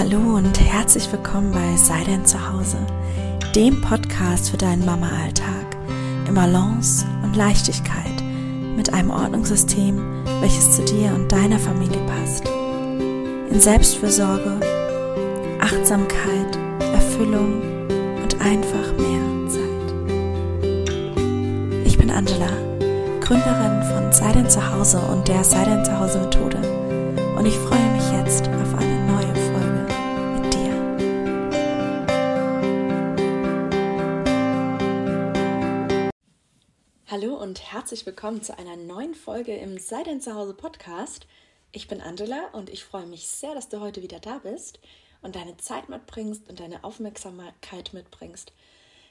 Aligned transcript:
Hallo 0.00 0.36
und 0.38 0.58
herzlich 0.58 1.12
willkommen 1.12 1.52
bei 1.52 1.76
Sei 1.76 2.02
denn 2.04 2.24
zu 2.24 2.38
Hause, 2.50 2.78
dem 3.54 3.82
Podcast 3.82 4.48
für 4.48 4.56
deinen 4.56 4.86
Mama-Alltag 4.86 5.76
in 6.26 6.34
Balance 6.34 7.04
und 7.22 7.36
Leichtigkeit 7.36 8.24
mit 8.74 8.94
einem 8.94 9.10
Ordnungssystem, 9.10 10.24
welches 10.40 10.74
zu 10.74 10.86
dir 10.86 11.12
und 11.14 11.30
deiner 11.30 11.58
Familie 11.58 12.00
passt. 12.06 12.48
In 12.48 13.60
Selbstfürsorge, 13.60 14.58
Achtsamkeit, 15.60 16.58
Erfüllung 16.94 17.60
und 18.22 18.40
einfach 18.40 18.96
mehr 18.96 19.50
Zeit. 19.50 19.94
Ich 21.84 21.98
bin 21.98 22.10
Angela, 22.10 22.48
Gründerin 23.20 23.82
von 23.82 24.10
Sei 24.12 24.32
denn 24.32 24.48
zu 24.48 24.66
Hause 24.74 24.98
und 25.12 25.28
der 25.28 25.44
Sei 25.44 25.62
denn 25.62 25.84
zu 25.84 26.00
Hause 26.00 26.20
Methode 26.20 26.56
und 27.36 27.44
ich 27.44 27.56
freue 27.56 27.90
mich 27.92 28.10
jetzt 28.12 28.19
herzlich 37.72 38.04
willkommen 38.04 38.42
zu 38.42 38.58
einer 38.58 38.74
neuen 38.74 39.14
Folge 39.14 39.54
im 39.54 39.78
Sei 39.78 40.02
denn 40.02 40.20
zu 40.20 40.34
Hause 40.34 40.54
Podcast. 40.54 41.28
Ich 41.70 41.86
bin 41.86 42.00
Angela 42.00 42.48
und 42.52 42.68
ich 42.68 42.82
freue 42.82 43.06
mich 43.06 43.28
sehr, 43.28 43.54
dass 43.54 43.68
du 43.68 43.78
heute 43.78 44.02
wieder 44.02 44.18
da 44.18 44.38
bist 44.38 44.80
und 45.22 45.36
deine 45.36 45.56
Zeit 45.56 45.88
mitbringst 45.88 46.48
und 46.48 46.58
deine 46.58 46.82
Aufmerksamkeit 46.82 47.92
mitbringst, 47.92 48.52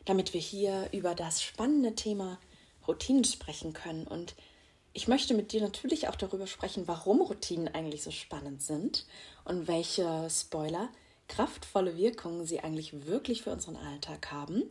damit 0.03 0.33
wir 0.33 0.41
hier 0.41 0.89
über 0.91 1.15
das 1.15 1.41
spannende 1.41 1.95
Thema 1.95 2.37
Routinen 2.85 3.23
sprechen 3.23 3.71
können 3.71 4.05
und 4.05 4.35
ich 4.91 5.07
möchte 5.07 5.35
mit 5.35 5.53
dir 5.53 5.61
natürlich 5.61 6.09
auch 6.09 6.17
darüber 6.17 6.45
sprechen, 6.45 6.85
warum 6.85 7.21
Routinen 7.21 7.69
eigentlich 7.69 8.03
so 8.03 8.11
spannend 8.11 8.61
sind 8.61 9.05
und 9.45 9.69
welche 9.69 10.27
Spoiler 10.29 10.89
kraftvolle 11.29 11.95
Wirkungen 11.95 12.45
sie 12.45 12.59
eigentlich 12.59 13.05
wirklich 13.05 13.43
für 13.43 13.53
unseren 13.53 13.77
Alltag 13.77 14.33
haben 14.33 14.63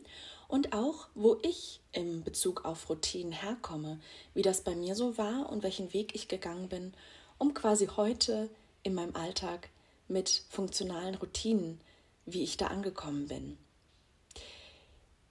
und 0.49 0.73
auch, 0.73 1.07
wo 1.13 1.37
ich 1.43 1.79
im 1.93 2.23
Bezug 2.23 2.65
auf 2.65 2.89
Routinen 2.89 3.31
herkomme, 3.31 3.99
wie 4.33 4.41
das 4.41 4.61
bei 4.61 4.75
mir 4.75 4.95
so 4.95 5.17
war 5.17 5.49
und 5.49 5.63
welchen 5.63 5.93
Weg 5.93 6.13
ich 6.15 6.27
gegangen 6.27 6.67
bin, 6.67 6.93
um 7.37 7.53
quasi 7.53 7.87
heute 7.95 8.49
in 8.83 8.95
meinem 8.95 9.15
Alltag 9.15 9.69
mit 10.07 10.43
funktionalen 10.49 11.15
Routinen, 11.15 11.79
wie 12.25 12.43
ich 12.43 12.57
da 12.57 12.67
angekommen 12.67 13.27
bin. 13.27 13.57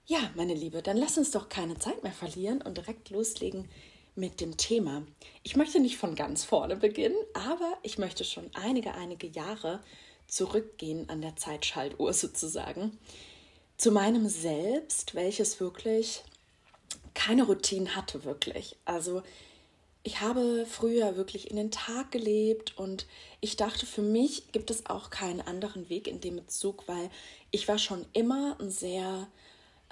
Ja, 0.05 0.31
meine 0.35 0.53
Liebe, 0.53 0.81
dann 0.81 0.97
lass 0.97 1.17
uns 1.17 1.31
doch 1.31 1.49
keine 1.49 1.77
Zeit 1.77 2.01
mehr 2.01 2.13
verlieren 2.13 2.61
und 2.61 2.77
direkt 2.77 3.09
loslegen 3.09 3.69
mit 4.15 4.39
dem 4.39 4.55
Thema. 4.55 5.03
Ich 5.43 5.57
möchte 5.57 5.81
nicht 5.81 5.97
von 5.97 6.15
ganz 6.15 6.45
vorne 6.45 6.77
beginnen, 6.77 7.17
aber 7.33 7.77
ich 7.83 7.97
möchte 7.97 8.23
schon 8.23 8.49
einige, 8.53 8.93
einige 8.93 9.27
Jahre 9.27 9.81
zurückgehen 10.27 11.09
an 11.09 11.21
der 11.21 11.35
Zeitschaltuhr 11.35 12.13
sozusagen. 12.13 12.97
Zu 13.79 13.91
meinem 13.91 14.27
Selbst, 14.27 15.15
welches 15.15 15.61
wirklich 15.61 16.25
keine 17.13 17.43
Routine 17.43 17.95
hatte, 17.95 18.25
wirklich. 18.25 18.75
Also 18.83 19.23
ich 20.03 20.19
habe 20.19 20.65
früher 20.69 21.15
wirklich 21.15 21.49
in 21.49 21.55
den 21.55 21.71
Tag 21.71 22.11
gelebt 22.11 22.77
und 22.77 23.07
ich 23.39 23.55
dachte, 23.55 23.85
für 23.85 24.01
mich 24.01 24.51
gibt 24.51 24.69
es 24.69 24.87
auch 24.87 25.11
keinen 25.11 25.39
anderen 25.39 25.87
Weg 25.87 26.07
in 26.07 26.19
dem 26.19 26.35
Bezug, 26.35 26.89
weil 26.89 27.09
ich 27.51 27.69
war 27.69 27.79
schon 27.79 28.05
immer 28.11 28.57
ein 28.59 28.69
sehr 28.69 29.29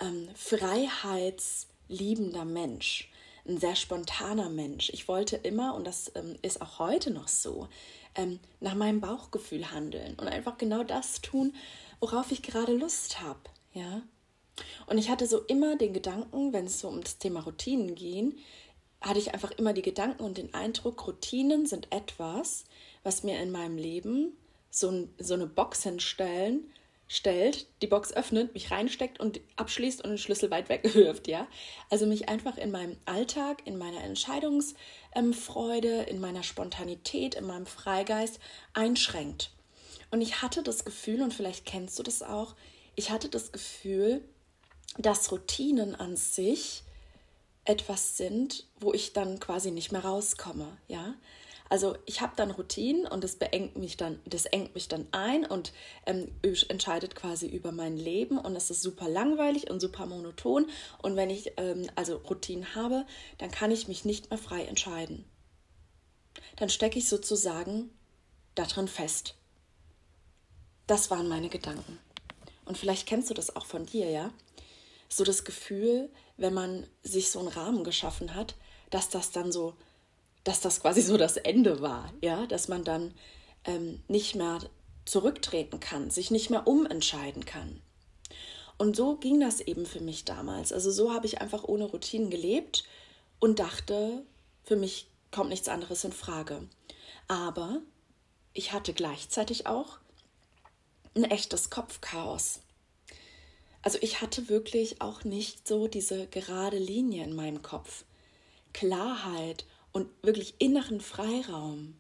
ähm, 0.02 0.28
freiheitsliebender 0.36 2.44
Mensch 2.44 3.10
ein 3.48 3.58
sehr 3.58 3.78
spontaner 3.78 4.50
Mensch. 4.50 4.90
Ich 4.90 5.08
wollte 5.08 5.38
immer, 5.38 5.76
und 5.76 5.88
das 5.88 6.12
ähm, 6.16 6.36
ist 6.42 6.62
auch 6.62 6.80
heute 6.80 7.12
noch 7.12 7.30
so, 7.30 7.70
ähm, 8.16 8.42
nach 8.60 8.76
meinem 8.76 9.00
Bauchgefühl 9.00 9.72
handeln 9.72 10.16
und 10.20 10.28
einfach 10.28 10.58
genau 10.58 10.84
das 10.84 11.22
tun, 11.22 11.56
worauf 12.02 12.34
ich 12.34 12.42
gerade 12.42 12.74
Lust 12.74 13.22
habe. 13.22 13.40
Ja? 13.74 14.02
Und 14.88 14.98
ich 14.98 15.10
hatte 15.10 15.28
so 15.28 15.40
immer 15.42 15.76
den 15.76 15.94
Gedanken, 15.94 16.54
wenn 16.54 16.66
es 16.66 16.80
so 16.80 16.88
um 16.88 17.02
das 17.02 17.18
Thema 17.18 17.42
Routinen 17.42 17.96
ging, 17.96 18.36
hatte 19.02 19.20
ich 19.20 19.34
einfach 19.34 19.52
immer 19.52 19.74
die 19.74 19.82
Gedanken 19.82 20.24
und 20.24 20.38
den 20.38 20.54
Eindruck, 20.54 21.06
Routinen 21.08 21.66
sind 21.68 21.92
etwas, 21.92 22.66
was 23.04 23.24
mir 23.24 23.40
in 23.40 23.52
meinem 23.52 23.78
Leben 23.78 24.36
so, 24.72 25.08
so 25.20 25.34
eine 25.36 25.48
Box 25.48 25.84
hinstellen, 25.84 26.72
stellt, 27.08 27.68
die 27.82 27.88
Box 27.88 28.12
öffnet, 28.14 28.54
mich 28.54 28.70
reinsteckt 28.72 29.20
und 29.20 29.40
abschließt 29.56 30.04
und 30.04 30.10
den 30.10 30.18
Schlüssel 30.18 30.52
weit 30.52 30.68
wegwirft, 30.70 31.28
ja. 31.28 31.48
Also 31.90 32.06
mich 32.06 32.28
einfach 32.28 32.58
in 32.58 32.72
meinem 32.72 32.98
Alltag, 33.06 33.62
in 33.66 33.78
meiner 33.78 34.04
Entscheidungsfreude, 34.04 36.02
in 36.04 36.20
meiner 36.20 36.44
Spontanität, 36.44 37.36
in 37.36 37.46
meinem 37.46 37.66
Freigeist 37.66 38.40
einschränkt. 38.74 39.52
Und 40.12 40.22
ich 40.22 40.42
hatte 40.42 40.64
das 40.64 40.84
Gefühl, 40.86 41.22
und 41.22 41.34
vielleicht 41.34 41.66
kennst 41.66 41.98
du 41.98 42.04
das 42.04 42.22
auch, 42.24 42.56
ich 42.98 43.12
hatte 43.12 43.30
das 43.30 43.54
Gefühl, 43.54 44.22
dass 44.98 45.32
Routinen 45.32 45.96
an 45.96 46.18
sich 46.18 46.84
etwas 47.64 48.18
sind, 48.18 48.66
wo 48.80 48.92
ich 48.94 49.14
dann 49.14 49.40
quasi 49.40 49.72
nicht 49.72 49.92
mehr 49.92 50.04
rauskomme, 50.04 50.78
ja. 50.88 51.14
Also 51.70 51.98
ich 52.06 52.22
habe 52.22 52.32
dann 52.38 52.52
Routinen 52.52 53.06
und 53.06 53.24
das 53.26 53.36
beengt 53.36 53.76
mich 53.78 53.98
dann, 53.98 54.20
das 54.26 54.46
engt 54.46 54.74
mich 54.74 54.88
dann 54.88 55.06
ein 55.12 55.46
und 55.46 55.74
ähm, 56.06 56.32
entscheidet 56.42 57.14
quasi 57.14 57.46
über 57.46 57.74
mein 57.74 57.98
Leben 57.98 58.38
und 58.38 58.56
es 58.56 58.72
ist 58.72 58.82
super 58.82 59.10
langweilig 59.10 59.70
und 59.70 59.82
super 59.82 60.06
monoton. 60.06 60.68
Und 61.02 61.18
wenn 61.18 61.30
ich 61.30 61.52
ähm, 61.58 61.88
also 61.96 62.16
Routinen 62.16 62.74
habe, 62.74 63.06
dann 63.38 63.52
kann 63.52 63.70
ich 63.70 63.90
mich 63.90 64.06
nicht 64.06 64.30
mehr 64.30 64.40
frei 64.40 64.64
entscheiden. 64.64 65.26
Dann 66.56 66.70
stecke 66.70 67.00
ich 67.00 67.10
sozusagen 67.10 67.90
darin 68.56 68.88
fest. 68.88 69.36
Das 70.88 71.12
waren 71.12 71.28
meine 71.28 71.50
Gedanken. 71.50 72.00
Und 72.68 72.78
vielleicht 72.78 73.08
kennst 73.08 73.30
du 73.30 73.34
das 73.34 73.56
auch 73.56 73.66
von 73.66 73.86
dir, 73.86 74.10
ja? 74.10 74.32
So 75.10 75.24
das 75.24 75.46
Gefühl, 75.46 76.10
wenn 76.36 76.54
man 76.54 76.86
sich 77.04 77.32
so 77.32 77.40
einen 77.40 77.48
Rahmen 77.48 77.84
geschaffen 77.84 78.36
hat, 78.36 78.56
dass 78.90 79.10
das 79.10 79.32
dann 79.32 79.52
so 79.52 79.74
dass 80.48 80.62
das 80.62 80.80
quasi 80.80 81.02
so 81.02 81.18
das 81.18 81.36
Ende 81.36 81.82
war, 81.82 82.14
ja, 82.22 82.48
dass 82.48 82.70
man 82.70 82.86
dann 82.86 83.14
ähm, 83.66 84.02
nicht 84.08 84.34
mehr 84.34 84.60
zurücktreten 85.04 85.82
kann, 85.82 86.10
sich 86.10 86.32
nicht 86.32 86.50
mehr 86.50 86.68
umentscheiden 86.68 87.44
kann. 87.44 87.82
Und 88.78 88.96
so 88.96 89.18
ging 89.18 89.42
das 89.42 89.60
eben 89.60 89.86
für 89.86 90.00
mich 90.00 90.24
damals. 90.24 90.72
Also 90.72 90.90
so 90.90 91.14
habe 91.14 91.26
ich 91.26 91.42
einfach 91.42 91.66
ohne 91.66 91.84
Routinen 91.84 92.30
gelebt 92.30 92.86
und 93.40 93.60
dachte, 93.60 94.24
für 94.64 94.78
mich 94.78 95.08
kommt 95.32 95.50
nichts 95.50 95.68
anderes 95.68 96.06
in 96.06 96.14
Frage. 96.14 96.62
Aber 97.28 97.82
ich 98.54 98.72
hatte 98.72 98.94
gleichzeitig 98.94 99.68
auch 99.68 99.98
ein 101.18 101.30
echtes 101.32 101.70
Kopfchaos. 101.70 102.60
Also 103.82 103.98
ich 104.02 104.22
hatte 104.22 104.50
wirklich 104.50 105.02
auch 105.02 105.24
nicht 105.24 105.68
so 105.68 105.88
diese 105.88 106.28
gerade 106.28 106.78
Linie 106.78 107.24
in 107.24 107.36
meinem 107.36 107.62
Kopf. 107.62 108.04
Klarheit 108.74 109.66
und 109.92 110.10
wirklich 110.22 110.56
inneren 110.60 111.02
Freiraum, 111.02 111.96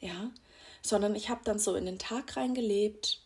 ja, 0.00 0.30
sondern 0.82 1.14
ich 1.14 1.28
habe 1.28 1.42
dann 1.44 1.58
so 1.58 1.76
in 1.76 1.86
den 1.86 1.98
Tag 1.98 2.36
reingelebt, 2.36 3.20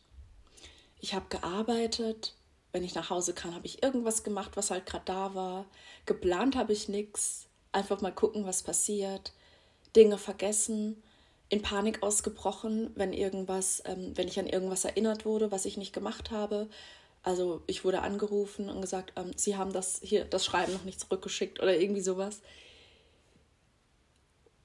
ich 1.01 1.15
habe 1.15 1.27
gearbeitet, 1.29 2.35
wenn 2.73 2.85
ich 2.85 2.95
nach 2.95 3.11
Hause 3.11 3.35
kam, 3.35 3.55
habe 3.55 3.67
ich 3.67 3.83
irgendwas 3.83 4.25
gemacht, 4.25 4.53
was 4.55 4.71
halt 4.71 4.87
gerade 4.87 5.05
da 5.05 5.35
war, 5.35 5.67
geplant 6.07 6.57
habe 6.57 6.73
ich 6.73 6.89
nichts, 6.89 7.47
einfach 7.73 8.01
mal 8.01 8.13
gucken, 8.13 8.45
was 8.45 8.63
passiert, 8.63 9.33
Dinge 9.97 10.19
vergessen, 10.19 11.03
in 11.53 11.63
Panik 11.63 12.03
ausgebrochen, 12.03 12.91
wenn 12.95 13.13
irgendwas, 13.13 13.83
ähm, 13.85 14.13
wenn 14.17 14.27
ich 14.27 14.39
an 14.39 14.47
irgendwas 14.47 14.85
erinnert 14.85 15.25
wurde, 15.25 15.53
was 15.53 15.67
ich 15.67 15.77
nicht 15.77 15.93
gemacht 15.93 16.31
habe. 16.31 16.69
Also 17.23 17.63
ich 17.67 17.85
wurde 17.85 18.03
angerufen 18.03 18.69
und 18.69 18.81
gesagt, 18.81 19.13
ähm, 19.17 19.33
Sie 19.37 19.57
haben 19.57 19.73
das 19.73 20.01
hier, 20.03 20.25
das 20.25 20.45
Schreiben 20.45 20.73
noch 20.73 20.85
nicht 20.85 21.01
zurückgeschickt 21.01 21.61
oder 21.61 21.79
irgendwie 21.79 22.01
sowas 22.01 22.41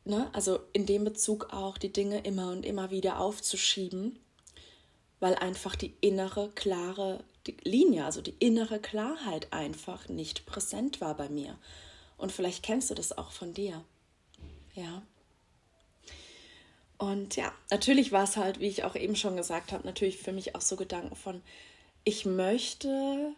ne, 0.07 0.29
also 0.33 0.59
in 0.73 0.85
dem 0.85 1.03
Bezug 1.03 1.53
auch 1.53 1.77
die 1.77 1.91
Dinge 1.91 2.19
immer 2.21 2.51
und 2.51 2.65
immer 2.65 2.89
wieder 2.89 3.19
aufzuschieben, 3.19 4.17
weil 5.19 5.35
einfach 5.35 5.75
die 5.75 5.93
innere, 6.01 6.49
klare 6.55 7.23
Linie, 7.63 8.05
also 8.05 8.21
die 8.21 8.35
innere 8.39 8.79
Klarheit 8.79 9.53
einfach 9.53 10.09
nicht 10.09 10.45
präsent 10.45 11.01
war 11.01 11.15
bei 11.15 11.29
mir. 11.29 11.57
Und 12.17 12.31
vielleicht 12.31 12.63
kennst 12.63 12.89
du 12.89 12.95
das 12.95 13.17
auch 13.17 13.31
von 13.31 13.53
dir. 13.53 13.83
Ja. 14.73 15.01
Und 16.97 17.35
ja, 17.35 17.53
natürlich 17.69 18.11
war 18.11 18.23
es 18.23 18.37
halt, 18.37 18.59
wie 18.59 18.67
ich 18.67 18.83
auch 18.83 18.95
eben 18.95 19.15
schon 19.15 19.37
gesagt 19.37 19.71
habe, 19.71 19.85
natürlich 19.85 20.17
für 20.17 20.31
mich 20.31 20.55
auch 20.55 20.61
so 20.61 20.75
Gedanken 20.75 21.15
von, 21.15 21.41
ich 22.03 22.25
möchte 22.25 23.35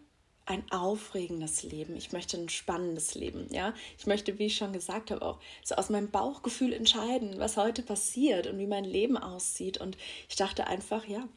ein 0.50 0.64
aufregendes 0.72 1.64
Leben. 1.64 1.96
Ich 1.96 2.12
möchte 2.12 2.38
ein 2.38 2.50
spannendes 2.50 3.14
Leben. 3.14 3.48
Ja, 3.52 3.74
ich 3.98 4.08
möchte, 4.08 4.40
wie 4.40 4.48
ich 4.48 4.56
schon 4.56 4.74
gesagt 4.74 5.12
habe, 5.12 5.22
auch 5.22 5.40
so 5.64 5.76
aus 5.76 5.90
meinem 5.90 6.10
Bauchgefühl 6.10 6.74
entscheiden, 6.74 7.38
was 7.38 7.56
heute 7.56 7.84
passiert 7.84 8.48
und 8.48 8.58
wie 8.58 8.66
mein 8.66 8.84
Leben 8.84 9.18
aussieht. 9.18 9.78
Und 9.80 9.96
ich 10.28 10.36
dachte 10.36 10.66
einfach, 10.66 11.06
ja, 11.06 11.28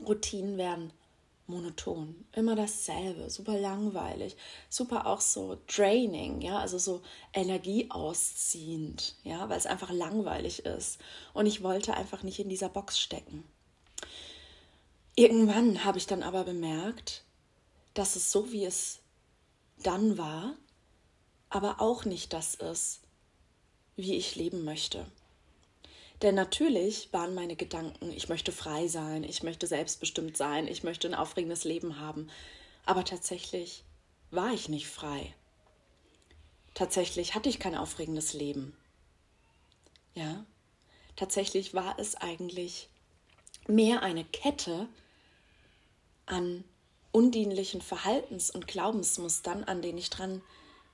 Routinen 0.00 0.56
werden 0.56 0.92
monoton, 1.48 2.26
immer 2.32 2.54
dasselbe, 2.54 3.30
super 3.30 3.58
langweilig, 3.58 4.36
super 4.68 5.06
auch 5.06 5.20
so 5.20 5.58
draining, 5.66 6.40
ja, 6.40 6.58
also 6.58 6.78
so 6.78 7.02
energieausziehend, 7.32 9.16
ja, 9.24 9.48
weil 9.48 9.58
es 9.58 9.66
einfach 9.66 9.90
langweilig 9.90 10.64
ist. 10.66 10.98
Und 11.32 11.46
ich 11.46 11.62
wollte 11.62 11.94
einfach 11.94 12.22
nicht 12.22 12.38
in 12.38 12.48
dieser 12.48 12.68
Box 12.68 13.00
stecken. 13.00 13.44
irgendwann 15.16 15.84
habe 15.84 15.98
ich 15.98 16.06
dann 16.06 16.22
aber 16.22 16.44
bemerkt, 16.44 17.24
dass 17.94 18.14
es 18.14 18.30
so, 18.30 18.52
wie 18.52 18.64
es 18.64 19.00
dann 19.82 20.18
war, 20.18 20.54
aber 21.48 21.80
auch 21.80 22.04
nicht 22.04 22.32
das 22.32 22.54
ist, 22.54 23.00
wie 23.96 24.14
ich 24.14 24.36
leben 24.36 24.64
möchte. 24.64 25.06
Denn 26.22 26.34
natürlich 26.34 27.12
waren 27.12 27.34
meine 27.34 27.54
Gedanken, 27.54 28.10
ich 28.10 28.28
möchte 28.28 28.50
frei 28.50 28.88
sein, 28.88 29.22
ich 29.22 29.42
möchte 29.42 29.66
selbstbestimmt 29.66 30.36
sein, 30.36 30.66
ich 30.66 30.82
möchte 30.82 31.06
ein 31.06 31.14
aufregendes 31.14 31.64
Leben 31.64 32.00
haben. 32.00 32.28
Aber 32.84 33.04
tatsächlich 33.04 33.84
war 34.30 34.52
ich 34.52 34.68
nicht 34.68 34.88
frei. 34.88 35.34
Tatsächlich 36.74 37.34
hatte 37.34 37.48
ich 37.48 37.60
kein 37.60 37.76
aufregendes 37.76 38.32
Leben. 38.32 38.76
Ja, 40.14 40.44
tatsächlich 41.14 41.74
war 41.74 41.98
es 41.98 42.16
eigentlich 42.16 42.88
mehr 43.68 44.02
eine 44.02 44.24
Kette 44.24 44.88
an 46.26 46.64
undienlichen 47.12 47.80
Verhaltens- 47.80 48.50
und 48.50 48.66
Glaubensmustern, 48.66 49.64
an 49.64 49.82
denen 49.82 49.98
ich 49.98 50.10
dran 50.10 50.42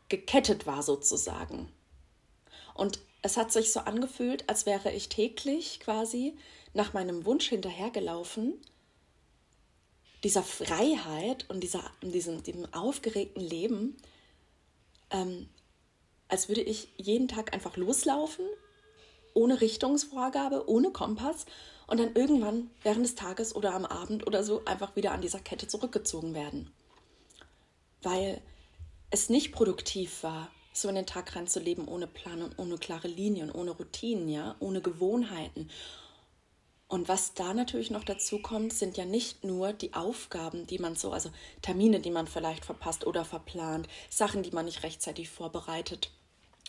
gekettet 0.09 0.67
war 0.67 0.83
sozusagen. 0.83 1.73
Und 2.75 2.99
es 3.25 3.39
hat 3.39 3.51
sich 3.51 3.73
so 3.73 3.81
angefühlt, 3.81 4.51
als 4.51 4.67
wäre 4.67 4.93
ich 4.93 5.09
täglich 5.09 5.81
quasi 5.81 6.37
nach 6.75 6.93
meinem 6.93 7.25
Wunsch 7.25 7.49
hinterhergelaufen, 7.49 8.61
dieser 10.23 10.43
Freiheit 10.43 11.49
und 11.49 11.61
dieser, 11.61 11.91
diesem, 12.03 12.43
diesem 12.43 12.71
aufgeregten 12.75 13.43
Leben, 13.43 13.97
ähm, 15.11 15.49
als 16.29 16.49
würde 16.49 16.61
ich 16.61 16.93
jeden 16.99 17.27
Tag 17.27 17.55
einfach 17.55 17.79
loslaufen, 17.79 18.45
ohne 19.33 19.63
Richtungsvorgabe, 19.63 20.69
ohne 20.69 20.91
Kompass 20.91 21.47
und 21.87 22.01
dann 22.01 22.15
irgendwann 22.15 22.71
während 22.83 23.07
des 23.07 23.15
Tages 23.15 23.57
oder 23.57 23.73
am 23.73 23.87
Abend 23.87 24.27
oder 24.27 24.45
so 24.45 24.63
einfach 24.67 24.97
wieder 24.97 25.13
an 25.13 25.23
dieser 25.23 25.41
Kette 25.41 25.67
zurückgezogen 25.67 26.35
werden. 26.35 26.71
Weil 28.03 28.43
es 29.09 29.31
nicht 29.31 29.53
produktiv 29.53 30.23
war, 30.23 30.51
so 30.77 30.89
in 30.89 30.97
den 30.97 31.07
Tag 31.07 31.35
reinzuleben 31.37 31.87
ohne 31.87 32.07
Plan 32.07 32.43
und 32.43 32.59
ohne 32.59 32.79
klare 32.79 33.09
Linien, 33.09 33.51
ohne 33.51 33.71
Routinen, 33.71 34.29
ja, 34.29 34.57
ohne 34.59 34.81
Gewohnheiten. 34.81 35.71
Und 36.89 37.09
was 37.09 37.35
da 37.35 37.55
natürlich 37.55 37.91
noch 37.91 38.05
dazu 38.05 38.41
kommt, 38.41 38.73
sind 38.73 38.97
ja 38.97 39.05
nicht 39.05 39.43
nur 39.43 39.73
die 39.73 39.95
Aufgaben, 39.95 40.67
die 40.67 40.79
man 40.79 40.97
so, 40.97 41.13
also 41.13 41.31
Termine, 41.63 42.01
die 42.01 42.11
man 42.11 42.27
vielleicht 42.27 42.65
verpasst 42.65 43.07
oder 43.07 43.25
verplant, 43.25 43.89
Sachen, 44.11 44.43
die 44.43 44.51
man 44.51 44.67
nicht 44.67 44.83
rechtzeitig 44.83 45.31
vorbereitet 45.31 46.11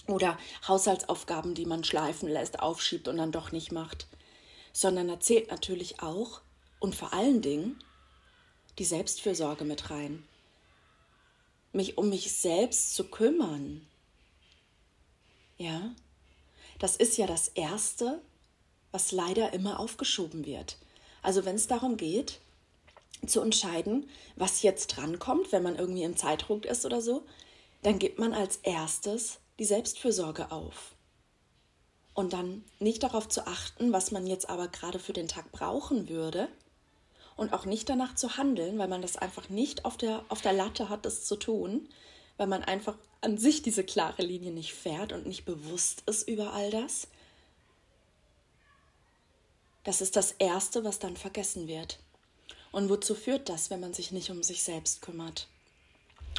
oder 0.08 0.38
Haushaltsaufgaben, 0.68 1.54
die 1.54 1.66
man 1.66 1.84
schleifen 1.84 2.30
lässt, 2.30 2.60
aufschiebt 2.60 3.08
und 3.08 3.18
dann 3.18 3.32
doch 3.32 3.52
nicht 3.52 3.72
macht, 3.72 4.08
sondern 4.72 5.08
da 5.08 5.20
zählt 5.20 5.52
natürlich 5.52 6.02
auch 6.02 6.42
und 6.80 6.96
vor 6.96 7.14
allen 7.14 7.42
Dingen 7.42 7.80
die 8.78 8.86
Selbstfürsorge 8.86 9.66
mit 9.66 9.90
rein. 9.90 10.24
Mich 11.72 11.98
um 11.98 12.10
mich 12.10 12.32
selbst 12.34 12.96
zu 12.96 13.06
kümmern, 13.10 13.86
ja, 15.58 15.94
das 16.80 16.96
ist 16.96 17.18
ja 17.18 17.28
das 17.28 17.48
Erste, 17.50 18.22
was 18.92 19.12
leider 19.12 19.54
immer 19.54 19.80
aufgeschoben 19.80 20.46
wird. 20.46 20.78
Also 21.22 21.46
wenn 21.46 21.56
es 21.56 21.68
darum 21.68 21.98
geht, 21.98 22.40
zu 23.26 23.42
entscheiden, 23.42 24.10
was 24.36 24.62
jetzt 24.62 24.88
drankommt, 24.88 25.52
wenn 25.52 25.64
man 25.64 25.76
irgendwie 25.76 26.04
im 26.04 26.18
Zeitdruck 26.18 26.66
ist 26.66 26.86
oder 26.86 27.02
so, 27.02 27.26
dann 27.82 28.00
gibt 28.00 28.20
man 28.20 28.34
als 28.34 28.58
erstes 28.58 29.40
die 29.60 29.66
Selbstfürsorge 29.66 30.52
auf. 30.52 30.94
Und 32.14 32.34
dann 32.34 32.64
nicht 32.80 33.04
darauf 33.04 33.28
zu 33.28 33.46
achten, 33.46 33.92
was 33.92 34.12
man 34.12 34.26
jetzt 34.28 34.50
aber 34.50 34.68
gerade 34.68 35.00
für 35.00 35.14
den 35.14 35.28
Tag 35.28 35.52
brauchen 35.52 36.08
würde. 36.08 36.48
Und 37.36 37.52
auch 37.52 37.66
nicht 37.66 37.90
danach 37.90 38.16
zu 38.16 38.38
handeln, 38.38 38.78
weil 38.78 38.88
man 38.88 39.02
das 39.02 39.18
einfach 39.18 39.50
nicht 39.50 39.84
auf 39.84 39.98
der, 39.98 40.24
auf 40.30 40.42
der 40.42 40.54
Latte 40.54 40.88
hat, 40.88 41.06
das 41.06 41.26
zu 41.26 41.36
tun, 41.36 41.90
weil 42.38 42.48
man 42.48 42.64
einfach 42.64 42.98
an 43.22 43.38
sich 43.38 43.62
diese 43.62 43.84
klare 43.84 44.22
Linie 44.22 44.52
nicht 44.52 44.74
fährt 44.74 45.14
und 45.14 45.26
nicht 45.26 45.46
bewusst 45.46 46.04
ist 46.06 46.28
über 46.28 46.54
all 46.54 46.70
das. 46.70 47.08
Das 49.84 50.02
ist 50.02 50.16
das 50.16 50.32
Erste, 50.34 50.84
was 50.84 51.00
dann 51.00 51.16
vergessen 51.16 51.68
wird. 51.68 52.00
Und 52.72 52.90
wozu 52.90 53.16
führt 53.16 53.50
das, 53.50 53.70
wenn 53.70 53.80
man 53.80 53.94
sich 53.94 54.12
nicht 54.12 54.30
um 54.32 54.44
sich 54.44 54.64
selbst 54.64 55.02
kümmert? 55.02 55.48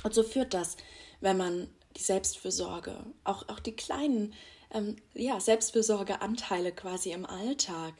Und 0.02 0.14
so 0.14 0.22
führt 0.22 0.52
das, 0.52 0.76
wenn 1.20 1.36
man 1.36 1.68
die 1.96 2.02
Selbstfürsorge, 2.02 3.04
auch, 3.24 3.48
auch 3.48 3.60
die 3.60 3.74
kleinen 3.74 4.34
ähm, 4.70 4.96
ja, 5.14 5.40
Selbstfürsorgeanteile 5.40 6.72
quasi 6.72 7.12
im 7.12 7.24
Alltag 7.24 7.94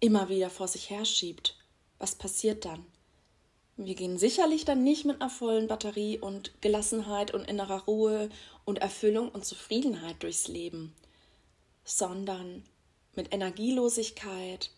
immer 0.00 0.28
wieder 0.28 0.48
vor 0.48 0.68
sich 0.68 0.90
herschiebt. 0.90 1.56
Was 1.98 2.14
passiert 2.14 2.64
dann? 2.64 2.86
Wir 3.80 3.94
gehen 3.94 4.18
sicherlich 4.18 4.64
dann 4.64 4.82
nicht 4.82 5.04
mit 5.04 5.20
einer 5.20 5.30
vollen 5.30 5.68
Batterie 5.68 6.18
und 6.18 6.60
Gelassenheit 6.60 7.32
und 7.32 7.44
innerer 7.44 7.84
Ruhe 7.84 8.28
und 8.64 8.80
Erfüllung 8.80 9.28
und 9.28 9.44
Zufriedenheit 9.44 10.20
durchs 10.20 10.48
Leben, 10.48 10.96
sondern 11.84 12.64
mit 13.14 13.32
Energielosigkeit, 13.32 14.72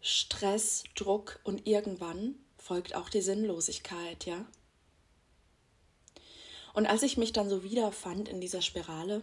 Stress, 0.00 0.84
Druck 0.94 1.40
und 1.42 1.66
irgendwann 1.66 2.36
folgt 2.58 2.94
auch 2.94 3.08
die 3.08 3.22
Sinnlosigkeit, 3.22 4.24
ja? 4.24 4.46
Und 6.72 6.86
als 6.86 7.02
ich 7.02 7.16
mich 7.16 7.32
dann 7.32 7.50
so 7.50 7.64
wiederfand 7.64 8.28
in 8.28 8.40
dieser 8.40 8.62
Spirale, 8.62 9.20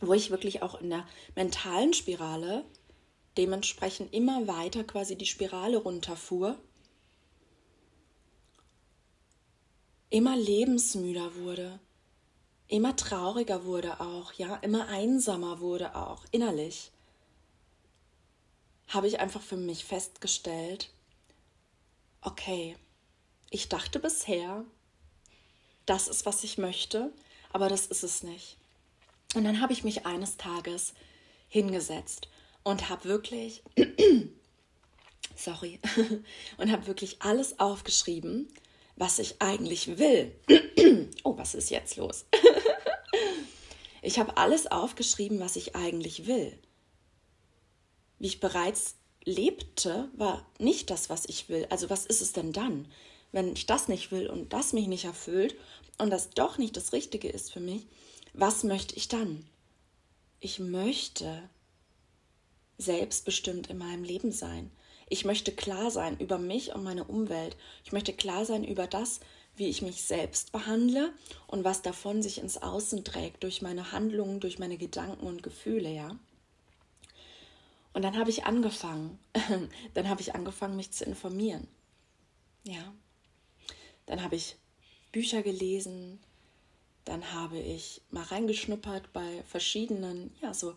wo 0.00 0.14
ich 0.14 0.30
wirklich 0.30 0.62
auch 0.62 0.80
in 0.80 0.90
der 0.90 1.04
mentalen 1.34 1.92
Spirale 1.92 2.64
dementsprechend 3.36 4.14
immer 4.14 4.46
weiter 4.46 4.84
quasi 4.84 5.16
die 5.16 5.26
Spirale 5.26 5.78
runterfuhr, 5.78 6.56
immer 10.10 10.36
lebensmüder 10.36 11.34
wurde, 11.36 11.80
immer 12.68 12.96
trauriger 12.96 13.64
wurde 13.64 14.00
auch, 14.00 14.32
ja, 14.34 14.56
immer 14.56 14.88
einsamer 14.88 15.60
wurde 15.60 15.94
auch, 15.94 16.24
innerlich, 16.30 16.90
habe 18.88 19.06
ich 19.06 19.20
einfach 19.20 19.42
für 19.42 19.56
mich 19.56 19.84
festgestellt, 19.84 20.90
okay, 22.22 22.76
ich 23.50 23.68
dachte 23.68 23.98
bisher, 23.98 24.64
das 25.86 26.08
ist, 26.08 26.26
was 26.26 26.44
ich 26.44 26.58
möchte, 26.58 27.12
aber 27.52 27.68
das 27.68 27.86
ist 27.86 28.02
es 28.02 28.22
nicht. 28.22 28.56
Und 29.34 29.44
dann 29.44 29.60
habe 29.60 29.72
ich 29.72 29.84
mich 29.84 30.06
eines 30.06 30.36
Tages 30.36 30.94
hingesetzt 31.48 32.28
und 32.62 32.88
habe 32.88 33.04
wirklich, 33.04 33.62
sorry, 35.36 35.80
und 36.58 36.70
habe 36.70 36.86
wirklich 36.86 37.20
alles 37.22 37.58
aufgeschrieben, 37.58 38.48
was 38.98 39.20
ich 39.20 39.40
eigentlich 39.40 39.98
will. 39.98 40.34
oh, 41.24 41.36
was 41.38 41.54
ist 41.54 41.70
jetzt 41.70 41.96
los? 41.96 42.26
ich 44.02 44.18
habe 44.18 44.36
alles 44.36 44.66
aufgeschrieben, 44.66 45.38
was 45.38 45.56
ich 45.56 45.76
eigentlich 45.76 46.26
will. 46.26 46.58
Wie 48.18 48.26
ich 48.26 48.40
bereits 48.40 48.96
lebte, 49.24 50.10
war 50.16 50.44
nicht 50.58 50.90
das, 50.90 51.08
was 51.10 51.26
ich 51.26 51.48
will. 51.48 51.66
Also 51.70 51.88
was 51.90 52.06
ist 52.06 52.20
es 52.20 52.32
denn 52.32 52.52
dann, 52.52 52.90
wenn 53.30 53.52
ich 53.52 53.66
das 53.66 53.86
nicht 53.86 54.10
will 54.10 54.28
und 54.28 54.52
das 54.52 54.72
mich 54.72 54.88
nicht 54.88 55.04
erfüllt 55.04 55.54
und 55.98 56.10
das 56.10 56.30
doch 56.30 56.58
nicht 56.58 56.76
das 56.76 56.92
Richtige 56.92 57.28
ist 57.28 57.52
für 57.52 57.60
mich? 57.60 57.86
Was 58.32 58.64
möchte 58.64 58.96
ich 58.96 59.06
dann? 59.06 59.46
Ich 60.40 60.58
möchte 60.58 61.48
selbstbestimmt 62.78 63.68
in 63.70 63.78
meinem 63.78 64.02
Leben 64.02 64.32
sein. 64.32 64.70
Ich 65.10 65.24
möchte 65.24 65.52
klar 65.52 65.90
sein 65.90 66.18
über 66.18 66.38
mich 66.38 66.74
und 66.74 66.84
meine 66.84 67.04
Umwelt. 67.04 67.56
Ich 67.84 67.92
möchte 67.92 68.12
klar 68.12 68.44
sein 68.44 68.64
über 68.64 68.86
das, 68.86 69.20
wie 69.56 69.68
ich 69.68 69.82
mich 69.82 70.02
selbst 70.02 70.52
behandle 70.52 71.12
und 71.46 71.64
was 71.64 71.82
davon 71.82 72.22
sich 72.22 72.38
ins 72.38 72.58
Außen 72.58 73.04
trägt 73.04 73.42
durch 73.42 73.62
meine 73.62 73.92
Handlungen, 73.92 74.40
durch 74.40 74.58
meine 74.58 74.76
Gedanken 74.76 75.26
und 75.26 75.42
Gefühle, 75.42 75.90
ja. 75.90 76.16
Und 77.94 78.02
dann 78.02 78.18
habe 78.18 78.30
ich 78.30 78.44
angefangen, 78.44 79.18
dann 79.94 80.08
habe 80.08 80.20
ich 80.20 80.34
angefangen, 80.34 80.76
mich 80.76 80.92
zu 80.92 81.04
informieren. 81.04 81.66
Ja. 82.64 82.92
Dann 84.06 84.22
habe 84.22 84.36
ich 84.36 84.56
Bücher 85.10 85.42
gelesen, 85.42 86.20
dann 87.06 87.32
habe 87.32 87.58
ich 87.58 88.02
mal 88.10 88.24
reingeschnuppert 88.24 89.12
bei 89.12 89.42
verschiedenen, 89.44 90.30
ja, 90.42 90.52
so 90.52 90.74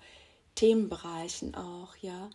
Themenbereichen 0.55 1.53
auch, 1.53 1.95
ja 1.97 2.29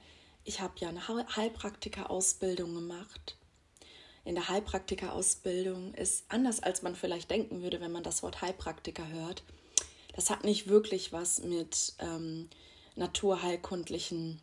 ich 0.46 0.60
habe 0.60 0.74
ja 0.78 0.88
eine 0.88 1.06
Heilpraktika-Ausbildung 1.08 2.74
gemacht. 2.74 3.36
In 4.24 4.36
der 4.36 4.48
Heilpraktika-Ausbildung 4.48 5.92
ist 5.94 6.24
anders, 6.28 6.62
als 6.62 6.82
man 6.82 6.96
vielleicht 6.96 7.30
denken 7.30 7.62
würde, 7.62 7.80
wenn 7.80 7.92
man 7.92 8.04
das 8.04 8.22
Wort 8.22 8.42
Heilpraktiker 8.42 9.08
hört. 9.08 9.42
Das 10.14 10.30
hat 10.30 10.44
nicht 10.44 10.68
wirklich 10.68 11.12
was 11.12 11.42
mit 11.42 11.94
ähm, 11.98 12.48
naturheilkundlichen 12.94 14.40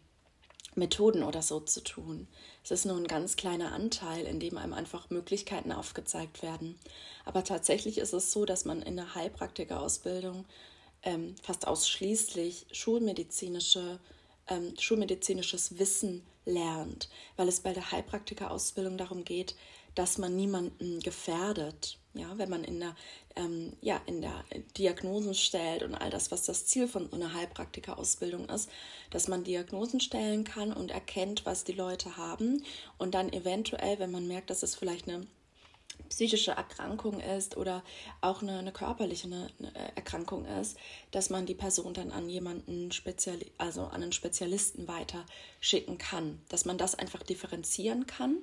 Methoden 0.75 1.23
oder 1.23 1.41
so 1.41 1.59
zu 1.59 1.81
tun. 1.81 2.27
Es 2.63 2.71
ist 2.71 2.85
nur 2.85 2.97
ein 2.97 3.07
ganz 3.07 3.35
kleiner 3.35 3.71
Anteil, 3.71 4.25
in 4.25 4.39
dem 4.39 4.57
einem 4.57 4.73
einfach 4.73 5.09
Möglichkeiten 5.09 5.71
aufgezeigt 5.71 6.41
werden. 6.41 6.77
Aber 7.25 7.43
tatsächlich 7.43 7.97
ist 7.97 8.13
es 8.13 8.31
so, 8.31 8.45
dass 8.45 8.65
man 8.65 8.81
in 8.81 8.95
der 8.97 9.15
Heilpraktika-Ausbildung 9.15 10.45
ähm, 11.03 11.35
fast 11.41 11.67
ausschließlich 11.67 12.67
schulmedizinische 12.71 13.99
ähm, 14.47 14.73
schulmedizinisches 14.77 15.77
Wissen 15.79 16.23
lernt, 16.45 17.09
weil 17.37 17.47
es 17.47 17.61
bei 17.61 17.73
der 17.73 17.91
Heilpraktikerausbildung 17.91 18.97
darum 18.97 19.23
geht, 19.23 19.55
dass 19.95 20.17
man 20.17 20.35
niemanden 20.35 20.99
gefährdet. 20.99 21.97
Ja, 22.15 22.37
wenn 22.37 22.49
man 22.49 22.63
in 22.63 22.79
der, 22.79 22.95
ähm, 23.35 23.73
ja, 23.81 23.99
in 24.05 24.21
der 24.21 24.43
Diagnosen 24.77 25.33
stellt 25.33 25.81
und 25.81 25.95
all 25.95 26.11
das, 26.11 26.31
was 26.31 26.43
das 26.43 26.67
Ziel 26.67 26.87
von 26.87 27.11
einer 27.11 27.33
Heilpraktikerausbildung 27.33 28.49
ist, 28.49 28.69
dass 29.09 29.27
man 29.27 29.43
Diagnosen 29.43 29.99
stellen 29.99 30.43
kann 30.43 30.73
und 30.73 30.91
erkennt, 30.91 31.45
was 31.47 31.63
die 31.63 31.73
Leute 31.73 32.15
haben 32.15 32.63
und 32.99 33.15
dann 33.15 33.33
eventuell, 33.33 33.97
wenn 33.97 34.11
man 34.11 34.27
merkt, 34.27 34.51
dass 34.51 34.61
es 34.61 34.75
vielleicht 34.75 35.07
eine 35.07 35.25
psychische 36.09 36.51
Erkrankung 36.51 37.19
ist 37.19 37.57
oder 37.57 37.83
auch 38.21 38.41
eine, 38.41 38.59
eine 38.59 38.71
körperliche 38.71 39.27
eine, 39.27 39.49
eine 39.59 39.95
Erkrankung 39.95 40.45
ist, 40.45 40.77
dass 41.11 41.29
man 41.29 41.45
die 41.45 41.55
Person 41.55 41.93
dann 41.93 42.11
an 42.11 42.29
jemanden 42.29 42.91
Speziali 42.91 43.51
also 43.57 43.83
an 43.83 44.03
einen 44.03 44.11
Spezialisten 44.11 44.87
weiter 44.87 45.25
schicken 45.59 45.97
kann, 45.97 46.41
dass 46.49 46.65
man 46.65 46.77
das 46.77 46.95
einfach 46.95 47.23
differenzieren 47.23 48.05
kann 48.05 48.37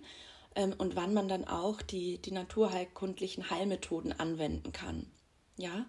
ähm, 0.55 0.75
und 0.79 0.97
wann 0.97 1.15
man 1.15 1.29
dann 1.29 1.47
auch 1.47 1.83
die, 1.83 2.19
die 2.19 2.33
naturheilkundlichen 2.33 3.51
Heilmethoden 3.51 4.19
anwenden 4.19 4.73
kann. 4.73 5.07
Ja, 5.57 5.87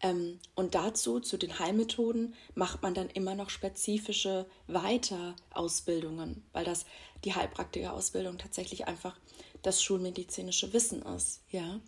ähm, 0.00 0.38
und 0.54 0.74
dazu, 0.74 1.20
zu 1.20 1.36
den 1.36 1.58
Heilmethoden, 1.58 2.34
macht 2.54 2.82
man 2.82 2.94
dann 2.94 3.10
immer 3.10 3.34
noch 3.34 3.50
spezifische 3.50 4.46
Weiterausbildungen, 4.68 6.44
weil 6.52 6.64
das 6.64 6.86
die 7.24 7.34
Heilpraktikerausbildung 7.34 8.38
tatsächlich 8.38 8.86
einfach 8.86 9.18
das 9.62 9.82
schulmedizinische 9.82 10.72
Wissen 10.72 11.02
ist, 11.02 11.42
ja. 11.50 11.80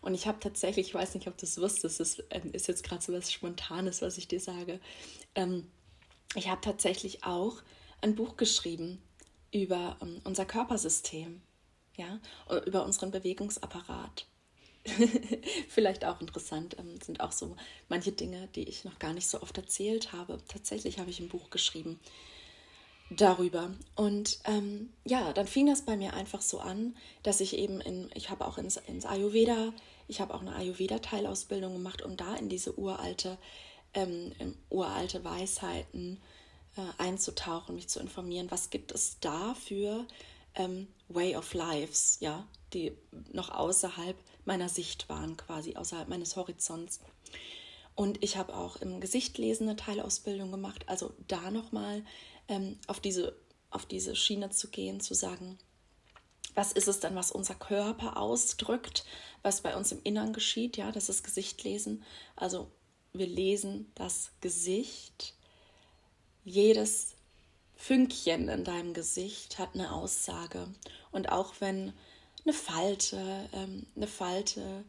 Und 0.00 0.14
ich 0.14 0.26
habe 0.26 0.40
tatsächlich, 0.40 0.88
ich 0.88 0.94
weiß 0.94 1.14
nicht, 1.14 1.28
ob 1.28 1.36
du 1.36 1.46
es 1.46 1.60
wusstest, 1.60 2.00
das 2.00 2.18
ist, 2.18 2.24
ähm, 2.30 2.50
jetzt 2.52 2.82
gerade 2.82 3.02
so 3.02 3.12
was 3.12 3.30
Spontanes, 3.30 4.02
was 4.02 4.18
ich 4.18 4.26
dir 4.26 4.40
sage. 4.40 4.80
Ähm, 5.34 5.70
ich 6.34 6.48
habe 6.48 6.60
tatsächlich 6.60 7.24
auch 7.24 7.62
ein 8.00 8.14
Buch 8.14 8.36
geschrieben 8.36 9.02
über 9.52 9.96
ähm, 10.00 10.20
unser 10.24 10.46
Körpersystem, 10.46 11.42
ja, 11.96 12.20
über 12.66 12.84
unseren 12.84 13.10
Bewegungsapparat. 13.10 14.26
Vielleicht 15.68 16.04
auch 16.04 16.20
interessant 16.20 16.76
ähm, 16.78 16.98
sind 17.04 17.20
auch 17.20 17.32
so 17.32 17.56
manche 17.88 18.12
Dinge, 18.12 18.48
die 18.54 18.68
ich 18.68 18.84
noch 18.84 18.98
gar 18.98 19.12
nicht 19.12 19.28
so 19.28 19.42
oft 19.42 19.56
erzählt 19.58 20.12
habe. 20.12 20.38
Tatsächlich 20.48 20.98
habe 20.98 21.10
ich 21.10 21.20
ein 21.20 21.28
Buch 21.28 21.50
geschrieben 21.50 22.00
darüber. 23.10 23.70
Und 23.96 24.38
ähm, 24.44 24.90
ja, 25.04 25.32
dann 25.32 25.46
fing 25.46 25.66
das 25.66 25.82
bei 25.82 25.96
mir 25.96 26.14
einfach 26.14 26.40
so 26.40 26.60
an, 26.60 26.96
dass 27.22 27.40
ich 27.40 27.56
eben 27.56 27.80
in, 27.80 28.08
ich 28.14 28.30
habe 28.30 28.46
auch 28.46 28.56
ins, 28.56 28.76
ins 28.76 29.04
Ayurveda, 29.04 29.72
ich 30.08 30.20
habe 30.20 30.34
auch 30.34 30.40
eine 30.40 30.54
Ayurveda-Teilausbildung 30.54 31.72
gemacht, 31.74 32.02
um 32.02 32.16
da 32.16 32.34
in 32.36 32.48
diese 32.48 32.78
uralte, 32.78 33.36
ähm, 33.94 34.32
uralte 34.70 35.24
Weisheiten 35.24 36.20
äh, 36.76 37.02
einzutauchen, 37.02 37.74
mich 37.74 37.88
zu 37.88 38.00
informieren, 38.00 38.50
was 38.50 38.70
gibt 38.70 38.92
es 38.92 39.18
da 39.20 39.54
für 39.54 40.06
ähm, 40.54 40.86
Way 41.08 41.36
of 41.36 41.52
Lives, 41.54 42.18
ja, 42.20 42.46
die 42.72 42.92
noch 43.32 43.50
außerhalb 43.50 44.16
meiner 44.44 44.68
Sicht 44.68 45.08
waren, 45.08 45.36
quasi 45.36 45.76
außerhalb 45.76 46.08
meines 46.08 46.36
Horizonts. 46.36 47.00
Und 47.94 48.22
ich 48.22 48.36
habe 48.36 48.54
auch 48.54 48.76
im 48.76 49.00
Gesichtlesen 49.00 49.68
eine 49.68 49.76
Teilausbildung 49.76 50.50
gemacht, 50.50 50.84
also 50.86 51.12
da 51.28 51.50
nochmal 51.50 52.04
ähm, 52.48 52.78
auf, 52.86 53.00
diese, 53.00 53.36
auf 53.70 53.86
diese 53.86 54.16
Schiene 54.16 54.50
zu 54.50 54.68
gehen, 54.68 55.00
zu 55.00 55.14
sagen, 55.14 55.58
was 56.54 56.72
ist 56.72 56.88
es 56.88 57.00
dann, 57.00 57.14
was 57.14 57.30
unser 57.30 57.54
Körper 57.54 58.16
ausdrückt, 58.16 59.04
was 59.42 59.60
bei 59.60 59.76
uns 59.76 59.92
im 59.92 60.02
Innern 60.02 60.32
geschieht, 60.32 60.76
ja, 60.76 60.92
das 60.92 61.08
ist 61.08 61.22
Gesichtlesen. 61.22 62.02
Also 62.36 62.70
wir 63.12 63.26
lesen 63.26 63.90
das 63.94 64.32
Gesicht. 64.40 65.34
Jedes 66.44 67.14
Fünkchen 67.76 68.48
in 68.48 68.64
deinem 68.64 68.94
Gesicht 68.94 69.58
hat 69.58 69.74
eine 69.74 69.92
Aussage. 69.92 70.68
Und 71.12 71.30
auch 71.30 71.54
wenn 71.60 71.92
eine 72.44 72.54
Falte, 72.54 73.48
ähm, 73.52 73.86
eine 73.96 74.06
Falte 74.06 74.84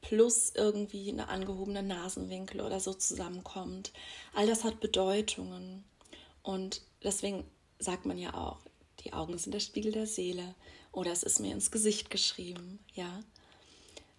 plus 0.00 0.52
irgendwie 0.54 1.10
eine 1.10 1.28
angehobene 1.28 1.82
Nasenwinkel 1.82 2.60
oder 2.60 2.80
so 2.80 2.94
zusammenkommt, 2.94 3.92
all 4.34 4.46
das 4.46 4.64
hat 4.64 4.80
Bedeutungen. 4.80 5.84
Und 6.42 6.82
deswegen 7.02 7.44
sagt 7.78 8.06
man 8.06 8.18
ja 8.18 8.34
auch, 8.34 8.58
die 9.00 9.12
Augen 9.12 9.38
sind 9.38 9.52
der 9.52 9.60
Spiegel 9.60 9.92
der 9.92 10.06
Seele 10.06 10.54
oder 10.92 11.12
es 11.12 11.22
ist 11.22 11.40
mir 11.40 11.52
ins 11.52 11.70
Gesicht 11.70 12.10
geschrieben, 12.10 12.78
ja. 12.94 13.20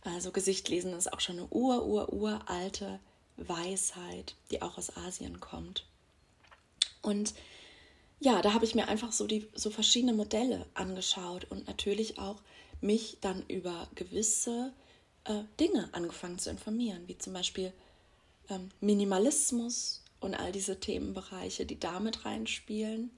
Also 0.02 0.32
Gesichtlesen 0.32 0.94
ist 0.94 1.12
auch 1.12 1.20
schon 1.20 1.40
eine 1.40 1.48
ur, 1.50 1.86
ur, 1.86 2.14
uralte 2.14 3.00
Weisheit, 3.36 4.36
die 4.50 4.62
auch 4.62 4.78
aus 4.78 4.96
Asien 4.96 5.40
kommt. 5.40 5.86
Und 7.02 7.34
ja, 8.20 8.42
da 8.42 8.54
habe 8.54 8.66
ich 8.66 8.76
mir 8.76 8.88
einfach 8.88 9.12
so 9.12 9.28
die 9.28 9.48
so 9.54 9.70
verschiedene 9.70 10.14
Modelle 10.14 10.66
angeschaut 10.74 11.46
und 11.50 11.68
natürlich 11.68 12.20
auch 12.20 12.42
mich 12.82 13.18
dann 13.22 13.44
über 13.48 13.88
gewisse 13.96 14.74
äh, 15.26 15.44
Dinge 15.60 15.90
angefangen 15.94 16.40
zu 16.40 16.50
informieren, 16.50 17.08
wie 17.08 17.18
zum 17.18 17.34
Beispiel 17.34 17.74
ähm, 18.50 18.70
Minimalismus, 18.82 20.04
und 20.20 20.36
all 20.36 20.52
diese 20.52 20.80
Themenbereiche, 20.80 21.66
die 21.66 21.80
damit 21.80 22.26
reinspielen. 22.26 23.12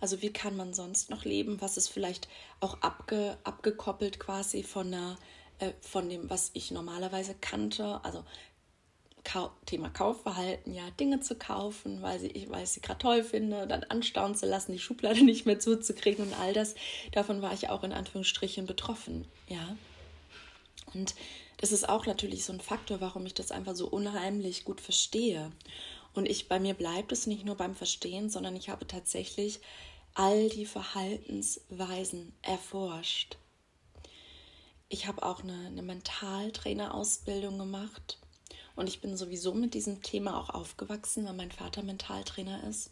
Also 0.00 0.22
wie 0.22 0.32
kann 0.32 0.56
man 0.56 0.74
sonst 0.74 1.10
noch 1.10 1.24
leben? 1.24 1.60
Was 1.60 1.76
ist 1.76 1.88
vielleicht 1.88 2.28
auch 2.60 2.80
abge, 2.82 3.36
abgekoppelt 3.44 4.20
quasi 4.20 4.62
von, 4.62 4.88
einer, 4.88 5.18
äh, 5.58 5.72
von 5.80 6.08
dem, 6.08 6.30
was 6.30 6.50
ich 6.54 6.70
normalerweise 6.70 7.34
kannte? 7.40 8.02
Also 8.04 8.24
Kau 9.28 9.50
Thema 9.66 9.90
Kaufverhalten, 9.90 10.72
ja, 10.72 10.88
Dinge 10.92 11.20
zu 11.20 11.34
kaufen, 11.34 12.00
weil, 12.00 12.18
sie, 12.18 12.28
ich, 12.28 12.48
ich 12.48 12.70
sie 12.70 12.80
gerade 12.80 12.98
toll 12.98 13.22
finde, 13.22 13.66
dann 13.66 13.84
anstauen 13.84 14.34
zu 14.34 14.46
lassen, 14.46 14.72
die 14.72 14.78
Schublade 14.78 15.22
nicht 15.24 15.44
mehr 15.44 15.60
zuzukriegen 15.60 16.26
und 16.26 16.40
all 16.40 16.54
das. 16.54 16.74
Davon 17.12 17.42
war 17.42 17.52
ich 17.52 17.68
auch 17.68 17.84
in 17.84 17.92
Anführungsstrichen 17.92 18.64
betroffen, 18.64 19.26
ja. 19.46 19.76
Und 20.94 21.14
das 21.58 21.72
ist 21.72 21.86
auch 21.86 22.06
natürlich 22.06 22.46
so 22.46 22.54
ein 22.54 22.60
Faktor, 22.60 23.02
warum 23.02 23.26
ich 23.26 23.34
das 23.34 23.50
einfach 23.50 23.76
so 23.76 23.86
unheimlich 23.86 24.64
gut 24.64 24.80
verstehe. 24.80 25.52
Und 26.14 26.26
ich, 26.26 26.48
bei 26.48 26.58
mir 26.58 26.72
bleibt 26.72 27.12
es 27.12 27.26
nicht 27.26 27.44
nur 27.44 27.56
beim 27.56 27.74
Verstehen, 27.74 28.30
sondern 28.30 28.56
ich 28.56 28.70
habe 28.70 28.86
tatsächlich 28.86 29.60
all 30.14 30.48
die 30.48 30.64
Verhaltensweisen 30.64 32.32
erforscht. 32.40 33.36
Ich 34.88 35.06
habe 35.06 35.22
auch 35.22 35.42
eine, 35.42 35.66
eine 35.66 35.82
Mentaltrainerausbildung 35.82 37.58
gemacht 37.58 38.16
und 38.78 38.88
ich 38.88 39.00
bin 39.00 39.16
sowieso 39.16 39.54
mit 39.54 39.74
diesem 39.74 40.02
Thema 40.02 40.38
auch 40.38 40.50
aufgewachsen, 40.50 41.26
weil 41.26 41.34
mein 41.34 41.50
Vater 41.50 41.82
Mentaltrainer 41.82 42.62
ist. 42.68 42.90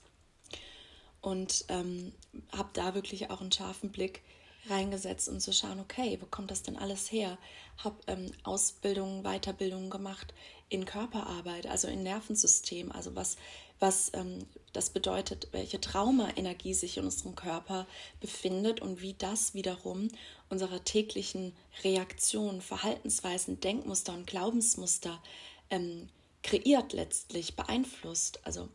Und 1.20 1.64
ähm, 1.68 2.12
habe 2.52 2.70
da 2.72 2.94
wirklich 2.94 3.30
auch 3.30 3.40
einen 3.40 3.52
scharfen 3.52 3.90
Blick 3.92 4.22
reingesetzt, 4.68 5.28
um 5.28 5.38
zu 5.38 5.52
schauen, 5.52 5.78
okay, 5.78 6.18
wo 6.20 6.26
kommt 6.26 6.50
das 6.50 6.64
denn 6.64 6.76
alles 6.76 7.12
her? 7.12 7.38
Habe 7.78 7.96
ähm, 8.08 8.32
Ausbildungen, 8.42 9.22
Weiterbildungen 9.22 9.88
gemacht 9.88 10.34
in 10.68 10.84
Körperarbeit, 10.86 11.68
also 11.68 11.86
in 11.86 12.02
Nervensystem, 12.02 12.90
also 12.90 13.14
was, 13.14 13.36
was 13.78 14.10
ähm, 14.14 14.44
das 14.72 14.90
bedeutet, 14.90 15.48
welche 15.52 15.80
Traumaenergie 15.80 16.74
sich 16.74 16.96
in 16.96 17.04
unserem 17.04 17.36
Körper 17.36 17.86
befindet 18.20 18.82
und 18.82 19.00
wie 19.00 19.14
das 19.14 19.54
wiederum 19.54 20.08
unsere 20.50 20.82
täglichen 20.82 21.54
Reaktionen, 21.84 22.60
Verhaltensweisen, 22.60 23.60
Denkmuster 23.60 24.14
und 24.14 24.26
Glaubensmuster 24.26 25.22
ähm, 25.70 26.08
kreiert 26.42 26.92
letztlich, 26.92 27.56
beeinflusst. 27.56 28.40
Also 28.44 28.68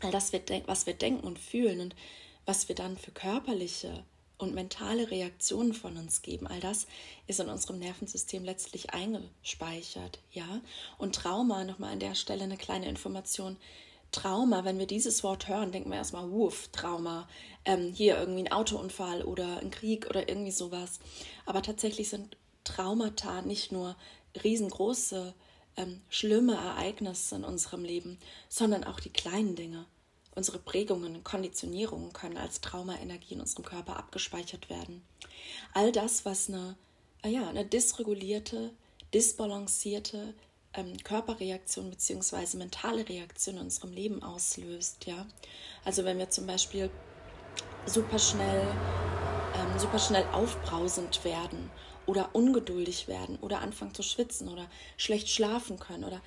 all 0.00 0.10
das, 0.10 0.32
was 0.66 0.86
wir 0.86 0.94
denken 0.94 1.26
und 1.26 1.38
fühlen 1.38 1.80
und 1.80 1.96
was 2.46 2.68
wir 2.68 2.74
dann 2.74 2.96
für 2.96 3.10
körperliche 3.10 4.04
und 4.38 4.54
mentale 4.54 5.10
Reaktionen 5.10 5.72
von 5.72 5.96
uns 5.96 6.22
geben. 6.22 6.46
All 6.46 6.60
das 6.60 6.86
ist 7.26 7.40
in 7.40 7.48
unserem 7.48 7.78
Nervensystem 7.78 8.44
letztlich 8.44 8.92
eingespeichert, 8.92 10.18
ja. 10.32 10.60
Und 10.98 11.14
Trauma, 11.14 11.64
nochmal 11.64 11.92
an 11.92 12.00
der 12.00 12.14
Stelle 12.14 12.44
eine 12.44 12.56
kleine 12.56 12.88
Information. 12.88 13.56
Trauma, 14.10 14.64
wenn 14.64 14.78
wir 14.78 14.86
dieses 14.86 15.24
Wort 15.24 15.48
hören, 15.48 15.72
denken 15.72 15.90
wir 15.90 15.96
erstmal, 15.96 16.30
wuff, 16.30 16.68
Trauma, 16.68 17.28
ähm, 17.64 17.92
hier 17.92 18.18
irgendwie 18.18 18.42
ein 18.42 18.52
Autounfall 18.52 19.22
oder 19.22 19.58
ein 19.58 19.70
Krieg 19.70 20.06
oder 20.08 20.28
irgendwie 20.28 20.52
sowas. 20.52 21.00
Aber 21.46 21.62
tatsächlich 21.62 22.08
sind 22.08 22.36
Traumata 22.64 23.42
nicht 23.42 23.72
nur 23.72 23.96
riesengroße, 24.42 25.34
ähm, 25.76 26.00
schlimme 26.08 26.54
Ereignisse 26.54 27.36
in 27.36 27.44
unserem 27.44 27.84
Leben, 27.84 28.18
sondern 28.48 28.84
auch 28.84 29.00
die 29.00 29.10
kleinen 29.10 29.56
Dinge. 29.56 29.86
Unsere 30.34 30.58
Prägungen 30.58 31.22
Konditionierungen 31.22 32.12
können 32.12 32.36
als 32.36 32.60
Traumaenergie 32.60 33.34
in 33.34 33.40
unserem 33.40 33.64
Körper 33.64 33.96
abgespeichert 33.96 34.68
werden. 34.68 35.02
All 35.72 35.92
das, 35.92 36.24
was 36.24 36.48
eine, 36.48 36.76
ah 37.22 37.28
ja, 37.28 37.48
eine 37.48 37.64
dysregulierte, 37.64 38.72
disbalancierte 39.12 40.34
ähm, 40.72 40.96
Körperreaktion 41.04 41.90
bzw. 41.90 42.56
mentale 42.56 43.08
Reaktion 43.08 43.56
in 43.56 43.62
unserem 43.62 43.92
Leben 43.92 44.22
auslöst. 44.22 45.06
Ja? 45.06 45.26
Also 45.84 46.04
wenn 46.04 46.18
wir 46.18 46.30
zum 46.30 46.46
Beispiel 46.46 46.90
super 47.86 48.18
schnell, 48.18 48.66
ähm, 49.56 49.78
super 49.78 50.00
schnell 50.00 50.24
aufbrausend 50.32 51.24
werden 51.24 51.70
oder 52.06 52.34
ungeduldig 52.34 53.08
werden 53.08 53.38
oder 53.40 53.60
anfangen 53.60 53.94
zu 53.94 54.02
schwitzen 54.02 54.48
oder 54.48 54.68
schlecht 54.96 55.28
schlafen 55.28 55.78
können 55.78 56.04
oder 56.04 56.20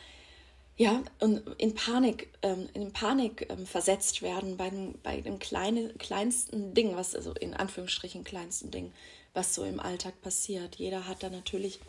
ja, 0.79 1.01
und 1.19 1.41
in 1.57 1.73
Panik, 1.73 2.29
ähm, 2.43 2.69
in 2.75 2.93
Panik 2.93 3.47
ähm, 3.49 3.65
versetzt 3.65 4.21
werden 4.21 4.57
bei 4.57 4.69
dem, 4.69 4.93
bei 5.01 5.21
dem 5.21 5.39
kleinen, 5.39 5.97
kleinsten 5.97 6.75
Ding, 6.75 6.95
was 6.95 7.15
also 7.15 7.33
in 7.33 7.55
Anführungsstrichen 7.55 8.23
kleinsten 8.23 8.69
Ding, 8.69 8.93
was 9.33 9.55
so 9.55 9.63
im 9.63 9.79
Alltag 9.79 10.21
passiert. 10.21 10.75
Jeder 10.75 11.07
hat 11.07 11.23
da 11.23 11.31
natürlich 11.31 11.79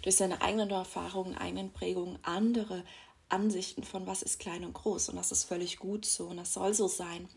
durch 0.00 0.16
seine 0.16 0.40
eigenen 0.40 0.70
Erfahrungen, 0.70 1.36
eigenen 1.36 1.72
Prägungen 1.72 2.18
andere 2.22 2.84
Ansichten 3.28 3.84
von 3.84 4.06
was 4.06 4.22
ist 4.22 4.38
klein 4.40 4.64
und 4.64 4.72
groß 4.72 5.10
und 5.10 5.16
das 5.16 5.30
ist 5.30 5.44
völlig 5.44 5.78
gut 5.78 6.06
so 6.06 6.28
und 6.28 6.38
das 6.38 6.54
soll 6.54 6.72
so 6.72 6.88
sein. 6.88 7.28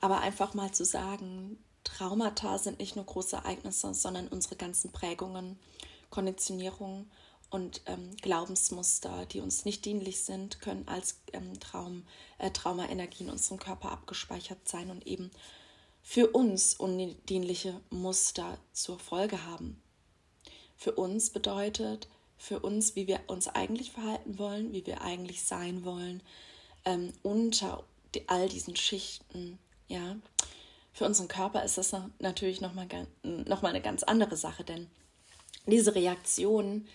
Aber 0.00 0.20
einfach 0.20 0.54
mal 0.54 0.72
zu 0.72 0.86
sagen, 0.86 1.58
Traumata 1.84 2.58
sind 2.58 2.78
nicht 2.78 2.96
nur 2.96 3.04
große 3.04 3.36
Ereignisse, 3.36 3.94
sondern 3.94 4.28
unsere 4.28 4.56
ganzen 4.56 4.90
Prägungen, 4.90 5.58
Konditionierungen 6.10 7.10
und 7.50 7.82
ähm, 7.86 8.16
Glaubensmuster, 8.20 9.26
die 9.26 9.40
uns 9.40 9.64
nicht 9.64 9.84
dienlich 9.84 10.24
sind, 10.24 10.60
können 10.60 10.88
als 10.88 11.20
ähm, 11.32 11.60
Traum, 11.60 12.04
äh, 12.38 12.50
Traumaenergie 12.50 13.24
in 13.24 13.30
unserem 13.30 13.58
Körper 13.58 13.92
abgespeichert 13.92 14.66
sein 14.68 14.90
und 14.90 15.06
eben 15.06 15.30
für 16.02 16.28
uns 16.28 16.74
undienliche 16.74 17.80
Muster 17.90 18.58
zur 18.72 18.98
Folge 18.98 19.44
haben. 19.46 19.80
Für 20.76 20.92
uns 20.92 21.30
bedeutet, 21.30 22.08
für 22.36 22.60
uns, 22.60 22.96
wie 22.96 23.06
wir 23.06 23.20
uns 23.28 23.48
eigentlich 23.48 23.92
verhalten 23.92 24.38
wollen, 24.38 24.72
wie 24.72 24.84
wir 24.86 25.00
eigentlich 25.00 25.42
sein 25.44 25.84
wollen, 25.84 26.22
ähm, 26.84 27.12
unter 27.22 27.84
all 28.26 28.48
diesen 28.48 28.76
Schichten, 28.76 29.58
ja. 29.88 30.16
Für 30.94 31.06
unseren 31.06 31.26
Körper 31.26 31.64
ist 31.64 31.76
das 31.76 31.94
natürlich 32.20 32.60
nochmal 32.60 32.86
noch 33.24 33.62
mal 33.62 33.70
eine 33.70 33.82
ganz 33.82 34.04
andere 34.04 34.36
Sache, 34.36 34.62
denn 34.62 34.86
diese 35.66 35.96
Reaktionen 35.96 36.86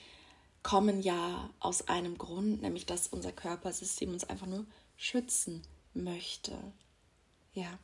kommen 0.63 1.01
ja 1.01 1.50
aus 1.60 1.89
einem 1.89 2.18
Grund, 2.18 2.62
nämlich 2.62 2.86
dass 2.86 3.08
unser 3.08 3.34
Körpersystem 3.34 4.13
uns 4.13 4.24
einfach 4.24 4.48
nur 4.48 4.65
schützen 4.96 5.63
möchte. 5.94 6.53
Ja. 7.53 7.77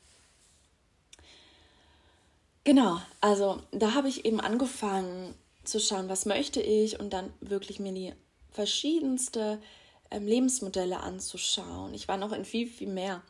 Genau, 2.64 3.00
also 3.20 3.62
da 3.72 3.94
habe 3.94 4.08
ich 4.08 4.24
eben 4.24 4.40
angefangen 4.40 5.36
zu 5.66 5.82
schauen, 5.82 6.08
was 6.08 6.26
möchte 6.26 6.62
ich 6.62 6.98
und 6.98 7.12
dann 7.12 7.34
wirklich 7.42 7.80
mir 7.80 7.92
die 7.92 8.14
verschiedenste 8.52 9.62
ähm, 10.12 10.26
Lebensmodelle 10.26 11.02
anzuschauen. 11.02 11.94
Ich 11.94 12.08
war 12.08 12.18
noch 12.18 12.32
in 12.32 12.46
viel, 12.46 12.68
viel 12.68 12.88
mehr 12.88 13.22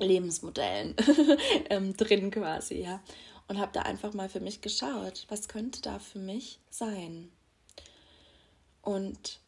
Lebensmodellen 0.00 0.94
ähm, 1.70 1.96
drin 1.96 2.30
quasi, 2.30 2.82
ja. 2.82 3.02
Und 3.48 3.58
habe 3.58 3.72
da 3.72 3.82
einfach 3.82 4.12
mal 4.12 4.28
für 4.28 4.40
mich 4.40 4.60
geschaut, 4.60 5.26
was 5.28 5.48
könnte 5.48 5.82
da 5.82 5.98
für 5.98 6.20
mich 6.20 6.60
sein. 6.70 7.30
Und 8.82 9.40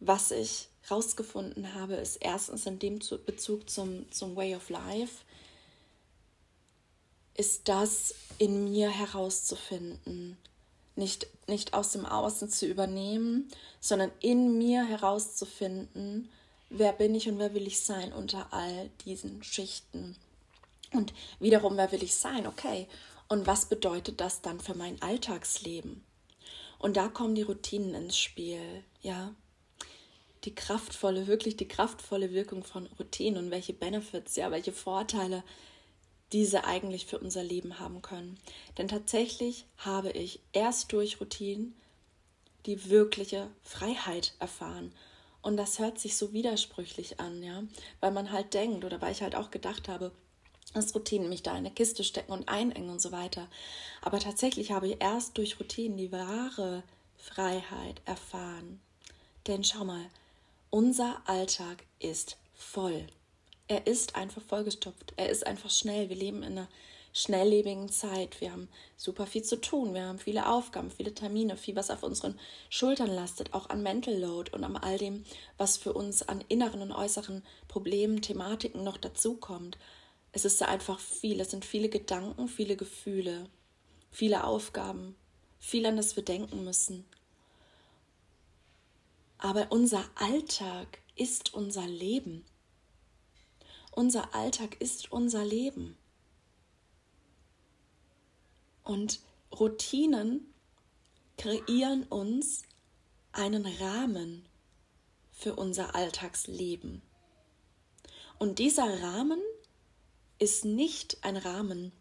was 0.00 0.32
ich 0.32 0.68
rausgefunden 0.90 1.74
habe, 1.74 1.94
ist 1.94 2.16
erstens 2.16 2.66
in 2.66 2.78
dem 2.78 2.98
Bezug 3.24 3.70
zum, 3.70 4.10
zum 4.10 4.34
Way 4.34 4.56
of 4.56 4.68
Life, 4.68 5.24
ist 7.34 7.68
das 7.68 8.14
in 8.38 8.64
mir 8.64 8.90
herauszufinden. 8.90 10.36
Nicht, 10.94 11.26
nicht 11.48 11.72
aus 11.72 11.92
dem 11.92 12.04
Außen 12.04 12.50
zu 12.50 12.66
übernehmen, 12.66 13.48
sondern 13.80 14.12
in 14.20 14.58
mir 14.58 14.84
herauszufinden, 14.84 16.28
wer 16.72 16.92
bin 16.92 17.14
ich 17.14 17.28
und 17.28 17.38
wer 17.38 17.54
will 17.54 17.66
ich 17.66 17.80
sein 17.80 18.12
unter 18.12 18.52
all 18.52 18.90
diesen 19.04 19.42
Schichten. 19.42 20.16
Und 20.92 21.12
wiederum, 21.38 21.76
wer 21.76 21.92
will 21.92 22.02
ich 22.02 22.14
sein? 22.14 22.46
Okay. 22.46 22.88
Und 23.28 23.46
was 23.46 23.66
bedeutet 23.66 24.20
das 24.20 24.42
dann 24.42 24.60
für 24.60 24.74
mein 24.74 25.00
Alltagsleben? 25.00 26.04
Und 26.78 26.96
da 26.96 27.08
kommen 27.08 27.34
die 27.34 27.42
Routinen 27.42 27.94
ins 27.94 28.18
Spiel, 28.18 28.84
ja. 29.00 29.34
Die 30.44 30.54
kraftvolle, 30.54 31.28
wirklich 31.28 31.56
die 31.56 31.68
kraftvolle 31.68 32.32
Wirkung 32.32 32.64
von 32.64 32.86
Routinen 32.98 33.44
und 33.44 33.50
welche 33.50 33.72
Benefits, 33.72 34.34
ja, 34.36 34.50
welche 34.50 34.72
Vorteile 34.72 35.44
diese 36.32 36.64
eigentlich 36.64 37.06
für 37.06 37.18
unser 37.18 37.44
Leben 37.44 37.78
haben 37.78 38.02
können. 38.02 38.38
Denn 38.76 38.88
tatsächlich 38.88 39.66
habe 39.76 40.10
ich 40.10 40.40
erst 40.52 40.92
durch 40.92 41.20
Routinen 41.20 41.76
die 42.66 42.90
wirkliche 42.90 43.48
Freiheit 43.62 44.34
erfahren. 44.38 44.92
Und 45.42 45.56
das 45.56 45.78
hört 45.80 45.98
sich 45.98 46.16
so 46.16 46.32
widersprüchlich 46.32 47.20
an, 47.20 47.42
ja, 47.42 47.64
weil 48.00 48.12
man 48.12 48.30
halt 48.30 48.54
denkt 48.54 48.84
oder 48.84 49.00
weil 49.02 49.12
ich 49.12 49.22
halt 49.22 49.34
auch 49.34 49.50
gedacht 49.50 49.88
habe, 49.88 50.12
dass 50.72 50.94
Routinen 50.94 51.28
mich 51.28 51.42
da 51.42 51.50
in 51.50 51.58
eine 51.58 51.70
Kiste 51.70 52.04
stecken 52.04 52.32
und 52.32 52.48
einengen 52.48 52.88
und 52.88 53.00
so 53.00 53.12
weiter. 53.12 53.48
Aber 54.00 54.20
tatsächlich 54.20 54.70
habe 54.70 54.88
ich 54.88 55.02
erst 55.02 55.36
durch 55.36 55.58
Routinen 55.58 55.98
die 55.98 56.12
wahre 56.12 56.84
Freiheit 57.16 58.00
erfahren. 58.04 58.80
Denn 59.46 59.64
schau 59.64 59.84
mal, 59.84 60.06
unser 60.70 61.20
Alltag 61.26 61.84
ist 61.98 62.38
voll. 62.54 63.06
Er 63.68 63.86
ist 63.86 64.16
einfach 64.16 64.42
vollgestopft. 64.42 65.12
Er 65.16 65.28
ist 65.28 65.46
einfach 65.46 65.70
schnell. 65.70 66.08
Wir 66.08 66.16
leben 66.16 66.42
in 66.42 66.52
einer 66.52 66.68
schnelllebigen 67.12 67.88
Zeit. 67.90 68.40
Wir 68.40 68.52
haben 68.52 68.68
super 68.96 69.26
viel 69.26 69.42
zu 69.42 69.60
tun. 69.60 69.94
Wir 69.94 70.06
haben 70.06 70.18
viele 70.18 70.48
Aufgaben, 70.48 70.90
viele 70.90 71.14
Termine, 71.14 71.56
viel, 71.56 71.76
was 71.76 71.90
auf 71.90 72.02
unseren 72.02 72.38
Schultern 72.70 73.10
lastet, 73.10 73.52
auch 73.52 73.68
an 73.68 73.82
Mental 73.82 74.16
Load 74.16 74.52
und 74.52 74.64
an 74.64 74.76
all 74.76 74.98
dem, 74.98 75.24
was 75.58 75.76
für 75.76 75.92
uns 75.92 76.22
an 76.22 76.42
inneren 76.48 76.82
und 76.82 76.92
äußeren 76.92 77.42
Problemen, 77.68 78.22
Thematiken 78.22 78.82
noch 78.82 78.96
dazukommt. 78.96 79.78
Es 80.32 80.44
ist 80.44 80.62
einfach 80.62 80.98
viel. 80.98 81.40
Es 81.40 81.50
sind 81.50 81.64
viele 81.64 81.90
Gedanken, 81.90 82.48
viele 82.48 82.76
Gefühle, 82.76 83.46
viele 84.10 84.44
Aufgaben, 84.44 85.14
viel, 85.58 85.84
an 85.86 85.96
das 85.96 86.16
wir 86.16 86.24
denken 86.24 86.64
müssen. 86.64 87.04
Aber 89.36 89.66
unser 89.70 90.04
Alltag 90.14 91.00
ist 91.16 91.52
unser 91.52 91.86
Leben. 91.86 92.44
Unser 93.90 94.34
Alltag 94.34 94.80
ist 94.80 95.12
unser 95.12 95.44
Leben. 95.44 95.98
Und 98.84 99.20
Routinen 99.52 100.52
kreieren 101.38 102.04
uns 102.04 102.62
einen 103.32 103.66
Rahmen 103.66 104.44
für 105.32 105.56
unser 105.56 105.94
Alltagsleben. 105.94 107.02
Und 108.38 108.58
dieser 108.58 109.02
Rahmen 109.02 109.40
ist 110.38 110.64
nicht 110.64 111.18
ein 111.22 111.36
Rahmen, 111.36 111.92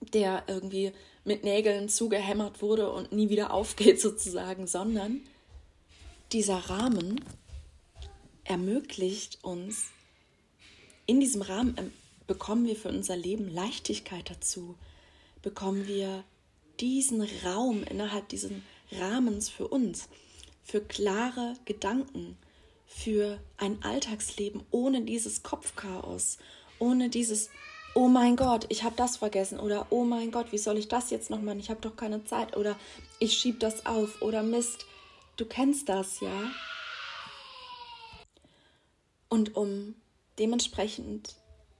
der 0.00 0.44
irgendwie 0.46 0.92
mit 1.24 1.44
Nägeln 1.44 1.88
zugehämmert 1.88 2.62
wurde 2.62 2.90
und 2.90 3.12
nie 3.12 3.28
wieder 3.28 3.50
aufgeht 3.54 4.00
sozusagen, 4.00 4.66
sondern 4.66 5.20
dieser 6.32 6.56
Rahmen 6.56 7.24
ermöglicht 8.44 9.42
uns 9.42 9.86
in 11.06 11.20
diesem 11.20 11.42
Rahmen 11.42 11.76
ähm, 11.78 11.92
bekommen 12.26 12.66
wir 12.66 12.76
für 12.76 12.88
unser 12.88 13.16
Leben 13.16 13.48
Leichtigkeit 13.48 14.28
dazu, 14.28 14.76
bekommen 15.46 15.86
wir 15.86 16.24
diesen 16.80 17.24
Raum 17.44 17.84
innerhalb 17.84 18.28
dieses 18.30 18.50
Rahmens 18.90 19.48
für 19.48 19.68
uns, 19.68 20.08
für 20.64 20.80
klare 20.80 21.54
Gedanken, 21.66 22.36
für 22.84 23.38
ein 23.56 23.80
Alltagsleben 23.84 24.66
ohne 24.72 25.02
dieses 25.02 25.44
Kopfchaos, 25.44 26.38
ohne 26.80 27.10
dieses 27.10 27.48
Oh 27.94 28.08
mein 28.08 28.34
Gott, 28.34 28.66
ich 28.70 28.82
habe 28.82 28.96
das 28.96 29.18
vergessen 29.18 29.60
oder 29.60 29.86
Oh 29.90 30.02
mein 30.02 30.32
Gott, 30.32 30.50
wie 30.50 30.58
soll 30.58 30.78
ich 30.78 30.88
das 30.88 31.10
jetzt 31.10 31.30
noch 31.30 31.40
machen? 31.40 31.60
Ich 31.60 31.70
habe 31.70 31.80
doch 31.80 31.94
keine 31.94 32.24
Zeit 32.24 32.56
oder 32.56 32.76
ich 33.20 33.34
schieb 33.34 33.60
das 33.60 33.86
auf 33.86 34.22
oder 34.22 34.42
Mist. 34.42 34.84
Du 35.36 35.46
kennst 35.46 35.88
das, 35.88 36.18
ja? 36.18 36.50
Und 39.28 39.54
um 39.54 39.94
dementsprechend 40.40 41.36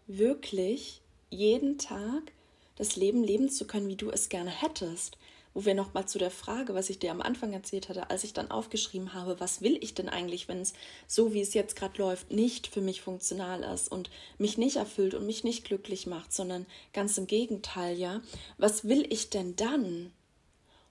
wirklich 0.07 1.03
jeden 1.31 1.79
Tag 1.79 2.31
das 2.77 2.97
Leben 2.97 3.25
leben 3.25 3.49
zu 3.49 3.67
können, 3.67 3.89
wie 3.89 3.97
du 3.97 4.11
es 4.11 4.29
gerne 4.29 4.51
hättest. 4.51 5.19
Wo 5.55 5.65
wir 5.65 5.75
nochmal 5.75 6.07
zu 6.07 6.19
der 6.19 6.31
Frage, 6.31 6.75
was 6.75 6.91
ich 6.91 6.99
dir 6.99 7.11
am 7.11 7.23
Anfang 7.23 7.55
erzählt 7.55 7.89
hatte, 7.89 8.11
als 8.11 8.25
ich 8.25 8.35
dann 8.35 8.51
aufgeschrieben 8.51 9.15
habe, 9.15 9.41
was 9.41 9.63
will 9.63 9.79
ich 9.81 9.95
denn 9.95 10.11
eigentlich, 10.11 10.49
wenn 10.49 10.61
es 10.61 10.75
so, 11.07 11.33
wie 11.33 11.41
es 11.41 11.55
jetzt 11.55 11.77
gerade 11.77 11.97
läuft, 11.97 12.31
nicht 12.31 12.67
für 12.67 12.83
mich 12.83 13.01
funktional 13.01 13.63
ist 13.63 13.91
und 13.91 14.11
mich 14.37 14.59
nicht 14.59 14.77
erfüllt 14.77 15.15
und 15.15 15.25
mich 15.25 15.45
nicht 15.45 15.65
glücklich 15.65 16.07
macht, 16.07 16.35
sondern 16.35 16.67
ganz 16.93 17.17
im 17.17 17.27
Gegenteil, 17.27 17.97
ja. 17.97 18.21
Was 18.59 18.85
will 18.85 19.07
ich 19.11 19.31
denn 19.31 19.57
dann? 19.57 20.13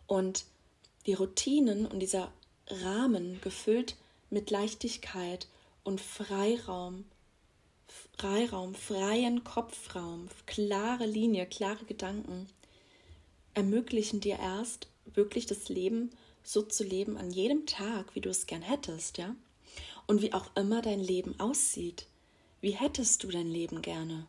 Und 0.08 0.46
die 1.06 1.14
Routinen 1.14 1.86
und 1.86 2.00
dieser 2.00 2.32
Rahmen 2.68 3.40
gefüllt 3.42 3.96
mit 4.32 4.50
Leichtigkeit 4.50 5.48
und 5.84 6.02
Freiraum 6.02 7.06
Freiraum, 8.18 8.76
freien 8.76 9.44
Kopfraum, 9.44 10.30
klare 10.46 11.06
Linie, 11.06 11.46
klare 11.46 11.84
Gedanken 11.84 12.48
ermöglichen 13.54 14.20
dir 14.20 14.40
erst 14.40 14.88
wirklich 15.06 15.48
das 15.48 15.70
Leben 15.70 16.12
so 16.44 16.62
zu 16.62 16.84
leben 16.84 17.18
an 17.18 17.32
jedem 17.32 17.66
Tag, 17.66 18.16
wie 18.16 18.22
du 18.22 18.30
es 18.30 18.46
gern 18.46 18.62
hättest, 18.62 19.18
ja? 19.18 19.36
Und 20.08 20.22
wie 20.22 20.34
auch 20.34 20.56
immer 20.56 20.82
dein 20.82 21.00
Leben 21.00 21.40
aussieht. 21.40 22.06
Wie 22.62 22.72
hättest 22.72 23.24
du 23.24 23.30
dein 23.30 23.50
Leben 23.50 23.82
gerne? 23.82 24.28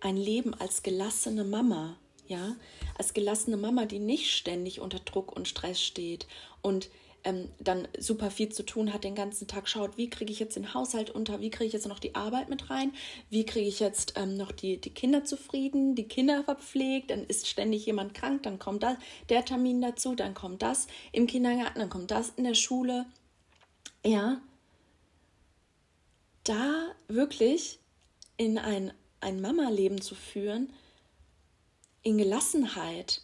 Ein 0.00 0.16
Leben 0.16 0.52
als 0.54 0.82
gelassene 0.82 1.44
Mama, 1.44 1.96
ja? 2.26 2.56
Als 2.98 3.14
gelassene 3.14 3.56
Mama, 3.56 3.86
die 3.86 4.00
nicht 4.00 4.30
ständig 4.30 4.80
unter 4.80 4.98
Druck 4.98 5.34
und 5.34 5.48
Stress 5.48 5.80
steht 5.80 6.26
und 6.60 6.90
ähm, 7.24 7.48
dann 7.58 7.88
super 7.98 8.30
viel 8.30 8.50
zu 8.50 8.64
tun 8.64 8.92
hat 8.92 9.04
den 9.04 9.14
ganzen 9.14 9.48
Tag, 9.48 9.68
schaut, 9.68 9.96
wie 9.96 10.10
kriege 10.10 10.30
ich 10.30 10.38
jetzt 10.38 10.56
den 10.56 10.74
Haushalt 10.74 11.10
unter, 11.10 11.40
wie 11.40 11.50
kriege 11.50 11.66
ich 11.66 11.72
jetzt 11.72 11.88
noch 11.88 11.98
die 11.98 12.14
Arbeit 12.14 12.48
mit 12.48 12.70
rein, 12.70 12.92
wie 13.30 13.44
kriege 13.46 13.68
ich 13.68 13.80
jetzt 13.80 14.14
ähm, 14.16 14.36
noch 14.36 14.52
die, 14.52 14.80
die 14.80 14.90
Kinder 14.90 15.24
zufrieden, 15.24 15.94
die 15.94 16.08
Kinder 16.08 16.44
verpflegt, 16.44 17.10
dann 17.10 17.24
ist 17.24 17.48
ständig 17.48 17.86
jemand 17.86 18.14
krank, 18.14 18.42
dann 18.42 18.58
kommt 18.58 18.82
da 18.82 18.96
der 19.28 19.44
Termin 19.44 19.80
dazu, 19.80 20.14
dann 20.14 20.34
kommt 20.34 20.62
das 20.62 20.86
im 21.12 21.26
Kindergarten, 21.26 21.78
dann 21.78 21.90
kommt 21.90 22.10
das 22.10 22.30
in 22.36 22.44
der 22.44 22.54
Schule. 22.54 23.06
Ja, 24.04 24.40
da 26.44 26.94
wirklich 27.08 27.78
in 28.36 28.58
ein, 28.58 28.92
ein 29.20 29.40
Mama-Leben 29.40 30.00
zu 30.00 30.14
führen, 30.14 30.72
in 32.02 32.18
Gelassenheit, 32.18 33.22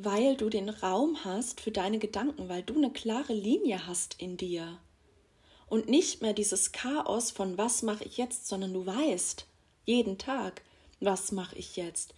weil 0.00 0.36
du 0.36 0.48
den 0.48 0.68
Raum 0.68 1.24
hast 1.24 1.60
für 1.60 1.72
deine 1.72 1.98
Gedanken, 1.98 2.48
weil 2.48 2.62
du 2.62 2.76
eine 2.76 2.92
klare 2.92 3.32
Linie 3.34 3.88
hast 3.88 4.14
in 4.18 4.36
dir. 4.36 4.78
Und 5.66 5.88
nicht 5.88 6.22
mehr 6.22 6.32
dieses 6.32 6.70
Chaos 6.70 7.32
von 7.32 7.58
was 7.58 7.82
mache 7.82 8.04
ich 8.04 8.16
jetzt, 8.16 8.46
sondern 8.46 8.72
du 8.72 8.86
weißt 8.86 9.44
jeden 9.84 10.16
Tag, 10.16 10.62
was 11.00 11.32
mache 11.32 11.56
ich 11.56 11.74
jetzt. 11.74 12.14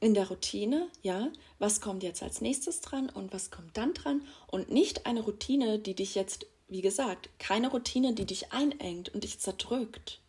In 0.00 0.14
der 0.14 0.28
Routine, 0.28 0.88
ja, 1.02 1.28
was 1.58 1.82
kommt 1.82 2.02
jetzt 2.02 2.22
als 2.22 2.40
nächstes 2.40 2.80
dran 2.80 3.10
und 3.10 3.34
was 3.34 3.50
kommt 3.50 3.76
dann 3.76 3.92
dran 3.92 4.22
und 4.46 4.70
nicht 4.70 5.04
eine 5.04 5.20
Routine, 5.20 5.78
die 5.78 5.94
dich 5.94 6.14
jetzt, 6.14 6.46
wie 6.68 6.80
gesagt, 6.80 7.28
keine 7.38 7.70
Routine, 7.70 8.14
die 8.14 8.24
dich 8.24 8.50
einengt 8.52 9.12
und 9.12 9.24
dich 9.24 9.40
zerdrückt. 9.40 10.19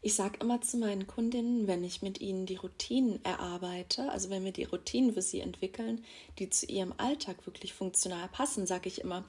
Ich 0.00 0.14
sage 0.14 0.38
immer 0.40 0.60
zu 0.60 0.76
meinen 0.76 1.06
Kundinnen, 1.06 1.66
wenn 1.66 1.82
ich 1.82 2.02
mit 2.02 2.20
ihnen 2.20 2.46
die 2.46 2.56
Routinen 2.56 3.24
erarbeite, 3.24 4.10
also 4.10 4.30
wenn 4.30 4.44
wir 4.44 4.52
die 4.52 4.64
Routinen 4.64 5.14
für 5.14 5.22
sie 5.22 5.40
entwickeln, 5.40 6.04
die 6.38 6.50
zu 6.50 6.66
ihrem 6.66 6.94
Alltag 6.96 7.46
wirklich 7.46 7.72
funktional 7.72 8.28
passen, 8.28 8.66
sage 8.66 8.88
ich 8.88 9.00
immer, 9.00 9.24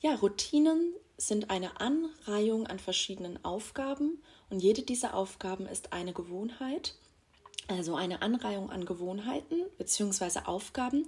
ja, 0.00 0.14
Routinen 0.16 0.94
sind 1.16 1.50
eine 1.50 1.80
Anreihung 1.80 2.66
an 2.66 2.78
verschiedenen 2.78 3.42
Aufgaben 3.44 4.18
und 4.50 4.60
jede 4.60 4.82
dieser 4.82 5.14
Aufgaben 5.14 5.66
ist 5.66 5.92
eine 5.92 6.12
Gewohnheit, 6.12 6.94
also 7.68 7.94
eine 7.94 8.20
Anreihung 8.20 8.70
an 8.70 8.84
Gewohnheiten 8.84 9.62
bzw. 9.78 10.40
Aufgaben, 10.44 11.06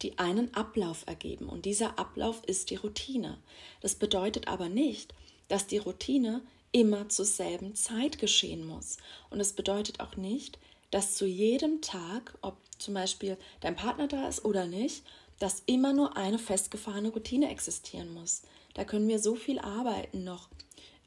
die 0.00 0.18
einen 0.18 0.54
Ablauf 0.54 1.04
ergeben. 1.06 1.48
Und 1.48 1.66
dieser 1.66 1.98
Ablauf 1.98 2.42
ist 2.44 2.70
die 2.70 2.76
Routine. 2.76 3.38
Das 3.82 3.94
bedeutet 3.94 4.48
aber 4.48 4.68
nicht, 4.68 5.12
dass 5.48 5.66
die 5.66 5.78
Routine 5.78 6.40
immer 6.78 7.08
zur 7.08 7.24
selben 7.24 7.74
Zeit 7.74 8.18
geschehen 8.18 8.64
muss. 8.64 8.98
Und 9.30 9.40
es 9.40 9.52
bedeutet 9.52 9.98
auch 9.98 10.14
nicht, 10.14 10.60
dass 10.92 11.16
zu 11.16 11.26
jedem 11.26 11.80
Tag, 11.82 12.38
ob 12.40 12.56
zum 12.78 12.94
Beispiel 12.94 13.36
dein 13.60 13.74
Partner 13.74 14.06
da 14.06 14.28
ist 14.28 14.44
oder 14.44 14.66
nicht, 14.66 15.02
dass 15.40 15.64
immer 15.66 15.92
nur 15.92 16.16
eine 16.16 16.38
festgefahrene 16.38 17.08
Routine 17.08 17.50
existieren 17.50 18.14
muss. 18.14 18.42
Da 18.74 18.84
können 18.84 19.08
wir 19.08 19.18
so 19.18 19.34
viel 19.34 19.58
arbeiten 19.58 20.22
noch 20.22 20.48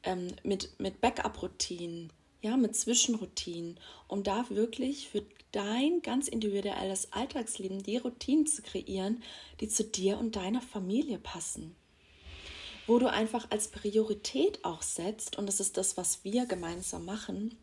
ähm, 0.02 0.28
mit, 0.42 0.78
mit 0.78 1.00
Backup-Routinen, 1.00 2.12
ja, 2.42 2.58
mit 2.58 2.76
Zwischenroutinen, 2.76 3.80
um 4.08 4.22
da 4.22 4.44
wirklich 4.50 5.08
für 5.08 5.24
dein 5.52 6.02
ganz 6.02 6.28
individuelles 6.28 7.14
Alltagsleben 7.14 7.82
die 7.82 7.96
Routinen 7.96 8.46
zu 8.46 8.60
kreieren, 8.60 9.22
die 9.60 9.68
zu 9.68 9.84
dir 9.84 10.18
und 10.18 10.36
deiner 10.36 10.60
Familie 10.60 11.18
passen 11.18 11.76
wo 12.86 12.98
du 12.98 13.10
einfach 13.10 13.46
als 13.50 13.68
Priorität 13.68 14.64
auch 14.64 14.82
setzt, 14.82 15.38
und 15.38 15.46
das 15.46 15.60
ist 15.60 15.76
das, 15.76 15.96
was 15.96 16.24
wir 16.24 16.46
gemeinsam 16.46 17.04
machen, 17.04 17.56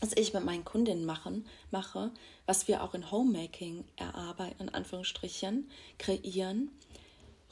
was 0.00 0.16
ich 0.16 0.32
mit 0.34 0.44
meinen 0.44 0.64
Kundinnen 0.64 1.04
machen, 1.04 1.46
mache, 1.70 2.10
was 2.46 2.66
wir 2.68 2.82
auch 2.82 2.94
in 2.94 3.10
Homemaking 3.10 3.84
erarbeiten, 3.96 4.64
in 4.64 4.68
Anführungsstrichen, 4.74 5.70
kreieren. 5.98 6.70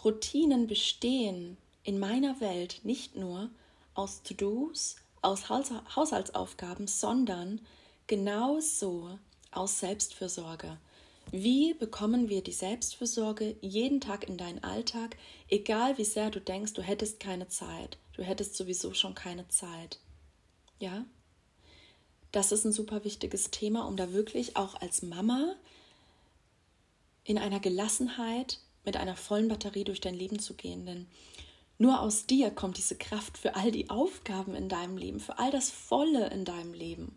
Routinen 0.05 0.67
bestehen 0.67 1.57
in 1.85 1.99
meiner 1.99 2.41
Welt 2.41 2.81
nicht 2.85 3.17
nur 3.17 3.51
aus 3.95 4.23
To-Dos, 4.23 4.97
aus 5.23 5.49
Haushaltsaufgaben, 5.49 6.87
sondern 6.87 7.61
genauso 8.07 9.19
aus 9.53 9.81
Selbstfürsorge. 9.81 10.79
Wie 11.33 11.75
bekommen 11.75 12.29
wir 12.29 12.43
die 12.43 12.53
Selbstfürsorge 12.53 13.57
jeden 13.61 14.01
Tag 14.01 14.29
in 14.29 14.37
deinen 14.37 14.65
Alltag, 14.65 15.17
egal 15.49 15.97
wie 15.97 16.05
sehr 16.05 16.31
du 16.31 16.41
denkst, 16.41 16.73
du 16.73 16.83
hättest 16.83 17.21
keine 17.21 17.49
Zeit, 17.49 17.99
du 18.15 18.23
hättest 18.23 18.57
sowieso 18.57 18.95
schon 18.95 19.15
keine 19.15 19.47
Zeit? 19.49 20.01
Ja? 20.81 21.05
Das 22.33 22.53
ist 22.53 22.65
ein 22.65 22.73
super 22.73 23.05
wichtiges 23.05 23.51
Thema, 23.51 23.87
um 23.87 23.97
da 23.97 24.13
wirklich 24.13 24.57
auch 24.57 24.75
als 24.81 25.03
Mama 25.03 25.55
in 27.25 27.39
einer 27.39 27.61
Gelassenheit 27.61 28.59
mit 28.85 28.97
einer 28.97 29.17
vollen 29.17 29.49
Batterie 29.49 29.85
durch 29.85 30.01
dein 30.01 30.15
Leben 30.15 30.39
zu 30.39 30.55
gehen. 30.55 30.87
Denn 30.87 31.07
nur 31.79 32.01
aus 32.01 32.27
dir 32.27 32.51
kommt 32.51 32.77
diese 32.77 32.97
Kraft 32.97 33.39
für 33.39 33.55
all 33.55 33.71
die 33.71 33.91
Aufgaben 33.91 34.55
in 34.55 34.69
deinem 34.69 34.97
Leben, 34.97 35.21
für 35.21 35.39
all 35.39 35.51
das 35.51 35.71
Volle 35.71 36.29
in 36.31 36.45
deinem 36.45 36.73
Leben. 36.73 37.17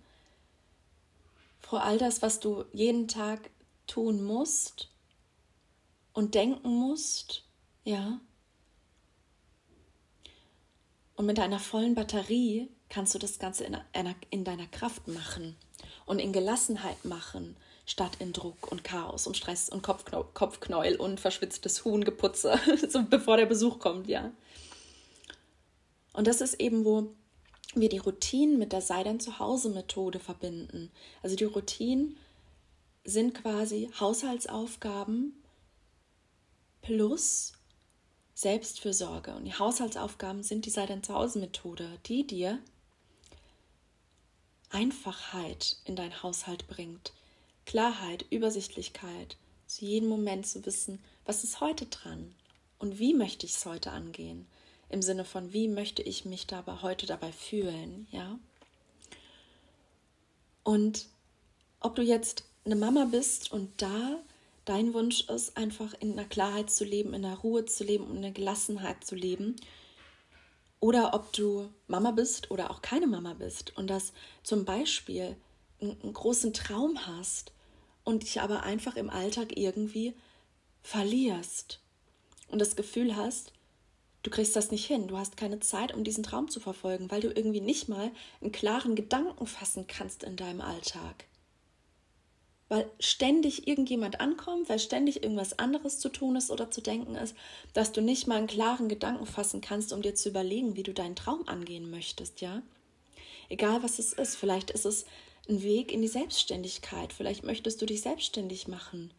Für 1.60 1.82
all 1.82 1.98
das, 1.98 2.22
was 2.22 2.40
du 2.40 2.66
jeden 2.74 3.08
Tag 3.08 3.50
tun 3.88 4.24
musst 4.24 4.90
und 6.14 6.36
denken 6.36 6.70
musst, 6.70 7.44
ja. 7.84 8.20
Und 11.16 11.26
mit 11.26 11.38
deiner 11.38 11.60
vollen 11.60 11.96
Batterie 11.96 12.70
kannst 12.90 13.14
du 13.14 13.20
das 13.20 13.40
Ganze 13.40 13.66
in, 13.66 13.78
einer, 13.94 14.16
in 14.30 14.44
deiner 14.44 14.68
Kraft 14.68 15.08
machen 15.08 15.56
und 16.06 16.20
in 16.20 16.34
Gelassenheit 16.34 17.06
machen, 17.06 17.56
statt 17.86 18.18
in 18.20 18.34
Druck 18.34 18.72
und 18.72 18.84
Chaos 18.84 19.28
und 19.28 19.38
Stress 19.38 19.70
und 19.70 19.84
Kopfknäuel, 19.84 20.26
Kopfknäuel 20.34 20.96
und 20.96 21.20
verschwitztes 21.20 21.86
Huhngeputze, 21.86 22.60
so 22.90 23.04
bevor 23.04 23.38
der 23.38 23.46
Besuch 23.46 23.80
kommt, 23.80 24.08
ja. 24.08 24.32
Und 26.14 26.28
das 26.28 26.42
ist 26.42 26.60
eben, 26.60 26.86
wo 26.86 27.14
wir 27.76 27.90
die 27.90 27.98
Routinen 27.98 28.60
mit 28.60 28.72
der 28.72 28.82
Sei 28.82 29.04
dein 29.04 29.20
Zuhause 29.20 29.70
Methode 29.70 30.20
verbinden. 30.20 30.92
Also 31.24 31.36
die 31.36 31.44
Routinen 31.44 32.18
sind 33.04 33.34
quasi 33.34 33.90
Haushaltsaufgaben 34.00 35.34
plus 36.82 37.54
Selbstfürsorge. 38.34 39.36
Und 39.36 39.46
die 39.46 39.54
Haushaltsaufgaben 39.54 40.44
sind 40.44 40.66
die 40.66 40.70
Sei 40.70 40.86
dein 40.86 41.04
Zuhause 41.04 41.40
Methode, 41.40 41.88
die 42.06 42.26
dir 42.26 42.60
Einfachheit 44.70 45.78
in 45.86 45.96
dein 45.96 46.24
Haushalt 46.24 46.68
bringt, 46.68 47.14
Klarheit, 47.66 48.26
Übersichtlichkeit, 48.32 49.38
zu 49.68 49.86
jedem 49.86 50.10
Moment 50.10 50.48
zu 50.48 50.66
wissen, 50.66 51.00
was 51.26 51.44
ist 51.44 51.62
heute 51.62 51.86
dran 51.86 52.34
und 52.80 53.00
wie 53.00 53.14
möchte 53.14 53.46
ich 53.46 53.54
es 53.54 53.66
heute 53.66 53.92
angehen. 53.92 54.48
Im 54.90 55.02
Sinne 55.02 55.26
von, 55.26 55.54
wie 55.54 55.68
möchte 55.68 56.02
ich 56.02 56.26
mich 56.26 56.48
dabei 56.48 56.82
heute 56.82 57.06
dabei 57.06 57.32
fühlen, 57.32 58.08
ja? 58.12 58.38
Und 60.64 61.08
ob 61.80 61.96
du 61.96 62.02
jetzt 62.02 62.46
eine 62.66 62.76
Mama 62.76 63.06
bist 63.06 63.52
und 63.52 63.82
da 63.82 64.20
dein 64.66 64.94
Wunsch 64.94 65.28
ist, 65.30 65.58
einfach 65.58 65.94
in 66.00 66.14
einer 66.14 66.28
Klarheit 66.28 66.70
zu 66.70 66.86
leben, 66.86 67.14
in 67.14 67.26
einer 67.26 67.38
Ruhe 67.38 67.66
zu 67.66 67.84
leben 67.84 68.06
und 68.06 68.18
in 68.18 68.24
einer 68.24 68.34
Gelassenheit 68.34 69.04
zu 69.04 69.16
leben. 69.16 69.56
Oder 70.80 71.14
ob 71.14 71.34
du 71.34 71.70
Mama 71.88 72.12
bist 72.12 72.52
oder 72.52 72.72
auch 72.72 72.82
keine 72.82 73.08
Mama 73.08 73.34
bist 73.34 73.76
und 73.78 73.90
das 73.90 74.14
zum 74.44 74.66
Beispiel 74.66 75.36
einen 75.82 76.14
großen 76.14 76.54
Traum 76.54 77.06
hast 77.08 77.52
und 78.04 78.24
dich 78.24 78.42
aber 78.42 78.64
einfach 78.64 78.96
im 78.96 79.10
Alltag 79.10 79.58
irgendwie 79.58 80.14
verlierst 80.82 81.80
und 82.50 82.60
das 82.60 82.76
Gefühl 82.76 83.16
hast, 83.16 83.54
du 84.24 84.30
kriegst 84.30 84.56
das 84.56 84.72
nicht 84.72 84.86
hin, 84.86 85.08
du 85.08 85.18
hast 85.18 85.38
keine 85.38 85.60
Zeit, 85.60 85.94
um 85.94 86.04
diesen 86.04 86.24
Traum 86.24 86.50
zu 86.50 86.60
verfolgen, 86.60 87.12
weil 87.12 87.22
du 87.22 87.30
irgendwie 87.30 87.62
nicht 87.62 87.88
mal 87.88 88.12
einen 88.42 88.52
klaren 88.52 88.96
Gedanken 88.96 89.48
fassen 89.48 89.88
kannst 89.88 90.24
in 90.24 90.36
deinem 90.36 90.62
Alltag 90.62 91.26
weil 92.74 92.90
ständig 93.00 93.68
irgendjemand 93.68 94.20
ankommt, 94.20 94.68
weil 94.68 94.80
ständig 94.80 95.22
irgendwas 95.22 95.60
anderes 95.60 96.00
zu 96.00 96.10
tun 96.10 96.36
ist 96.36 96.50
oder 96.50 96.72
zu 96.72 96.82
denken 96.82 97.14
ist, 97.14 97.36
dass 97.74 97.92
du 97.92 98.02
nicht 98.02 98.26
mal 98.26 98.40
einen 98.40 98.48
klaren 98.48 98.90
Gedanken 98.90 99.28
fassen 99.28 99.62
kannst, 99.62 99.94
um 99.94 100.02
dir 100.02 100.16
zu 100.16 100.30
überlegen, 100.30 100.76
wie 100.76 100.82
du 100.82 100.92
deinen 100.92 101.16
Traum 101.16 101.48
angehen 101.48 101.92
möchtest, 101.92 102.42
ja? 102.42 102.64
Egal 103.48 103.84
was 103.84 104.00
es 104.00 104.12
ist, 104.12 104.36
vielleicht 104.36 104.72
ist 104.72 104.88
es 104.88 105.06
ein 105.48 105.62
Weg 105.62 105.92
in 105.92 106.02
die 106.02 106.08
Selbstständigkeit, 106.08 107.14
vielleicht 107.14 107.44
möchtest 107.44 107.80
du 107.80 107.86
dich 107.86 108.02
selbstständig 108.02 108.68
machen 108.68 109.14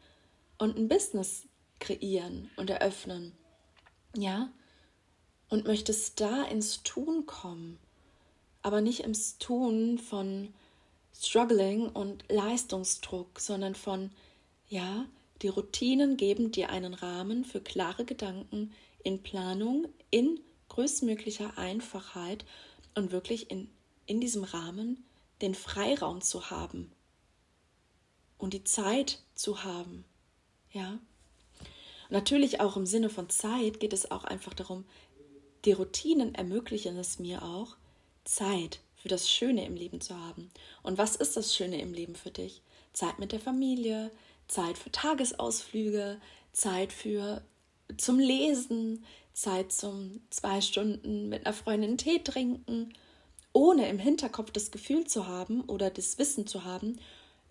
und 0.58 0.76
ein 0.76 0.88
Business 0.88 1.44
kreieren 1.78 2.50
und 2.56 2.70
eröffnen, 2.70 3.36
ja? 4.16 4.50
Und 5.48 5.64
möchtest 5.64 6.20
da 6.20 6.42
ins 6.42 6.82
Tun 6.82 7.24
kommen, 7.26 7.78
aber 8.62 8.80
nicht 8.80 9.04
ins 9.04 9.38
Tun 9.38 9.98
von 9.98 10.52
Struggling 11.16 11.88
und 11.88 12.24
Leistungsdruck, 12.28 13.38
sondern 13.38 13.74
von, 13.74 14.10
ja, 14.68 15.06
die 15.42 15.48
Routinen 15.48 16.16
geben 16.16 16.50
dir 16.50 16.70
einen 16.70 16.94
Rahmen 16.94 17.44
für 17.44 17.60
klare 17.60 18.04
Gedanken 18.04 18.72
in 19.02 19.22
Planung, 19.22 19.86
in 20.10 20.40
größtmöglicher 20.68 21.56
Einfachheit 21.56 22.44
und 22.94 23.12
wirklich 23.12 23.50
in, 23.50 23.70
in 24.06 24.20
diesem 24.20 24.44
Rahmen 24.44 25.04
den 25.42 25.54
Freiraum 25.54 26.20
zu 26.20 26.50
haben 26.50 26.90
und 28.38 28.54
die 28.54 28.64
Zeit 28.64 29.20
zu 29.34 29.64
haben. 29.64 30.04
Ja. 30.72 30.98
natürlich 32.10 32.60
auch 32.60 32.76
im 32.76 32.86
Sinne 32.86 33.08
von 33.08 33.30
Zeit 33.30 33.78
geht 33.78 33.92
es 33.92 34.10
auch 34.10 34.24
einfach 34.24 34.54
darum, 34.54 34.84
die 35.64 35.72
Routinen 35.72 36.34
ermöglichen 36.34 36.96
es 36.96 37.18
mir 37.18 37.42
auch, 37.42 37.76
Zeit 38.24 38.80
für 39.04 39.08
das 39.08 39.30
Schöne 39.30 39.66
im 39.66 39.76
Leben 39.76 40.00
zu 40.00 40.18
haben. 40.18 40.48
Und 40.82 40.96
was 40.96 41.14
ist 41.14 41.36
das 41.36 41.54
Schöne 41.54 41.78
im 41.78 41.92
Leben 41.92 42.14
für 42.14 42.30
dich? 42.30 42.62
Zeit 42.94 43.18
mit 43.18 43.32
der 43.32 43.38
Familie, 43.38 44.10
Zeit 44.48 44.78
für 44.78 44.90
Tagesausflüge, 44.90 46.18
Zeit 46.52 46.90
für 46.90 47.42
zum 47.98 48.18
Lesen, 48.18 49.04
Zeit 49.34 49.72
zum 49.72 50.22
zwei 50.30 50.62
Stunden 50.62 51.28
mit 51.28 51.44
einer 51.44 51.52
Freundin 51.52 51.98
Tee 51.98 52.20
trinken, 52.20 52.94
ohne 53.52 53.90
im 53.90 53.98
Hinterkopf 53.98 54.50
das 54.52 54.70
Gefühl 54.70 55.06
zu 55.06 55.26
haben 55.26 55.60
oder 55.64 55.90
das 55.90 56.16
Wissen 56.16 56.46
zu 56.46 56.64
haben, 56.64 56.98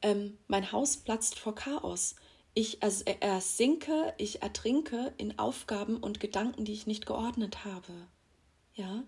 ähm, 0.02 0.40
mein 0.48 0.72
Haus 0.72 0.98
platzt 0.98 1.38
vor 1.38 1.54
Chaos. 1.54 2.16
Ich 2.56 2.82
ersinke, 2.82 4.16
ich 4.18 4.42
ertrinke 4.42 5.14
in 5.18 5.38
Aufgaben 5.38 5.98
und 5.98 6.20
Gedanken, 6.20 6.66
die 6.66 6.74
ich 6.74 6.88
nicht 6.88 7.06
geordnet 7.06 7.64
habe. 7.64 7.94
Ja? 8.74 9.04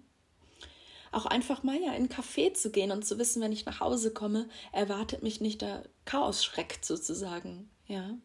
Auch 1.16 1.26
einfach 1.26 1.64
mal 1.64 1.82
ja 1.82 1.94
in 1.94 2.04
ein 2.04 2.10
Café 2.10 2.54
zu 2.54 2.72
gehen 2.72 2.92
und 2.92 3.06
zu 3.06 3.18
wissen, 3.18 3.42
wenn 3.42 3.54
ich 3.54 3.66
nach 3.66 3.80
Hause 3.80 4.14
komme, 4.14 4.50
erwartet 4.74 5.24
mich 5.24 5.40
nicht 5.40 5.62
der 5.62 5.88
Chaos-Schreck 6.04 6.80
sozusagen. 6.82 7.70
Ja? 7.88 8.18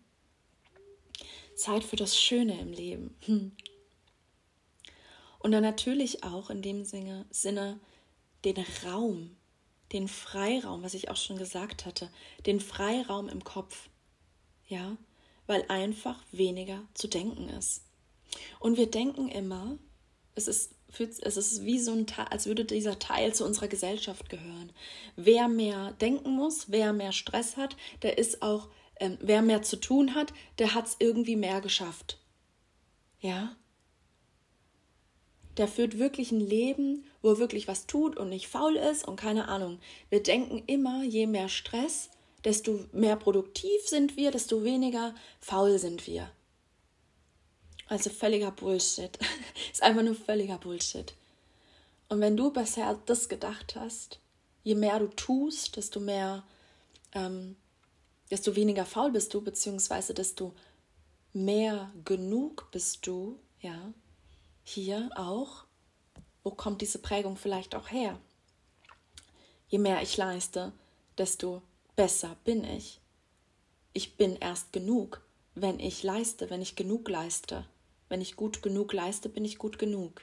Zeit 1.55 1.85
für 1.85 1.95
das 1.95 2.19
Schöne 2.19 2.61
im 2.61 2.73
Leben. 2.73 3.15
Hm. 3.27 3.53
Und 5.39 5.53
dann 5.53 5.63
natürlich 5.63 6.25
auch 6.25 6.51
in 6.51 6.63
dem 6.63 6.85
Sinne, 6.85 7.27
Sinne 7.31 7.79
den 8.45 8.57
Raum, 8.85 9.37
den 9.93 10.09
Freiraum, 10.09 10.83
was 10.83 10.95
ich 10.95 11.11
auch 11.11 11.17
schon 11.17 11.39
gesagt 11.39 11.87
hatte, 11.87 12.11
den 12.45 12.59
Freiraum 12.59 13.29
im 13.29 13.45
Kopf. 13.45 13.89
Ja, 14.67 14.97
weil 15.47 15.65
einfach 15.69 16.21
weniger 16.33 16.83
zu 16.95 17.07
denken 17.07 17.51
ist. 17.51 17.85
Und 18.59 18.79
wir 18.79 18.91
denken 18.91 19.29
immer, 19.29 19.79
es 20.35 20.49
ist, 20.49 20.75
es 20.99 21.37
ist 21.37 21.65
wie 21.65 21.79
so 21.79 21.93
ein 21.93 22.07
Teil, 22.07 22.27
als 22.31 22.47
würde 22.47 22.65
dieser 22.65 22.99
Teil 22.99 23.35
zu 23.35 23.45
unserer 23.45 23.69
Gesellschaft 23.69 24.29
gehören. 24.29 24.73
Wer 25.17 25.49
mehr 25.49 25.93
denken 26.01 26.33
muss, 26.33 26.71
wer 26.71 26.93
mehr 26.93 27.13
Stress 27.13 27.57
hat, 27.57 27.77
der 28.03 28.19
ist 28.19 28.43
auch, 28.43 28.69
ähm, 28.99 29.19
wer 29.21 29.43
mehr 29.43 29.63
zu 29.63 29.77
tun 29.77 30.15
hat, 30.15 30.33
der 30.59 30.75
hat 30.75 30.87
es 30.87 30.97
irgendwie 30.99 31.37
mehr 31.37 31.61
geschafft. 31.61 32.19
Ja? 33.21 33.57
Der 35.57 35.69
führt 35.69 35.99
wirklich 35.99 36.33
ein 36.33 36.41
Leben, 36.41 37.05
wo 37.23 37.31
er 37.31 37.39
wirklich 37.39 37.69
was 37.69 37.87
tut 37.87 38.17
und 38.17 38.29
nicht 38.29 38.49
faul 38.49 38.77
ist 38.77 39.07
und 39.07 39.17
keine 39.17 39.49
Ahnung. 39.49 39.79
Wir 40.09 40.23
denken 40.23 40.63
immer, 40.67 41.05
je 41.05 41.27
mehr 41.27 41.49
Stress, 41.49 42.11
desto 42.45 42.81
mehr 42.93 43.17
produktiv 43.17 43.87
sind 43.87 44.17
wir, 44.17 44.31
desto 44.31 44.65
weniger 44.65 45.15
faul 45.41 45.79
sind 45.79 46.07
wir. 46.07 46.31
Also 47.91 48.09
völliger 48.09 48.53
Bullshit. 48.53 49.19
ist 49.73 49.83
einfach 49.83 50.05
nur 50.05 50.15
völliger 50.15 50.59
Bullshit. 50.59 51.13
Und 52.09 52.21
wenn 52.21 52.37
du 52.37 52.53
bisher 52.53 52.97
das 53.07 53.29
gedacht 53.29 53.75
hast, 53.75 54.21
je 54.63 54.77
mehr 54.77 55.01
du 55.01 55.09
tust, 55.09 55.77
desto 55.77 55.99
mehr, 55.99 56.45
ähm, 57.13 57.57
desto 58.31 58.55
weniger 58.55 58.87
faul 58.87 59.11
bist 59.11 59.35
du, 59.35 59.41
beziehungsweise 59.41 60.15
desto 60.15 60.55
mehr 61.33 61.91
genug 62.05 62.71
bist 62.71 63.09
du, 63.09 63.41
ja, 63.61 63.93
hier 64.63 65.11
auch, 65.17 65.65
wo 66.45 66.53
kommt 66.53 66.83
diese 66.83 67.01
Prägung 67.01 67.37
vielleicht 67.37 67.75
auch 67.75 67.91
her? 67.91 68.21
Je 69.67 69.79
mehr 69.81 70.01
ich 70.01 70.17
leiste, 70.17 70.73
desto 71.19 71.61
besser 71.97 72.37
bin 72.45 72.63
ich. 72.63 73.01
Ich 73.93 74.17
bin 74.17 74.37
erst 74.37 74.73
genug, 74.73 75.23
wenn 75.57 75.81
ich 75.81 76.05
leiste, 76.05 76.51
wenn 76.51 76.63
ich 76.63 76.77
genug 76.77 77.09
leiste. 77.09 77.67
Wenn 78.11 78.21
ich 78.21 78.37
gut 78.37 78.61
genug 78.61 78.93
leiste, 78.93 79.31
bin 79.31 79.45
ich 79.47 79.57
gut 79.57 79.79
genug. 79.79 80.23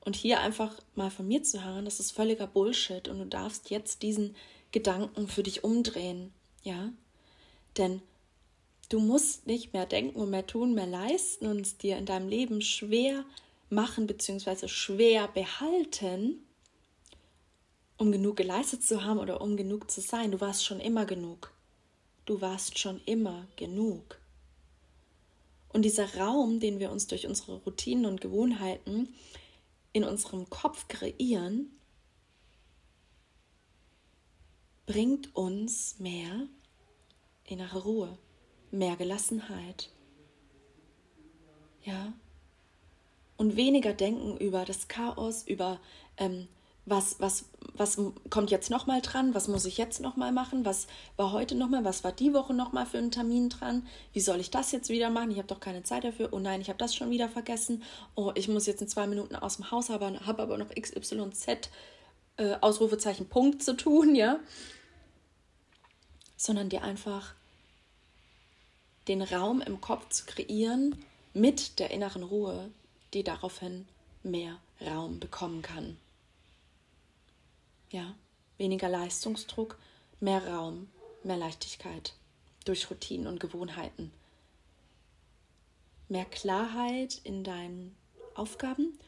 Und 0.00 0.14
hier 0.14 0.40
einfach 0.40 0.80
mal 0.94 1.10
von 1.10 1.26
mir 1.26 1.42
zu 1.42 1.64
hören, 1.64 1.84
das 1.84 1.98
ist 1.98 2.12
völliger 2.12 2.46
Bullshit 2.46 3.08
und 3.08 3.18
du 3.18 3.26
darfst 3.26 3.70
jetzt 3.70 4.02
diesen 4.02 4.36
Gedanken 4.70 5.26
für 5.28 5.42
dich 5.42 5.64
umdrehen, 5.64 6.32
ja? 6.62 6.92
Denn 7.76 8.02
du 8.88 9.00
musst 9.00 9.46
nicht 9.46 9.72
mehr 9.72 9.86
denken 9.86 10.20
und 10.20 10.30
mehr 10.30 10.46
tun, 10.46 10.74
mehr 10.74 10.86
leisten 10.86 11.46
und 11.46 11.60
es 11.60 11.76
dir 11.76 11.98
in 11.98 12.06
deinem 12.06 12.28
Leben 12.28 12.62
schwer 12.62 13.24
machen 13.68 14.06
bzw. 14.06 14.68
schwer 14.68 15.26
behalten, 15.26 16.46
um 17.96 18.12
genug 18.12 18.36
geleistet 18.36 18.84
zu 18.84 19.02
haben 19.02 19.18
oder 19.18 19.40
um 19.40 19.56
genug 19.56 19.90
zu 19.90 20.00
sein. 20.00 20.30
Du 20.30 20.40
warst 20.40 20.64
schon 20.64 20.78
immer 20.78 21.04
genug. 21.04 21.52
Du 22.26 22.40
warst 22.40 22.78
schon 22.78 23.00
immer 23.06 23.48
genug. 23.56 24.20
Und 25.74 25.82
dieser 25.82 26.14
Raum, 26.14 26.60
den 26.60 26.78
wir 26.78 26.92
uns 26.92 27.08
durch 27.08 27.26
unsere 27.26 27.56
Routinen 27.56 28.06
und 28.06 28.20
Gewohnheiten 28.20 29.12
in 29.92 30.04
unserem 30.04 30.48
Kopf 30.48 30.86
kreieren, 30.86 31.68
bringt 34.86 35.34
uns 35.34 35.98
mehr 35.98 36.46
innere 37.44 37.82
Ruhe, 37.82 38.16
mehr 38.70 38.94
Gelassenheit. 38.94 39.90
Ja. 41.82 42.12
Und 43.36 43.56
weniger 43.56 43.94
denken 43.94 44.36
über 44.36 44.64
das 44.64 44.86
Chaos, 44.86 45.42
über 45.42 45.80
ähm, 46.18 46.46
was, 46.86 47.18
was, 47.18 47.46
was 47.74 47.98
kommt 48.28 48.50
jetzt 48.50 48.70
nochmal 48.70 49.00
dran, 49.00 49.34
was 49.34 49.48
muss 49.48 49.64
ich 49.64 49.78
jetzt 49.78 50.00
nochmal 50.00 50.32
machen, 50.32 50.64
was 50.64 50.86
war 51.16 51.32
heute 51.32 51.54
nochmal, 51.54 51.84
was 51.84 52.04
war 52.04 52.12
die 52.12 52.34
Woche 52.34 52.52
nochmal 52.52 52.84
für 52.84 52.98
einen 52.98 53.10
Termin 53.10 53.48
dran, 53.48 53.86
wie 54.12 54.20
soll 54.20 54.40
ich 54.40 54.50
das 54.50 54.70
jetzt 54.72 54.90
wieder 54.90 55.08
machen, 55.08 55.30
ich 55.30 55.38
habe 55.38 55.48
doch 55.48 55.60
keine 55.60 55.82
Zeit 55.82 56.04
dafür, 56.04 56.28
oh 56.32 56.38
nein, 56.38 56.60
ich 56.60 56.68
habe 56.68 56.78
das 56.78 56.94
schon 56.94 57.10
wieder 57.10 57.28
vergessen, 57.28 57.82
oh, 58.14 58.32
ich 58.34 58.48
muss 58.48 58.66
jetzt 58.66 58.82
in 58.82 58.88
zwei 58.88 59.06
Minuten 59.06 59.34
aus 59.34 59.56
dem 59.56 59.70
Haus, 59.70 59.88
habe 59.88 60.20
hab 60.26 60.40
aber 60.40 60.58
noch 60.58 60.74
XYZ, 60.74 61.70
äh, 62.36 62.56
Ausrufezeichen, 62.60 63.28
Punkt 63.28 63.62
zu 63.62 63.76
tun, 63.76 64.14
ja, 64.14 64.38
sondern 66.36 66.68
dir 66.68 66.82
einfach 66.82 67.34
den 69.08 69.22
Raum 69.22 69.62
im 69.62 69.80
Kopf 69.80 70.10
zu 70.10 70.26
kreieren 70.26 71.02
mit 71.32 71.78
der 71.78 71.90
inneren 71.90 72.22
Ruhe, 72.22 72.70
die 73.14 73.22
daraufhin 73.22 73.86
mehr 74.22 74.58
Raum 74.80 75.20
bekommen 75.20 75.62
kann. 75.62 75.96
Ja, 77.94 78.12
weniger 78.58 78.88
Leistungsdruck, 78.88 79.78
mehr 80.18 80.44
Raum, 80.48 80.88
mehr 81.22 81.36
Leichtigkeit 81.36 82.14
durch 82.64 82.90
Routinen 82.90 83.28
und 83.28 83.38
Gewohnheiten. 83.38 84.10
Mehr 86.08 86.24
Klarheit 86.24 87.20
in 87.22 87.44
deinen 87.44 87.94
Aufgaben 88.34 88.98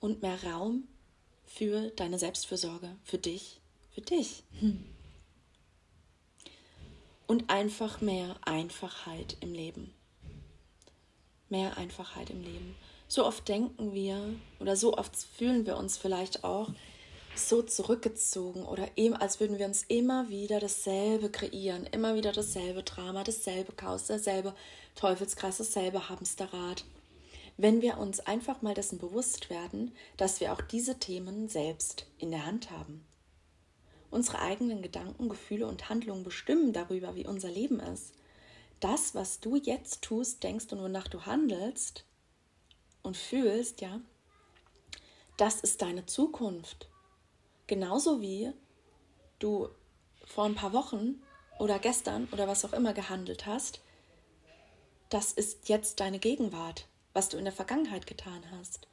und 0.00 0.20
mehr 0.20 0.44
Raum 0.44 0.86
für 1.46 1.88
deine 1.92 2.18
Selbstfürsorge, 2.18 2.94
für 3.04 3.16
dich, 3.16 3.58
für 3.92 4.02
dich. 4.02 4.42
Hm. 4.60 4.84
Und 7.26 7.48
einfach 7.48 8.02
mehr 8.02 8.36
Einfachheit 8.42 9.38
im 9.40 9.54
Leben. 9.54 9.94
Mehr 11.48 11.78
Einfachheit 11.78 12.28
im 12.28 12.42
Leben. 12.42 12.76
So 13.08 13.24
oft 13.24 13.48
denken 13.48 13.94
wir 13.94 14.34
oder 14.60 14.76
so 14.76 14.98
oft 14.98 15.16
fühlen 15.16 15.64
wir 15.64 15.78
uns 15.78 15.96
vielleicht 15.96 16.44
auch, 16.44 16.68
so 17.36 17.62
zurückgezogen 17.62 18.64
oder 18.64 18.88
eben 18.96 19.14
als 19.14 19.40
würden 19.40 19.58
wir 19.58 19.66
uns 19.66 19.84
immer 19.88 20.28
wieder 20.28 20.60
dasselbe 20.60 21.30
kreieren, 21.30 21.86
immer 21.86 22.14
wieder 22.14 22.32
dasselbe 22.32 22.82
Drama, 22.82 23.24
dasselbe 23.24 23.72
Chaos, 23.72 24.06
derselbe 24.06 24.54
Teufelskreis, 24.94 25.58
dasselbe 25.58 26.08
Hamsterrad. 26.08 26.84
Wenn 27.56 27.82
wir 27.82 27.98
uns 27.98 28.20
einfach 28.20 28.62
mal 28.62 28.74
dessen 28.74 28.98
bewusst 28.98 29.50
werden, 29.50 29.92
dass 30.16 30.40
wir 30.40 30.52
auch 30.52 30.60
diese 30.60 30.98
Themen 30.98 31.48
selbst 31.48 32.06
in 32.18 32.30
der 32.30 32.46
Hand 32.46 32.70
haben. 32.70 33.04
Unsere 34.10 34.40
eigenen 34.40 34.82
Gedanken, 34.82 35.28
Gefühle 35.28 35.66
und 35.66 35.88
Handlungen 35.88 36.24
bestimmen 36.24 36.72
darüber, 36.72 37.16
wie 37.16 37.26
unser 37.26 37.50
Leben 37.50 37.80
ist. 37.80 38.12
Das, 38.80 39.14
was 39.14 39.40
du 39.40 39.56
jetzt 39.56 40.02
tust, 40.02 40.42
denkst 40.42 40.66
und 40.72 40.80
wonach 40.80 41.08
du 41.08 41.26
handelst 41.26 42.04
und 43.02 43.16
fühlst, 43.16 43.80
ja, 43.80 44.00
das 45.36 45.60
ist 45.60 45.82
deine 45.82 46.06
Zukunft. 46.06 46.88
Genauso 47.66 48.20
wie 48.20 48.52
du 49.38 49.68
vor 50.24 50.44
ein 50.44 50.54
paar 50.54 50.72
Wochen 50.72 51.22
oder 51.58 51.78
gestern 51.78 52.28
oder 52.32 52.48
was 52.48 52.64
auch 52.64 52.72
immer 52.72 52.92
gehandelt 52.92 53.46
hast, 53.46 53.80
das 55.08 55.32
ist 55.32 55.68
jetzt 55.68 56.00
deine 56.00 56.18
Gegenwart, 56.18 56.86
was 57.12 57.28
du 57.28 57.36
in 57.36 57.44
der 57.44 57.52
Vergangenheit 57.52 58.06
getan 58.06 58.42
hast. 58.58 58.88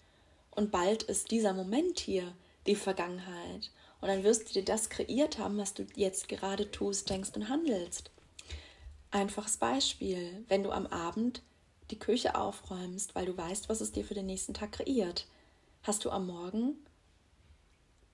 Und 0.51 0.71
bald 0.71 1.03
ist 1.03 1.31
dieser 1.31 1.53
Moment 1.53 1.99
hier 1.99 2.33
die 2.67 2.75
Vergangenheit. 2.75 3.71
Und 4.01 4.07
dann 4.07 4.23
wirst 4.23 4.49
du 4.49 4.53
dir 4.53 4.65
das 4.65 4.89
kreiert 4.89 5.37
haben, 5.37 5.57
was 5.57 5.73
du 5.73 5.85
jetzt 5.95 6.27
gerade 6.27 6.69
tust, 6.71 7.09
denkst 7.09 7.31
und 7.35 7.49
handelst. 7.49 8.11
Einfaches 9.11 9.57
Beispiel, 9.57 10.43
wenn 10.47 10.63
du 10.63 10.71
am 10.71 10.87
Abend 10.87 11.41
die 11.89 11.99
Küche 11.99 12.35
aufräumst, 12.35 13.15
weil 13.15 13.25
du 13.25 13.35
weißt, 13.35 13.69
was 13.69 13.81
es 13.81 13.91
dir 13.91 14.05
für 14.05 14.13
den 14.13 14.25
nächsten 14.25 14.53
Tag 14.53 14.71
kreiert, 14.73 15.27
hast 15.83 16.05
du 16.05 16.09
am 16.09 16.27
Morgen 16.27 16.75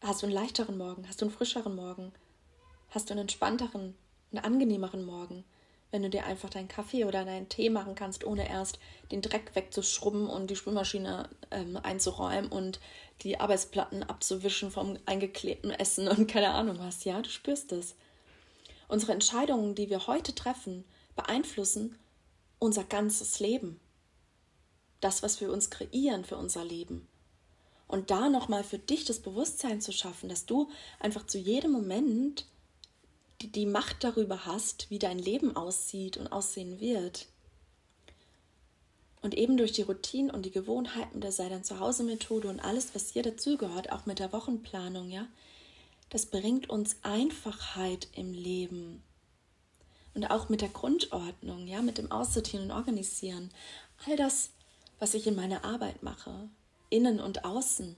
Hast 0.02 0.22
du 0.22 0.28
einen 0.28 0.36
leichteren 0.36 0.78
Morgen? 0.78 1.08
Hast 1.08 1.22
du 1.22 1.26
einen 1.26 1.34
frischeren 1.34 1.76
Morgen? 1.76 2.12
Hast 2.90 3.10
du 3.10 3.14
einen 3.14 3.22
entspannteren, 3.22 3.96
einen 4.32 4.44
angenehmeren 4.44 5.06
Morgen? 5.06 5.44
wenn 5.92 6.04
du 6.04 6.10
dir 6.10 6.26
einfach 6.26 6.50
deinen 6.50 6.68
Kaffee 6.68 7.06
oder 7.06 7.24
deinen 7.24 7.50
Tee 7.50 7.70
machen 7.70 7.96
kannst, 7.96 8.26
ohne 8.26 8.50
erst 8.50 8.80
den 9.12 9.22
Dreck 9.22 9.52
wegzuschrubben 9.56 10.28
und 10.28 10.50
die 10.50 10.56
Spülmaschine 10.56 11.30
ähm, 11.52 11.78
einzuräumen 11.78 12.52
und 12.52 12.80
die 13.22 13.40
Arbeitsplatten 13.40 14.04
abzuwischen 14.04 14.70
vom 14.70 14.98
eingeklebten 15.06 15.72
Essen 15.72 16.08
und 16.08 16.28
keine 16.28 16.50
Ahnung 16.52 16.78
was. 16.80 17.04
Ja, 17.04 17.22
du 17.22 17.30
spürst 17.30 17.72
es. 17.72 17.96
Unsere 18.88 19.14
Entscheidungen, 19.14 19.76
die 19.76 19.90
wir 19.90 20.08
heute 20.08 20.36
treffen, 20.36 20.84
beeinflussen 21.16 21.98
unser 22.60 22.84
ganzes 22.84 23.40
Leben. 23.40 23.80
Das, 25.00 25.24
was 25.24 25.40
wir 25.42 25.52
uns 25.52 25.70
kreieren 25.70 26.26
für 26.26 26.38
unser 26.38 26.66
Leben. 26.66 27.08
Und 27.88 28.12
da 28.12 28.30
nochmal 28.30 28.64
für 28.64 28.80
dich 28.80 29.06
das 29.06 29.20
Bewusstsein 29.20 29.80
zu 29.82 29.92
schaffen, 29.92 30.30
dass 30.30 30.46
du 30.46 30.70
einfach 31.00 31.26
zu 31.26 31.38
jedem 31.38 31.72
Moment 31.72 32.46
die, 33.42 33.52
die 33.52 33.66
Macht 33.66 34.04
darüber 34.04 34.46
hast, 34.46 34.90
wie 34.90 35.00
dein 35.00 35.20
Leben 35.20 35.56
aussieht 35.56 36.18
und 36.18 36.28
aussehen 36.28 36.80
wird. 36.80 37.28
Und 39.22 39.36
eben 39.36 39.58
durch 39.58 39.72
die 39.72 39.82
Routinen 39.82 40.32
und 40.32 40.46
die 40.46 40.52
Gewohnheiten 40.52 41.22
der 41.22 41.32
Sei 41.32 41.50
dein 41.50 41.64
Zuhause-Methode 41.64 42.50
und 42.50 42.60
alles, 42.60 42.94
was 42.94 43.10
hier 43.10 43.24
dazugehört, 43.24 43.92
auch 43.92 44.06
mit 44.06 44.20
der 44.20 44.32
Wochenplanung, 44.34 45.10
ja, 45.10 45.28
das 46.10 46.26
bringt 46.28 46.70
uns 46.70 46.98
Einfachheit 47.04 48.08
im 48.14 48.34
Leben. 48.34 49.04
Und 50.14 50.26
auch 50.32 50.50
mit 50.50 50.62
der 50.62 50.70
Grundordnung, 50.70 51.68
ja, 51.68 51.82
mit 51.82 51.98
dem 51.98 52.12
Aussortieren 52.12 52.66
und 52.66 52.72
Organisieren. 52.72 53.52
All 54.06 54.16
das, 54.16 54.50
was 55.00 55.14
ich 55.14 55.28
in 55.28 55.36
meiner 55.36 55.64
Arbeit 55.64 56.02
mache, 56.04 56.50
innen 56.90 57.20
und 57.20 57.46
außen. 57.46 57.96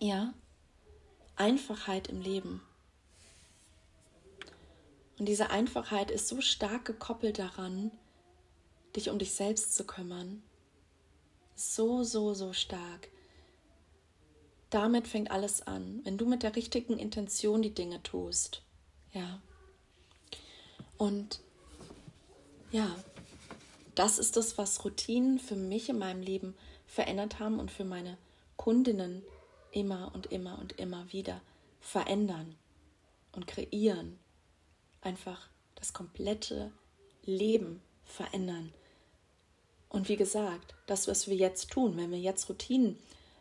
Ja, 0.00 0.34
Einfachheit 1.36 2.08
im 2.08 2.20
Leben. 2.20 2.62
Und 5.18 5.26
diese 5.26 5.50
Einfachheit 5.50 6.10
ist 6.10 6.28
so 6.28 6.40
stark 6.40 6.84
gekoppelt 6.84 7.38
daran, 7.38 7.90
dich 8.94 9.10
um 9.10 9.18
dich 9.18 9.32
selbst 9.32 9.74
zu 9.74 9.84
kümmern. 9.84 10.42
So, 11.54 12.04
so, 12.04 12.34
so 12.34 12.52
stark. 12.52 13.08
Damit 14.68 15.08
fängt 15.08 15.30
alles 15.30 15.66
an, 15.66 16.00
wenn 16.04 16.18
du 16.18 16.26
mit 16.26 16.42
der 16.42 16.56
richtigen 16.56 16.98
Intention 16.98 17.62
die 17.62 17.74
Dinge 17.74 18.02
tust. 18.02 18.62
Ja. 19.12 19.40
Und 20.98 21.40
ja, 22.72 22.94
das 23.94 24.18
ist 24.18 24.36
das, 24.36 24.58
was 24.58 24.84
Routinen 24.84 25.38
für 25.38 25.56
mich 25.56 25.88
in 25.88 25.98
meinem 25.98 26.20
Leben 26.20 26.54
verändert 26.86 27.38
haben 27.38 27.58
und 27.58 27.70
für 27.70 27.84
meine 27.84 28.16
Kundinnen 28.56 29.22
immer 29.72 30.12
und 30.14 30.26
immer 30.32 30.58
und 30.58 30.78
immer 30.78 31.12
wieder 31.12 31.40
verändern 31.80 32.56
und 33.32 33.46
kreieren 33.46 34.18
einfach 35.02 35.48
das 35.74 35.92
komplette 35.92 36.72
Leben 37.24 37.82
verändern. 38.04 38.72
Und 39.88 40.08
wie 40.08 40.16
gesagt, 40.16 40.74
das, 40.86 41.06
was 41.06 41.28
wir 41.28 41.36
jetzt 41.36 41.70
tun, 41.70 41.96
wenn 41.96 42.10
wir 42.10 42.18
jetzt 42.18 42.48
Routinen 42.48 42.98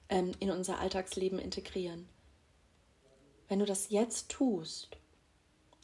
ähm, 0.10 0.32
in 0.40 0.52
unser 0.52 0.80
Alltagsleben 0.80 1.40
integrieren, 1.40 2.08
wenn 3.48 3.60
du 3.60 3.66
das 3.66 3.90
jetzt 3.90 4.30
tust, 4.30 4.98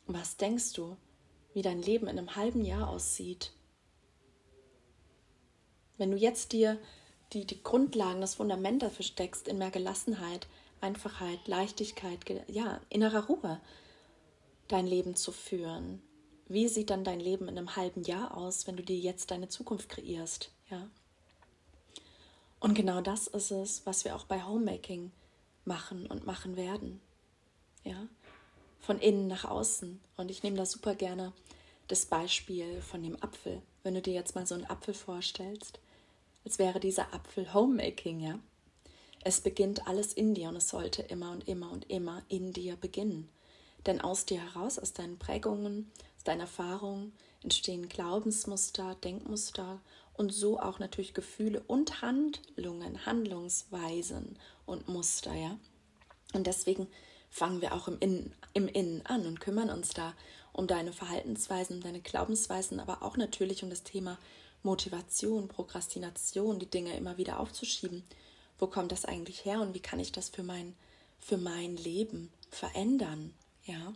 was 0.07 0.37
denkst 0.37 0.73
du, 0.73 0.97
wie 1.53 1.61
dein 1.61 1.81
Leben 1.81 2.07
in 2.07 2.17
einem 2.17 2.35
halben 2.35 2.63
Jahr 2.63 2.89
aussieht? 2.89 3.51
Wenn 5.97 6.11
du 6.11 6.17
jetzt 6.17 6.51
dir 6.53 6.79
die, 7.33 7.45
die 7.45 7.63
Grundlagen, 7.63 8.21
das 8.21 8.35
Fundament 8.35 8.81
dafür 8.81 9.05
steckst 9.05 9.47
in 9.47 9.57
mehr 9.57 9.71
Gelassenheit, 9.71 10.47
Einfachheit, 10.81 11.47
Leichtigkeit, 11.47 12.19
ja, 12.47 12.81
innerer 12.89 13.25
Ruhe, 13.25 13.59
dein 14.67 14.87
Leben 14.87 15.15
zu 15.15 15.31
führen. 15.31 16.01
Wie 16.47 16.67
sieht 16.67 16.89
dann 16.89 17.03
dein 17.03 17.19
Leben 17.19 17.47
in 17.47 17.57
einem 17.57 17.75
halben 17.75 18.03
Jahr 18.03 18.35
aus, 18.35 18.67
wenn 18.67 18.75
du 18.75 18.83
dir 18.83 18.97
jetzt 18.97 19.31
deine 19.31 19.47
Zukunft 19.47 19.89
kreierst? 19.89 20.51
Ja. 20.69 20.87
Und 22.59 22.73
genau 22.73 23.01
das 23.01 23.27
ist 23.27 23.51
es, 23.51 23.85
was 23.85 24.03
wir 24.03 24.15
auch 24.15 24.25
bei 24.25 24.43
Homemaking 24.43 25.11
machen 25.65 26.07
und 26.07 26.25
machen 26.25 26.57
werden. 26.57 26.99
Ja. 27.83 28.07
Von 28.79 28.99
innen 28.99 29.27
nach 29.27 29.45
außen. 29.45 29.99
Und 30.17 30.31
ich 30.31 30.43
nehme 30.43 30.57
da 30.57 30.65
super 30.65 30.95
gerne 30.95 31.31
das 31.87 32.05
Beispiel 32.05 32.81
von 32.81 33.03
dem 33.03 33.21
Apfel. 33.21 33.61
Wenn 33.83 33.93
du 33.93 34.01
dir 34.01 34.13
jetzt 34.13 34.35
mal 34.35 34.45
so 34.45 34.55
einen 34.55 34.65
Apfel 34.65 34.93
vorstellst, 34.93 35.79
als 36.43 36.59
wäre 36.59 36.79
dieser 36.79 37.13
Apfel 37.13 37.53
Homemaking, 37.53 38.19
ja. 38.19 38.39
Es 39.23 39.41
beginnt 39.41 39.87
alles 39.87 40.13
in 40.13 40.33
dir 40.33 40.49
und 40.49 40.55
es 40.55 40.69
sollte 40.69 41.03
immer 41.03 41.31
und 41.31 41.47
immer 41.47 41.71
und 41.71 41.89
immer 41.89 42.23
in 42.27 42.53
dir 42.53 42.75
beginnen. 42.75 43.29
Denn 43.85 44.01
aus 44.01 44.25
dir 44.25 44.41
heraus, 44.41 44.79
aus 44.79 44.93
deinen 44.93 45.19
Prägungen, 45.19 45.91
aus 46.17 46.23
deinen 46.23 46.41
Erfahrungen 46.41 47.13
entstehen 47.43 47.87
Glaubensmuster, 47.89 48.95
Denkmuster 49.03 49.79
und 50.13 50.33
so 50.33 50.59
auch 50.59 50.79
natürlich 50.79 51.13
Gefühle 51.13 51.63
und 51.67 52.01
Handlungen, 52.01 53.05
Handlungsweisen 53.05 54.37
und 54.65 54.87
Muster, 54.87 55.33
ja. 55.33 55.57
Und 56.33 56.47
deswegen 56.47 56.87
fangen 57.29 57.61
wir 57.61 57.73
auch 57.73 57.87
im 57.87 57.97
Innen, 57.99 58.33
im 58.53 58.67
Innen 58.67 59.05
an 59.05 59.25
und 59.25 59.39
kümmern 59.39 59.69
uns 59.69 59.89
da 59.89 60.13
um 60.53 60.67
deine 60.67 60.93
Verhaltensweisen, 60.93 61.77
um 61.77 61.83
deine 61.83 62.01
Glaubensweisen, 62.01 62.79
aber 62.79 63.03
auch 63.03 63.17
natürlich 63.17 63.63
um 63.63 63.69
das 63.69 63.83
Thema 63.83 64.17
Motivation, 64.63 65.47
Prokrastination, 65.47 66.59
die 66.59 66.69
Dinge 66.69 66.95
immer 66.95 67.17
wieder 67.17 67.39
aufzuschieben. 67.39 68.03
Wo 68.59 68.67
kommt 68.67 68.91
das 68.91 69.05
eigentlich 69.05 69.45
her 69.45 69.61
und 69.61 69.73
wie 69.73 69.79
kann 69.79 69.99
ich 69.99 70.11
das 70.11 70.29
für 70.29 70.43
mein, 70.43 70.75
für 71.19 71.37
mein 71.37 71.77
Leben 71.77 72.31
verändern? 72.49 73.33
ja. 73.65 73.93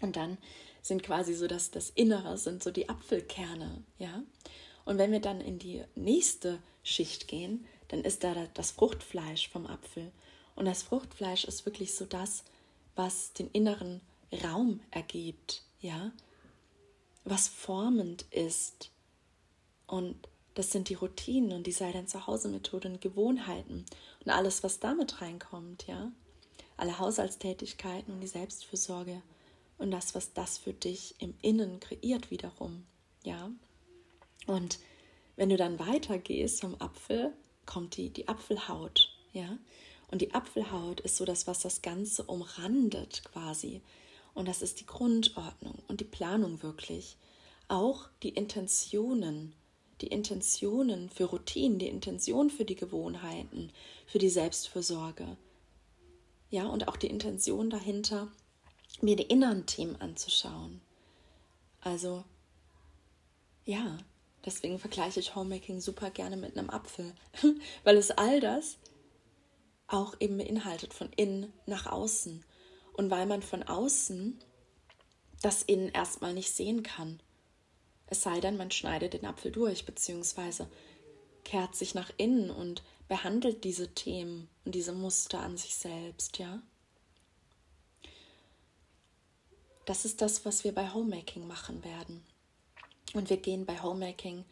Und 0.00 0.16
dann 0.16 0.38
sind 0.80 1.02
quasi 1.02 1.34
so 1.34 1.46
das, 1.46 1.70
das 1.70 1.90
Innere, 1.90 2.36
sind 2.38 2.62
so 2.62 2.70
die 2.70 2.88
Apfelkerne, 2.88 3.82
ja. 3.98 4.22
Und 4.84 4.98
wenn 4.98 5.12
wir 5.12 5.20
dann 5.20 5.40
in 5.40 5.58
die 5.58 5.84
nächste 5.94 6.58
Schicht 6.82 7.28
gehen, 7.28 7.64
dann 7.88 8.02
ist 8.02 8.24
da 8.24 8.34
das 8.54 8.72
Fruchtfleisch 8.72 9.48
vom 9.48 9.66
Apfel. 9.66 10.10
Und 10.56 10.64
das 10.64 10.82
Fruchtfleisch 10.82 11.44
ist 11.44 11.66
wirklich 11.66 11.94
so 11.94 12.04
das, 12.04 12.42
was 12.96 13.32
den 13.32 13.48
inneren 13.50 14.00
Raum 14.42 14.80
ergibt, 14.90 15.62
ja, 15.80 16.10
was 17.24 17.46
formend 17.46 18.22
ist. 18.30 18.90
Und 19.92 20.16
das 20.54 20.72
sind 20.72 20.88
die 20.88 20.94
Routinen 20.94 21.52
und 21.52 21.66
die 21.66 21.72
sei 21.72 21.92
dein 21.92 22.08
Zuhause-Methode 22.08 22.88
und 22.88 23.00
Gewohnheiten 23.00 23.84
und 24.24 24.30
alles, 24.30 24.62
was 24.62 24.80
damit 24.80 25.20
reinkommt, 25.20 25.86
ja 25.86 26.10
alle 26.76 26.98
Haushaltstätigkeiten 26.98 28.12
und 28.12 28.20
die 28.20 28.26
Selbstfürsorge 28.26 29.22
und 29.78 29.92
das, 29.92 30.14
was 30.14 30.32
das 30.32 30.58
für 30.58 30.72
dich 30.72 31.14
im 31.18 31.34
Innen 31.40 31.78
kreiert 31.80 32.30
wiederum. 32.30 32.84
Ja. 33.24 33.50
Und 34.46 34.80
wenn 35.36 35.48
du 35.48 35.56
dann 35.56 35.78
weitergehst 35.78 36.58
zum 36.58 36.80
Apfel, 36.80 37.32
kommt 37.66 37.96
die, 37.96 38.10
die 38.10 38.26
Apfelhaut. 38.26 39.16
Ja. 39.32 39.58
Und 40.10 40.22
die 40.22 40.34
Apfelhaut 40.34 41.00
ist 41.00 41.16
so 41.16 41.24
das, 41.24 41.46
was 41.46 41.60
das 41.60 41.82
Ganze 41.82 42.24
umrandet 42.24 43.22
quasi. 43.24 43.80
Und 44.34 44.48
das 44.48 44.60
ist 44.60 44.80
die 44.80 44.86
Grundordnung 44.86 45.78
und 45.88 46.00
die 46.00 46.04
Planung 46.04 46.62
wirklich. 46.62 47.16
Auch 47.68 48.08
die 48.22 48.30
Intentionen, 48.30 49.54
die 50.02 50.08
Intentionen 50.08 51.08
für 51.08 51.24
Routinen, 51.24 51.78
die 51.78 51.88
Intention 51.88 52.50
für 52.50 52.64
die 52.64 52.76
Gewohnheiten, 52.76 53.72
für 54.06 54.18
die 54.18 54.28
Selbstfürsorge 54.28 55.36
ja, 56.52 56.66
und 56.66 56.86
auch 56.86 56.98
die 56.98 57.08
Intention 57.08 57.70
dahinter, 57.70 58.28
mir 59.00 59.16
die 59.16 59.22
inneren 59.22 59.64
Themen 59.64 59.96
anzuschauen. 59.96 60.82
Also, 61.80 62.24
ja, 63.64 63.96
deswegen 64.44 64.78
vergleiche 64.78 65.18
ich 65.18 65.34
Homemaking 65.34 65.80
super 65.80 66.10
gerne 66.10 66.36
mit 66.36 66.56
einem 66.56 66.68
Apfel, 66.68 67.14
weil 67.84 67.96
es 67.96 68.10
all 68.10 68.38
das 68.38 68.76
auch 69.86 70.14
eben 70.20 70.36
beinhaltet, 70.36 70.92
von 70.92 71.10
innen 71.16 71.54
nach 71.64 71.86
außen. 71.86 72.44
Und 72.92 73.10
weil 73.10 73.24
man 73.24 73.40
von 73.40 73.62
außen 73.62 74.38
das 75.40 75.62
Innen 75.62 75.88
erstmal 75.88 76.34
nicht 76.34 76.54
sehen 76.54 76.82
kann. 76.82 77.20
Es 78.12 78.20
sei 78.20 78.40
denn, 78.40 78.58
man 78.58 78.70
schneidet 78.70 79.14
den 79.14 79.24
Apfel 79.24 79.50
durch, 79.50 79.86
beziehungsweise 79.86 80.68
kehrt 81.44 81.74
sich 81.74 81.94
nach 81.94 82.12
innen 82.18 82.50
und 82.50 82.82
behandelt 83.08 83.64
diese 83.64 83.94
Themen 83.94 84.50
und 84.66 84.74
diese 84.74 84.92
Muster 84.92 85.40
an 85.40 85.56
sich 85.56 85.74
selbst, 85.76 86.36
ja. 86.36 86.60
Das 89.86 90.04
ist 90.04 90.20
das, 90.20 90.44
was 90.44 90.62
wir 90.62 90.74
bei 90.74 90.92
Homemaking 90.92 91.46
machen 91.46 91.82
werden. 91.84 92.22
Und 93.14 93.30
wir 93.30 93.38
gehen 93.38 93.64
bei 93.64 93.80
Homemaking 93.80 94.44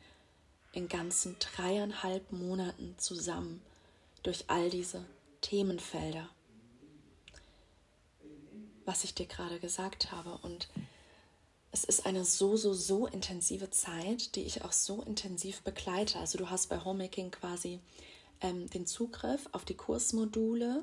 in 0.73 0.89
ganzen 0.89 1.37
dreieinhalb 1.39 2.33
Monaten 2.33 2.95
zusammen 2.97 3.61
durch 4.23 4.45
all 4.47 4.71
diese 4.71 5.05
Themenfelder, 5.43 6.31
was 8.87 9.05
ich 9.05 9.15
dir 9.15 9.27
gerade 9.27 9.61
gesagt 9.61 10.13
habe. 10.13 10.39
Und 10.39 10.71
es 11.73 11.85
ist 11.85 12.07
eine 12.07 12.25
so, 12.25 12.57
so, 12.57 12.75
so 12.75 13.07
intensive 13.07 13.71
Zeit, 13.71 14.35
die 14.35 14.43
ich 14.43 14.65
auch 14.65 14.73
so 14.73 15.03
intensiv 15.03 15.63
begleite. 15.63 16.19
Also 16.19 16.37
du 16.37 16.51
hast 16.51 16.69
bei 16.69 16.85
Homemaking 16.85 17.31
quasi 17.31 17.81
ähm, 18.41 18.69
den 18.71 18.87
Zugriff 18.87 19.49
auf 19.53 19.65
die 19.65 19.77
Kursmodule, 19.77 20.83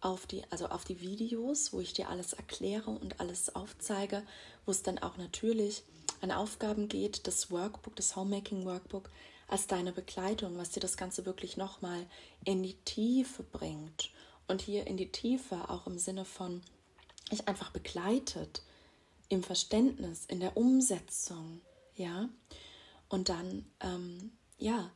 auf 0.00 0.26
die, 0.26 0.42
also 0.50 0.66
auf 0.66 0.84
die 0.84 1.00
Videos, 1.00 1.72
wo 1.72 1.80
ich 1.80 1.92
dir 1.92 2.08
alles 2.08 2.34
erkläre 2.34 2.90
und 2.90 3.20
alles 3.20 3.54
aufzeige, 3.54 4.22
wo 4.64 4.70
es 4.70 4.82
dann 4.82 4.98
auch 4.98 5.16
natürlich 5.16 5.82
an 6.20 6.30
Aufgaben 6.30 6.88
geht, 6.88 7.26
das 7.26 7.50
Workbook, 7.50 7.96
das 7.96 8.14
Homemaking 8.14 8.64
Workbook, 8.64 9.10
als 9.48 9.66
deine 9.66 9.92
Begleitung, 9.92 10.56
was 10.56 10.70
dir 10.70 10.80
das 10.80 10.96
Ganze 10.96 11.26
wirklich 11.26 11.56
nochmal 11.56 12.06
in 12.44 12.62
die 12.62 12.76
Tiefe 12.84 13.42
bringt. 13.42 14.10
Und 14.46 14.62
hier 14.62 14.86
in 14.86 14.96
die 14.96 15.10
Tiefe 15.10 15.68
auch 15.68 15.86
im 15.86 15.98
Sinne 15.98 16.24
von, 16.24 16.62
ich 17.30 17.48
einfach 17.48 17.70
begleitet 17.70 18.62
im 19.32 19.42
Verständnis, 19.42 20.26
in 20.26 20.40
der 20.40 20.58
Umsetzung, 20.58 21.62
ja. 21.94 22.28
Und 23.08 23.30
dann, 23.30 23.64
ähm, 23.80 24.32
ja, 24.58 24.90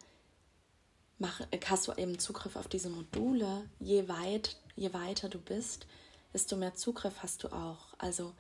mach, 1.19 1.41
hast 1.65 1.89
du 1.89 1.93
eben 1.93 2.19
Zugriff 2.19 2.57
auf 2.57 2.69
diese 2.69 2.91
Module. 2.91 3.69
Je, 3.81 4.09
weit, 4.09 4.57
je 4.75 4.93
weiter 4.93 5.31
du 5.31 5.39
bist, 5.39 5.87
desto 6.35 6.57
mehr 6.57 6.75
Zugriff 6.75 7.23
hast 7.23 7.45
du 7.45 7.49
auch. 7.49 7.95
Also 7.97 8.35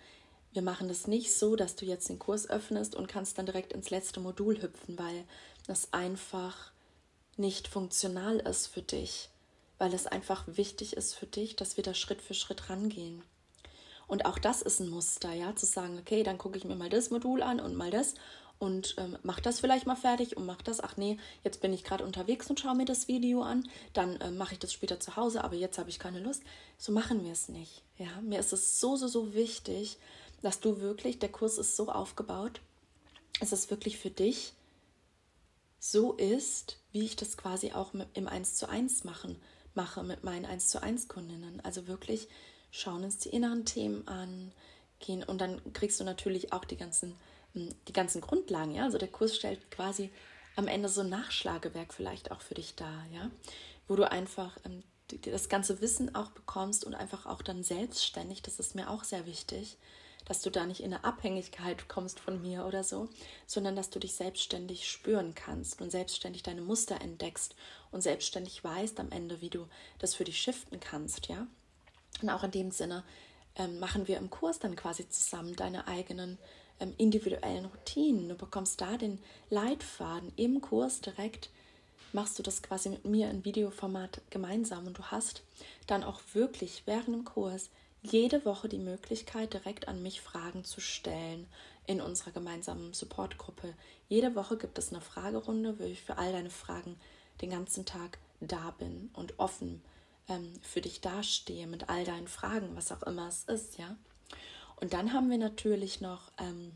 wir 0.52 0.60
machen 0.60 0.88
das 0.88 1.06
nicht 1.06 1.34
so, 1.34 1.56
dass 1.56 1.76
du 1.76 1.86
jetzt 1.86 2.10
den 2.10 2.18
Kurs 2.18 2.48
öffnest 2.50 2.94
und 2.94 3.08
kannst 3.08 3.38
dann 3.38 3.46
direkt 3.46 3.72
ins 3.72 3.88
letzte 3.88 4.20
Modul 4.20 4.60
hüpfen, 4.60 4.98
weil 4.98 5.24
das 5.66 5.94
einfach 5.94 6.72
nicht 7.38 7.68
funktional 7.68 8.38
ist 8.40 8.66
für 8.66 8.82
dich, 8.82 9.30
weil 9.78 9.94
es 9.94 10.06
einfach 10.06 10.44
wichtig 10.46 10.94
ist 10.94 11.14
für 11.14 11.26
dich, 11.26 11.56
dass 11.56 11.78
wir 11.78 11.84
da 11.84 11.94
Schritt 11.94 12.20
für 12.20 12.34
Schritt 12.34 12.68
rangehen. 12.68 13.22
Und 14.06 14.24
auch 14.24 14.38
das 14.38 14.62
ist 14.62 14.80
ein 14.80 14.88
Muster, 14.88 15.32
ja, 15.32 15.54
zu 15.56 15.66
sagen, 15.66 15.98
okay, 15.98 16.22
dann 16.22 16.38
gucke 16.38 16.58
ich 16.58 16.64
mir 16.64 16.76
mal 16.76 16.88
das 16.88 17.10
Modul 17.10 17.42
an 17.42 17.60
und 17.60 17.74
mal 17.74 17.90
das 17.90 18.14
und 18.58 18.94
ähm, 18.98 19.18
mach 19.22 19.40
das 19.40 19.60
vielleicht 19.60 19.86
mal 19.86 19.96
fertig 19.96 20.36
und 20.36 20.46
mach 20.46 20.62
das. 20.62 20.80
Ach 20.80 20.96
nee, 20.96 21.18
jetzt 21.44 21.60
bin 21.60 21.72
ich 21.72 21.84
gerade 21.84 22.04
unterwegs 22.04 22.48
und 22.48 22.58
schaue 22.58 22.74
mir 22.74 22.86
das 22.86 23.08
Video 23.08 23.42
an, 23.42 23.68
dann 23.92 24.20
äh, 24.20 24.30
mache 24.30 24.54
ich 24.54 24.58
das 24.58 24.72
später 24.72 24.98
zu 24.98 25.16
Hause, 25.16 25.44
aber 25.44 25.56
jetzt 25.56 25.78
habe 25.78 25.90
ich 25.90 25.98
keine 25.98 26.20
Lust. 26.20 26.42
So 26.78 26.92
machen 26.92 27.24
wir 27.24 27.32
es 27.32 27.48
nicht. 27.48 27.82
Ja, 27.98 28.20
mir 28.22 28.40
ist 28.40 28.52
es 28.52 28.80
so, 28.80 28.96
so, 28.96 29.08
so 29.08 29.34
wichtig, 29.34 29.98
dass 30.42 30.60
du 30.60 30.80
wirklich, 30.80 31.18
der 31.18 31.30
Kurs 31.30 31.58
ist 31.58 31.76
so 31.76 31.90
aufgebaut, 31.90 32.60
es 33.40 33.52
ist 33.52 33.70
wirklich 33.70 33.98
für 33.98 34.10
dich 34.10 34.54
so 35.78 36.14
ist, 36.14 36.78
wie 36.92 37.04
ich 37.04 37.16
das 37.16 37.36
quasi 37.36 37.72
auch 37.72 37.92
im 38.14 38.26
1 38.26 38.54
zu 38.54 38.68
1 38.68 39.04
machen, 39.04 39.36
mache 39.74 40.02
mit 40.02 40.24
meinen 40.24 40.46
1 40.46 40.68
zu 40.68 40.82
1 40.82 41.08
Kundinnen. 41.08 41.60
Also 41.60 41.86
wirklich 41.86 42.28
schauen 42.76 43.04
uns 43.04 43.18
die 43.18 43.30
inneren 43.30 43.64
Themen 43.64 44.06
an, 44.06 44.52
gehen 44.98 45.22
und 45.22 45.40
dann 45.40 45.60
kriegst 45.72 46.00
du 46.00 46.04
natürlich 46.04 46.52
auch 46.52 46.64
die 46.64 46.76
ganzen, 46.76 47.16
hm, 47.54 47.74
die 47.88 47.92
ganzen 47.92 48.20
Grundlagen, 48.20 48.74
ja. 48.74 48.84
Also 48.84 48.98
der 48.98 49.08
Kurs 49.08 49.36
stellt 49.36 49.70
quasi 49.70 50.10
am 50.56 50.68
Ende 50.68 50.88
so 50.88 51.02
ein 51.02 51.08
Nachschlagewerk 51.08 51.92
vielleicht 51.92 52.30
auch 52.30 52.40
für 52.40 52.54
dich 52.54 52.74
dar, 52.74 53.04
ja, 53.12 53.30
wo 53.88 53.96
du 53.96 54.10
einfach 54.10 54.56
ähm, 54.64 54.82
das 55.22 55.48
ganze 55.48 55.80
Wissen 55.80 56.14
auch 56.14 56.30
bekommst 56.30 56.84
und 56.84 56.94
einfach 56.94 57.26
auch 57.26 57.42
dann 57.42 57.62
selbstständig, 57.62 58.42
das 58.42 58.58
ist 58.58 58.74
mir 58.74 58.90
auch 58.90 59.04
sehr 59.04 59.26
wichtig, 59.26 59.76
dass 60.24 60.42
du 60.42 60.50
da 60.50 60.66
nicht 60.66 60.80
in 60.80 60.92
eine 60.92 61.04
Abhängigkeit 61.04 61.88
kommst 61.88 62.18
von 62.18 62.42
mir 62.42 62.66
oder 62.66 62.82
so, 62.82 63.08
sondern 63.46 63.76
dass 63.76 63.90
du 63.90 64.00
dich 64.00 64.14
selbstständig 64.14 64.90
spüren 64.90 65.36
kannst 65.36 65.80
und 65.80 65.90
selbstständig 65.90 66.42
deine 66.42 66.62
Muster 66.62 67.00
entdeckst 67.00 67.54
und 67.92 68.00
selbstständig 68.00 68.64
weißt 68.64 68.98
am 68.98 69.12
Ende, 69.12 69.40
wie 69.40 69.50
du 69.50 69.68
das 70.00 70.16
für 70.16 70.24
dich 70.24 70.40
shiften 70.40 70.80
kannst, 70.80 71.28
ja. 71.28 71.46
Und 72.22 72.30
auch 72.30 72.42
in 72.42 72.50
dem 72.50 72.70
Sinne 72.70 73.04
ähm, 73.56 73.78
machen 73.78 74.08
wir 74.08 74.18
im 74.18 74.30
Kurs 74.30 74.58
dann 74.58 74.76
quasi 74.76 75.08
zusammen 75.08 75.56
deine 75.56 75.86
eigenen 75.86 76.38
ähm, 76.80 76.94
individuellen 76.98 77.66
Routinen. 77.66 78.28
Du 78.28 78.34
bekommst 78.34 78.80
da 78.80 78.96
den 78.96 79.18
Leitfaden 79.50 80.32
im 80.36 80.60
Kurs 80.60 81.00
direkt 81.00 81.50
machst 82.16 82.38
du 82.38 82.42
das 82.42 82.62
quasi 82.62 82.88
mit 82.88 83.04
mir 83.04 83.28
in 83.30 83.44
Videoformat 83.44 84.22
gemeinsam 84.30 84.86
und 84.86 84.98
du 84.98 85.02
hast 85.04 85.42
dann 85.86 86.02
auch 86.02 86.20
wirklich 86.32 86.82
während 86.86 87.08
dem 87.08 87.24
Kurs 87.24 87.68
jede 88.02 88.44
Woche 88.44 88.68
die 88.68 88.78
Möglichkeit, 88.78 89.52
direkt 89.52 89.86
an 89.86 90.02
mich 90.02 90.20
Fragen 90.22 90.64
zu 90.64 90.80
stellen 90.80 91.46
in 91.86 92.00
unserer 92.00 92.30
gemeinsamen 92.30 92.94
Supportgruppe. 92.94 93.74
Jede 94.08 94.34
Woche 94.34 94.56
gibt 94.56 94.78
es 94.78 94.90
eine 94.90 95.02
Fragerunde, 95.02 95.78
wo 95.78 95.84
ich 95.84 96.02
für 96.02 96.16
all 96.16 96.32
deine 96.32 96.50
Fragen 96.50 96.96
den 97.42 97.50
ganzen 97.50 97.84
Tag 97.84 98.18
da 98.40 98.74
bin 98.78 99.10
und 99.12 99.38
offen 99.38 99.82
ähm, 100.28 100.52
für 100.62 100.80
dich 100.80 101.00
dastehe 101.00 101.66
mit 101.66 101.88
all 101.88 102.04
deinen 102.04 102.28
Fragen, 102.28 102.76
was 102.76 102.92
auch 102.92 103.02
immer 103.02 103.28
es 103.28 103.44
ist, 103.44 103.78
ja. 103.78 103.96
Und 104.76 104.92
dann 104.92 105.12
haben 105.12 105.30
wir 105.30 105.38
natürlich 105.38 106.00
noch 106.00 106.30
ähm, 106.38 106.72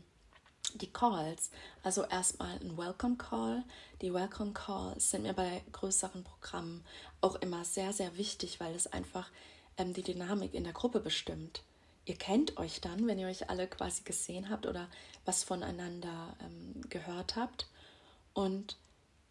die 0.75 0.91
Calls. 0.91 1.51
Also 1.83 2.03
erstmal 2.03 2.57
ein 2.59 2.77
Welcome 2.77 3.17
Call. 3.17 3.63
Die 4.01 4.13
Welcome 4.13 4.53
Calls 4.53 5.11
sind 5.11 5.23
mir 5.23 5.33
bei 5.33 5.63
größeren 5.71 6.23
Programmen 6.23 6.83
auch 7.21 7.35
immer 7.35 7.63
sehr, 7.63 7.93
sehr 7.93 8.17
wichtig, 8.17 8.59
weil 8.59 8.73
es 8.75 8.87
einfach 8.87 9.29
ähm, 9.77 9.93
die 9.93 10.03
Dynamik 10.03 10.53
in 10.53 10.63
der 10.63 10.73
Gruppe 10.73 10.99
bestimmt. 10.99 11.61
Ihr 12.05 12.15
kennt 12.15 12.57
euch 12.57 12.81
dann, 12.81 13.05
wenn 13.07 13.19
ihr 13.19 13.27
euch 13.27 13.49
alle 13.49 13.67
quasi 13.67 14.03
gesehen 14.03 14.49
habt 14.49 14.65
oder 14.65 14.87
was 15.25 15.43
voneinander 15.43 16.35
ähm, 16.41 16.81
gehört 16.89 17.35
habt. 17.35 17.67
Und 18.33 18.77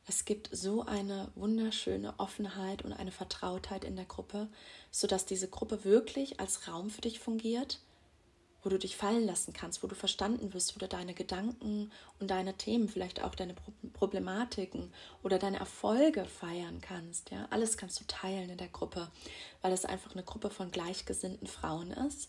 es 0.06 0.24
gibt 0.24 0.48
so 0.52 0.82
eine 0.82 1.30
wunderschöne 1.34 2.14
Offenheit 2.18 2.82
und 2.82 2.92
eine 2.92 3.12
Vertrautheit 3.12 3.84
in 3.84 3.96
der 3.96 4.06
Gruppe, 4.06 4.48
sodass 4.90 5.26
diese 5.26 5.48
Gruppe 5.48 5.84
wirklich 5.84 6.40
als 6.40 6.68
Raum 6.68 6.90
für 6.90 7.02
dich 7.02 7.20
fungiert, 7.20 7.80
wo 8.62 8.68
du 8.68 8.78
dich 8.78 8.96
fallen 8.96 9.24
lassen 9.24 9.52
kannst, 9.52 9.82
wo 9.82 9.86
du 9.86 9.94
verstanden 9.94 10.52
wirst, 10.52 10.74
wo 10.74 10.78
du 10.78 10.88
deine 10.88 11.14
Gedanken 11.14 11.90
und 12.18 12.30
deine 12.30 12.54
Themen, 12.54 12.88
vielleicht 12.88 13.22
auch 13.22 13.34
deine 13.34 13.54
Problematiken 13.92 14.92
oder 15.22 15.38
deine 15.38 15.58
Erfolge 15.58 16.24
feiern 16.24 16.80
kannst. 16.80 17.30
Ja, 17.30 17.46
alles 17.50 17.76
kannst 17.76 18.00
du 18.00 18.04
teilen 18.06 18.50
in 18.50 18.58
der 18.58 18.68
Gruppe, 18.68 19.10
weil 19.62 19.72
es 19.72 19.84
einfach 19.84 20.12
eine 20.12 20.24
Gruppe 20.24 20.50
von 20.50 20.70
gleichgesinnten 20.70 21.46
Frauen 21.46 21.90
ist, 21.90 22.28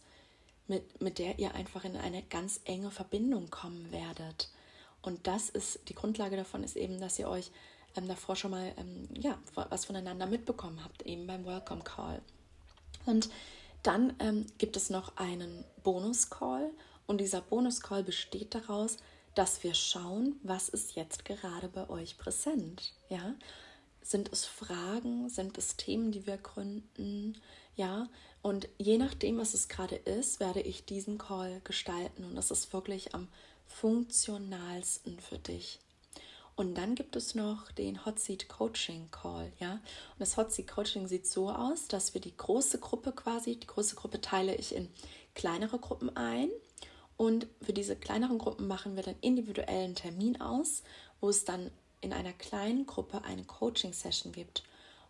mit, 0.67 1.01
mit 1.01 1.19
der 1.19 1.39
ihr 1.39 1.53
einfach 1.53 1.83
in 1.83 1.97
eine 1.97 2.23
ganz 2.23 2.61
enge 2.63 2.91
Verbindung 2.91 3.49
kommen 3.49 3.91
werdet. 3.91 4.49
Und 5.01 5.27
das 5.27 5.49
ist 5.49 5.79
die 5.89 5.95
Grundlage 5.95 6.37
davon 6.37 6.63
ist 6.63 6.75
eben, 6.75 6.99
dass 6.99 7.19
ihr 7.19 7.27
euch 7.27 7.51
ähm, 7.95 8.07
davor 8.07 8.35
schon 8.35 8.51
mal 8.51 8.73
ähm, 8.77 9.07
ja 9.13 9.37
was 9.55 9.85
voneinander 9.85 10.25
mitbekommen 10.25 10.83
habt, 10.83 11.01
eben 11.03 11.27
beim 11.27 11.45
Welcome 11.45 11.83
Call. 11.83 12.21
Und 13.05 13.29
dann 13.83 14.15
ähm, 14.19 14.45
gibt 14.57 14.77
es 14.77 14.89
noch 14.89 15.17
einen 15.17 15.63
Bonus-Call 15.83 16.71
und 17.07 17.19
dieser 17.19 17.41
Bonus-Call 17.41 18.03
besteht 18.03 18.53
daraus, 18.53 18.97
dass 19.35 19.63
wir 19.63 19.73
schauen, 19.73 20.39
was 20.43 20.69
ist 20.69 20.95
jetzt 20.95 21.25
gerade 21.25 21.67
bei 21.67 21.89
euch 21.89 22.17
präsent. 22.17 22.93
Ja? 23.09 23.33
Sind 24.01 24.31
es 24.31 24.45
Fragen, 24.45 25.29
sind 25.29 25.57
es 25.57 25.77
Themen, 25.77 26.11
die 26.11 26.27
wir 26.27 26.37
gründen? 26.37 27.37
Ja, 27.75 28.07
und 28.41 28.67
je 28.77 28.97
nachdem, 28.97 29.37
was 29.37 29.53
es 29.53 29.67
gerade 29.69 29.95
ist, 29.95 30.39
werde 30.39 30.61
ich 30.61 30.85
diesen 30.85 31.17
Call 31.17 31.61
gestalten 31.63 32.25
und 32.25 32.35
das 32.35 32.51
ist 32.51 32.73
wirklich 32.73 33.15
am 33.15 33.27
funktionalsten 33.71 35.19
für 35.19 35.39
dich. 35.39 35.79
Und 36.55 36.75
dann 36.75 36.95
gibt 36.95 37.15
es 37.15 37.33
noch 37.33 37.71
den 37.71 38.05
Hot 38.05 38.19
Seat 38.19 38.47
Coaching 38.47 39.09
Call, 39.09 39.51
ja. 39.59 39.73
Und 39.73 40.19
das 40.19 40.37
Hot 40.37 40.51
Seat 40.51 40.67
Coaching 40.67 41.07
sieht 41.07 41.25
so 41.25 41.49
aus, 41.49 41.87
dass 41.87 42.13
wir 42.13 42.21
die 42.21 42.35
große 42.35 42.79
Gruppe 42.79 43.13
quasi, 43.13 43.55
die 43.55 43.67
große 43.67 43.95
Gruppe 43.95 44.21
teile 44.21 44.55
ich 44.55 44.75
in 44.75 44.89
kleinere 45.33 45.79
Gruppen 45.79 46.15
ein. 46.15 46.49
Und 47.17 47.47
für 47.61 47.73
diese 47.73 47.95
kleineren 47.95 48.37
Gruppen 48.37 48.67
machen 48.67 48.95
wir 48.95 49.03
dann 49.03 49.15
individuellen 49.21 49.95
Termin 49.95 50.41
aus, 50.41 50.83
wo 51.19 51.29
es 51.29 51.45
dann 51.45 51.71
in 52.01 52.13
einer 52.13 52.33
kleinen 52.33 52.85
Gruppe 52.85 53.23
eine 53.23 53.43
Coaching-Session 53.43 54.31
gibt. 54.31 54.63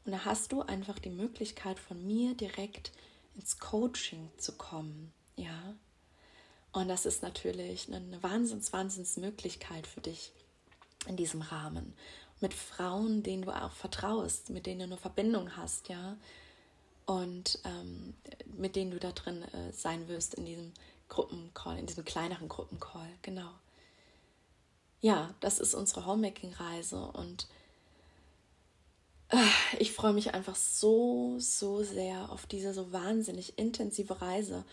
Und 0.05 0.11
da 0.11 0.25
hast 0.25 0.51
du 0.51 0.61
einfach 0.61 0.99
die 0.99 1.09
Möglichkeit 1.09 1.79
von 1.79 2.05
mir 2.05 2.33
direkt 2.33 2.91
ins 3.35 3.59
Coaching 3.59 4.29
zu 4.37 4.53
kommen, 4.53 5.11
ja. 5.35 5.75
Und 6.73 6.87
das 6.87 7.05
ist 7.05 7.21
natürlich 7.21 7.87
eine 7.91 8.23
Wahnsinns, 8.23 8.71
Wahnsinns 8.71 9.17
Möglichkeit 9.17 9.87
für 9.87 10.01
dich 10.01 10.31
in 11.07 11.17
diesem 11.17 11.41
Rahmen. 11.41 11.93
Mit 12.39 12.53
Frauen, 12.53 13.23
denen 13.23 13.43
du 13.43 13.51
auch 13.51 13.73
vertraust, 13.73 14.49
mit 14.49 14.65
denen 14.65 14.79
du 14.79 14.85
eine 14.85 14.97
Verbindung 14.97 15.55
hast, 15.57 15.89
ja. 15.89 16.17
Und 17.05 17.59
ähm, 17.65 18.13
mit 18.57 18.75
denen 18.75 18.91
du 18.91 18.99
da 18.99 19.11
drin 19.11 19.43
äh, 19.43 19.73
sein 19.73 20.07
wirst 20.07 20.35
in 20.35 20.45
diesem 20.45 20.71
Gruppencall, 21.09 21.77
in 21.77 21.87
diesem 21.87 22.05
kleineren 22.05 22.47
Gruppencall, 22.47 23.09
genau. 23.21 23.51
Ja, 25.01 25.33
das 25.39 25.59
ist 25.59 25.73
unsere 25.73 26.05
Homemaking-Reise 26.05 27.01
und 27.01 27.47
äh, 29.29 29.37
ich 29.79 29.93
freue 29.93 30.13
mich 30.13 30.33
einfach 30.33 30.55
so, 30.55 31.37
so 31.39 31.83
sehr 31.83 32.31
auf 32.31 32.45
diese 32.45 32.73
so 32.73 32.93
wahnsinnig 32.93 33.57
intensive 33.57 34.21
Reise. 34.21 34.63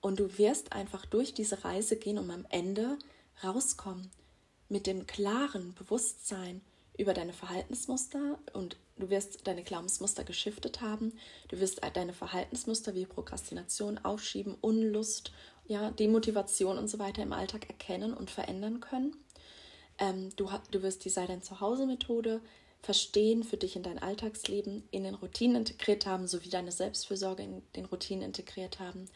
Und 0.00 0.20
du 0.20 0.38
wirst 0.38 0.72
einfach 0.72 1.06
durch 1.06 1.34
diese 1.34 1.64
Reise 1.64 1.96
gehen 1.96 2.18
und 2.18 2.30
am 2.30 2.46
Ende 2.50 2.98
rauskommen 3.42 4.10
mit 4.68 4.86
dem 4.86 5.06
klaren 5.06 5.74
Bewusstsein 5.74 6.60
über 6.98 7.14
deine 7.14 7.32
Verhaltensmuster 7.32 8.38
und 8.52 8.76
du 8.96 9.08
wirst 9.08 9.46
deine 9.46 9.62
Glaubensmuster 9.62 10.24
geschiftet 10.24 10.80
haben. 10.80 11.12
Du 11.48 11.60
wirst 11.60 11.80
deine 11.94 12.12
Verhaltensmuster 12.12 12.94
wie 12.94 13.06
Prokrastination, 13.06 13.98
Aufschieben, 13.98 14.56
Unlust, 14.60 15.32
ja, 15.66 15.90
Demotivation 15.92 16.76
und 16.76 16.88
so 16.88 16.98
weiter 16.98 17.22
im 17.22 17.32
Alltag 17.32 17.68
erkennen 17.68 18.12
und 18.12 18.30
verändern 18.30 18.80
können. 18.80 19.16
Ähm, 19.98 20.30
du, 20.36 20.50
du 20.70 20.82
wirst 20.82 21.04
die 21.04 21.10
Sei 21.10 21.26
dein 21.26 21.42
Zuhause-Methode 21.42 22.40
verstehen, 22.82 23.44
für 23.44 23.56
dich 23.56 23.76
in 23.76 23.82
dein 23.82 23.98
Alltagsleben 23.98 24.82
in 24.90 25.04
den 25.04 25.14
Routinen 25.14 25.56
integriert 25.56 26.06
haben, 26.06 26.26
sowie 26.26 26.48
deine 26.48 26.72
Selbstfürsorge 26.72 27.42
in 27.42 27.62
den 27.76 27.84
Routinen 27.86 28.24
integriert 28.24 28.80
haben. 28.80 29.08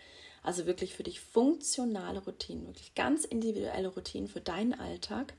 Also 0.42 0.66
wirklich 0.66 0.94
für 0.94 1.04
dich 1.04 1.20
funktionale 1.20 2.24
Routinen, 2.24 2.66
wirklich 2.66 2.94
ganz 2.94 3.24
individuelle 3.24 3.88
Routinen 3.88 4.28
für 4.28 4.40
deinen 4.40 4.74
Alltag, 4.74 5.34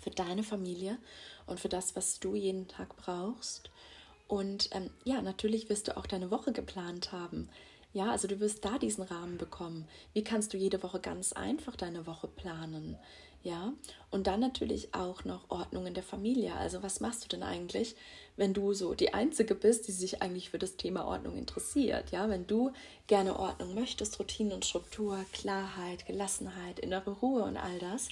für 0.00 0.10
deine 0.10 0.42
Familie 0.42 0.98
und 1.46 1.60
für 1.60 1.68
das, 1.68 1.94
was 1.96 2.18
du 2.18 2.34
jeden 2.34 2.66
Tag 2.66 2.96
brauchst. 2.96 3.70
Und 4.28 4.70
ähm, 4.72 4.90
ja, 5.04 5.20
natürlich 5.20 5.68
wirst 5.68 5.88
du 5.88 5.96
auch 5.96 6.06
deine 6.06 6.30
Woche 6.30 6.52
geplant 6.52 7.12
haben. 7.12 7.50
Ja, 7.92 8.10
also 8.10 8.26
du 8.26 8.40
wirst 8.40 8.64
da 8.64 8.78
diesen 8.78 9.04
Rahmen 9.04 9.36
bekommen. 9.36 9.86
Wie 10.14 10.24
kannst 10.24 10.54
du 10.54 10.56
jede 10.56 10.82
Woche 10.82 10.98
ganz 10.98 11.34
einfach 11.34 11.76
deine 11.76 12.06
Woche 12.06 12.26
planen? 12.28 12.96
Ja, 13.44 13.72
und 14.10 14.28
dann 14.28 14.38
natürlich 14.38 14.94
auch 14.94 15.24
noch 15.24 15.50
Ordnung 15.50 15.86
in 15.86 15.94
der 15.94 16.04
Familie. 16.04 16.54
Also, 16.54 16.82
was 16.84 17.00
machst 17.00 17.24
du 17.24 17.28
denn 17.28 17.42
eigentlich, 17.42 17.96
wenn 18.36 18.54
du 18.54 18.72
so 18.72 18.94
die 18.94 19.14
Einzige 19.14 19.56
bist, 19.56 19.88
die 19.88 19.92
sich 19.92 20.22
eigentlich 20.22 20.50
für 20.50 20.58
das 20.58 20.76
Thema 20.76 21.06
Ordnung 21.06 21.36
interessiert? 21.36 22.12
Ja, 22.12 22.28
wenn 22.28 22.46
du 22.46 22.70
gerne 23.08 23.36
Ordnung 23.36 23.74
möchtest, 23.74 24.20
Routine 24.20 24.54
und 24.54 24.64
Struktur, 24.64 25.18
Klarheit, 25.32 26.06
Gelassenheit, 26.06 26.78
innere 26.78 27.10
Ruhe 27.10 27.42
und 27.42 27.56
all 27.56 27.80
das, 27.80 28.10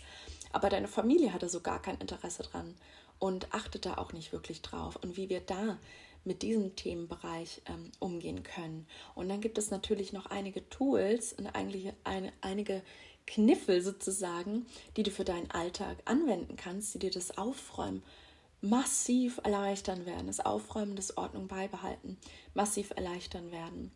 aber 0.53 0.69
deine 0.69 0.89
Familie 0.89 1.33
hatte 1.33 1.49
so 1.49 1.61
gar 1.61 1.81
kein 1.81 1.99
Interesse 1.99 2.43
dran 2.43 2.75
und 3.21 3.55
achtet 3.55 3.87
da 3.87 3.99
auch 3.99 4.13
nicht 4.13 4.33
wirklich 4.33 4.63
drauf. 4.63 4.97
Und 4.97 5.17
wie 5.17 5.29
wir 5.29 5.41
da 5.41 5.79
mit 6.25 6.43
diesem 6.43 6.77
Themenbereich 6.77 7.63
ähm, 7.67 7.91
umgehen 7.99 8.43
können. 8.43 8.87
Und 9.15 9.29
dann 9.29 9.41
gibt 9.41 9.59
es 9.59 9.71
natürlich 9.71 10.13
noch 10.13 10.27
einige 10.27 10.69
Tools 10.69 11.33
und 11.33 11.47
eigentlich 11.47 11.93
eine, 12.05 12.33
einige 12.41 12.83
Kniffel 13.31 13.81
sozusagen, 13.81 14.67
die 14.97 15.05
du 15.05 15.11
für 15.13 15.25
deinen 15.25 15.51
Alltag 15.53 15.99
anwenden 16.05 16.57
kannst, 16.57 16.95
die 16.95 16.99
dir 16.99 17.13
das 17.13 17.39
Aufräumen 17.39 18.03
massiv 18.61 19.41
erleichtern 19.45 20.05
werden, 20.05 20.27
das 20.27 20.41
Aufräumen, 20.41 20.97
das 20.97 21.17
Ordnung 21.17 21.47
beibehalten, 21.47 22.19
massiv 22.55 22.91
erleichtern 22.91 23.53
werden. 23.53 23.93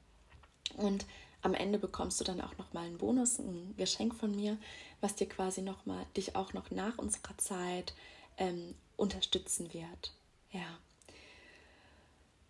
Und 0.76 1.04
am 1.42 1.52
Ende 1.52 1.78
bekommst 1.78 2.20
du 2.20 2.24
dann 2.24 2.40
auch 2.40 2.56
noch 2.58 2.72
mal 2.72 2.86
einen 2.86 2.96
Bonus, 2.96 3.38
ein 3.38 3.74
Geschenk 3.76 4.14
von 4.14 4.34
mir, 4.34 4.56
was 5.00 5.16
dir 5.16 5.28
quasi 5.28 5.62
noch 5.62 5.84
mal 5.84 6.06
dich 6.16 6.36
auch 6.36 6.52
noch 6.54 6.70
nach 6.70 6.96
unserer 6.96 7.36
Zeit 7.36 7.92
ähm, 8.38 8.74
unterstützen 8.96 9.74
wird. 9.74 10.12
Ja. 10.52 10.78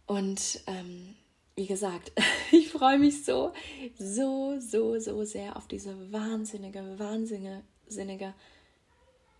Und 0.06 0.60
ähm, 0.66 1.16
wie 1.56 1.66
gesagt, 1.66 2.12
ich 2.52 2.70
freue 2.70 2.98
mich 2.98 3.24
so, 3.24 3.52
so, 3.98 4.58
so, 4.60 4.98
so 4.98 5.24
sehr 5.24 5.56
auf 5.56 5.68
diese 5.68 6.12
wahnsinnige, 6.12 6.98
wahnsinnige, 6.98 8.34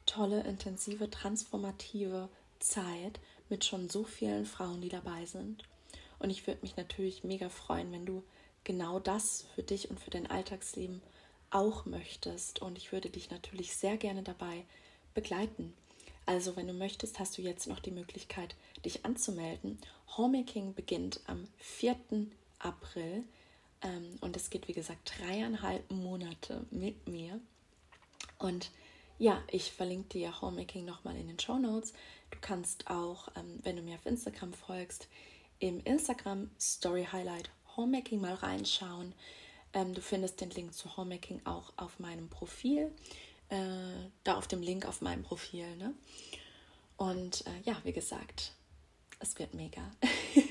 tolle, 0.06 0.42
intensive, 0.42 1.10
transformative 1.10 2.28
Zeit 2.60 3.20
mit 3.48 3.64
schon 3.64 3.88
so 3.88 4.04
vielen 4.04 4.46
Frauen, 4.46 4.80
die 4.80 4.88
dabei 4.88 5.26
sind. 5.26 5.64
Und 6.18 6.30
ich 6.30 6.46
würde 6.46 6.60
mich 6.62 6.76
natürlich 6.76 7.24
mega 7.24 7.48
freuen, 7.48 7.92
wenn 7.92 8.06
du 8.06 8.22
genau 8.62 8.98
das 8.98 9.44
für 9.54 9.62
dich 9.62 9.90
und 9.90 10.00
für 10.00 10.10
dein 10.10 10.26
Alltagsleben 10.26 11.02
auch 11.50 11.84
möchtest. 11.84 12.62
Und 12.62 12.78
ich 12.78 12.92
würde 12.92 13.10
dich 13.10 13.30
natürlich 13.30 13.76
sehr 13.76 13.96
gerne 13.96 14.22
dabei 14.22 14.64
begleiten. 15.12 15.74
Also, 16.27 16.57
wenn 16.57 16.66
du 16.66 16.72
möchtest, 16.72 17.18
hast 17.18 17.37
du 17.37 17.43
jetzt 17.43 17.66
noch 17.66 17.81
die 17.81 17.91
Möglichkeit, 17.91 18.55
dich 18.85 19.05
anzumelden. 19.05 19.79
Homemaking 20.16 20.75
beginnt 20.75 21.20
am 21.27 21.47
4. 21.59 21.97
April 22.59 23.25
ähm, 23.83 24.16
und 24.20 24.37
es 24.37 24.51
geht, 24.51 24.68
wie 24.68 24.72
gesagt, 24.72 25.12
dreieinhalb 25.18 25.91
Monate 25.91 26.64
mit 26.70 27.07
mir. 27.09 27.41
Und 28.39 28.70
ja, 29.18 29.43
ich 29.49 29.72
verlinke 29.72 30.09
dir 30.09 30.41
Homemaking 30.41 30.85
nochmal 30.85 31.16
in 31.16 31.29
den 31.29 31.39
Show 31.39 31.59
Notes. 31.59 31.93
Du 32.31 32.39
kannst 32.41 32.89
auch, 32.91 33.29
ähm, 33.37 33.61
wenn 33.62 33.77
du 33.77 33.83
mir 33.83 33.95
auf 33.95 34.07
Instagram 34.07 34.53
folgst, 34.53 35.09
im 35.61 35.81
Instagram 35.85 36.51
Story 36.59 37.07
Highlight 37.11 37.51
Homemaking 37.77 38.20
mal 38.20 38.35
reinschauen. 38.35 39.14
Ähm, 39.72 39.95
du 39.95 40.01
findest 40.01 40.41
den 40.41 40.51
Link 40.51 40.75
zu 40.75 40.97
Homemaking 40.97 41.41
auch 41.45 41.72
auf 41.77 41.99
meinem 42.01 42.29
Profil 42.29 42.93
äh, 43.55 44.11
da 44.24 44.36
auf 44.36 44.48
dem 44.48 44.62
Link 44.62 44.86
auf 44.86 45.00
meinem 45.00 45.22
Profil. 45.22 45.76
Ne? 45.76 45.94
Und 46.96 47.46
äh, 47.46 47.61
ja, 47.64 47.80
wie 47.84 47.92
gesagt, 47.92 48.52
es 49.20 49.38
wird 49.38 49.55
mega. 49.55 49.82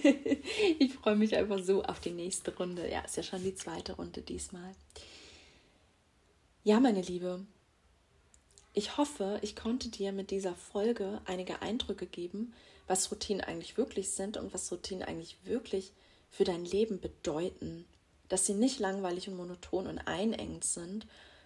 ich 0.80 0.94
freue 0.94 1.16
mich 1.16 1.36
einfach 1.36 1.62
so 1.62 1.84
auf 1.84 2.00
die 2.00 2.12
nächste 2.12 2.56
Runde. 2.56 2.90
Ja, 2.90 3.02
ist 3.02 3.18
ja 3.18 3.24
schon 3.24 3.44
die 3.44 3.56
zweite 3.56 3.94
Runde 3.94 4.22
diesmal. 4.22 4.74
Ja, 6.64 6.80
meine 6.80 7.02
Liebe, 7.02 7.46
ich 8.74 8.96
hoffe, 8.98 9.38
ich 9.42 9.56
konnte 9.56 9.90
dir 9.90 10.14
mit 10.14 10.32
dieser 10.32 10.56
Folge 10.56 11.22
einige 11.26 11.62
Eindrücke 11.62 12.06
geben, 12.06 12.54
was 12.88 13.12
Routinen 13.12 13.42
eigentlich 13.42 13.78
wirklich 13.78 14.12
sind 14.12 14.38
und 14.38 14.54
was 14.54 14.72
Routinen 14.72 15.04
eigentlich 15.04 15.38
wirklich 15.44 15.92
für 16.30 16.46
dein 16.46 16.64
Leben 16.64 17.02
bedeuten. 17.02 17.86
Dass 18.30 18.46
sie 18.46 18.54
nicht 18.54 18.80
langweilig 18.80 19.28
und 19.28 19.36
monoton 19.36 19.88
und 19.88 20.00
einengend 20.00 20.64
sind, 20.64 21.06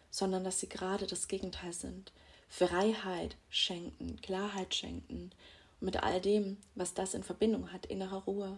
sondern 0.09 0.43
dass 0.43 0.59
sie 0.59 0.69
gerade 0.69 1.07
das 1.07 1.27
Gegenteil 1.27 1.73
sind. 1.73 2.11
Freiheit 2.49 3.35
schenken, 3.49 4.21
Klarheit 4.21 4.73
schenken 4.73 5.31
und 5.79 5.85
mit 5.85 6.01
all 6.01 6.21
dem, 6.21 6.57
was 6.75 6.93
das 6.93 7.13
in 7.13 7.23
Verbindung 7.23 7.71
hat, 7.71 7.85
innere 7.85 8.23
Ruhe, 8.23 8.57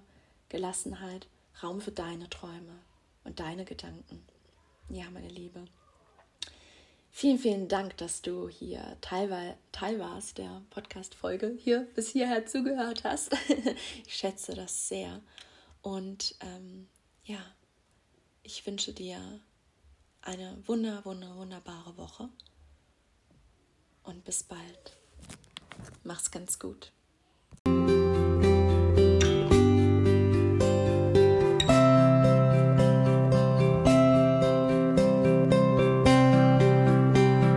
Gelassenheit, 0.49 1.27
Raum 1.61 1.81
für 1.81 1.91
deine 1.91 2.29
Träume 2.29 2.79
und 3.23 3.39
deine 3.39 3.65
Gedanken. 3.65 4.23
Ja, 4.89 5.09
meine 5.11 5.27
Liebe. 5.27 5.65
Vielen, 7.11 7.39
vielen 7.39 7.67
Dank, 7.67 7.97
dass 7.97 8.21
du 8.21 8.47
hier 8.47 8.97
Teil, 9.01 9.57
Teil 9.71 9.99
warst 9.99 10.37
der 10.37 10.61
Podcast-Folge, 10.69 11.57
hier 11.59 11.87
bis 11.95 12.11
hierher 12.11 12.45
zugehört 12.45 13.03
hast. 13.03 13.35
ich 14.07 14.15
schätze 14.15 14.53
das 14.55 14.87
sehr. 14.87 15.21
Und 15.81 16.35
ähm, 16.41 16.87
ja, 17.25 17.39
ich 18.43 18.65
wünsche 18.65 18.93
dir 18.93 19.19
eine 20.21 20.61
wunder, 20.67 21.03
wunder, 21.05 21.35
wunderbare 21.35 21.97
Woche 21.97 22.29
und 24.03 24.23
bis 24.23 24.43
bald. 24.43 24.97
Mach's 26.03 26.31
ganz 26.31 26.59
gut. 26.59 26.91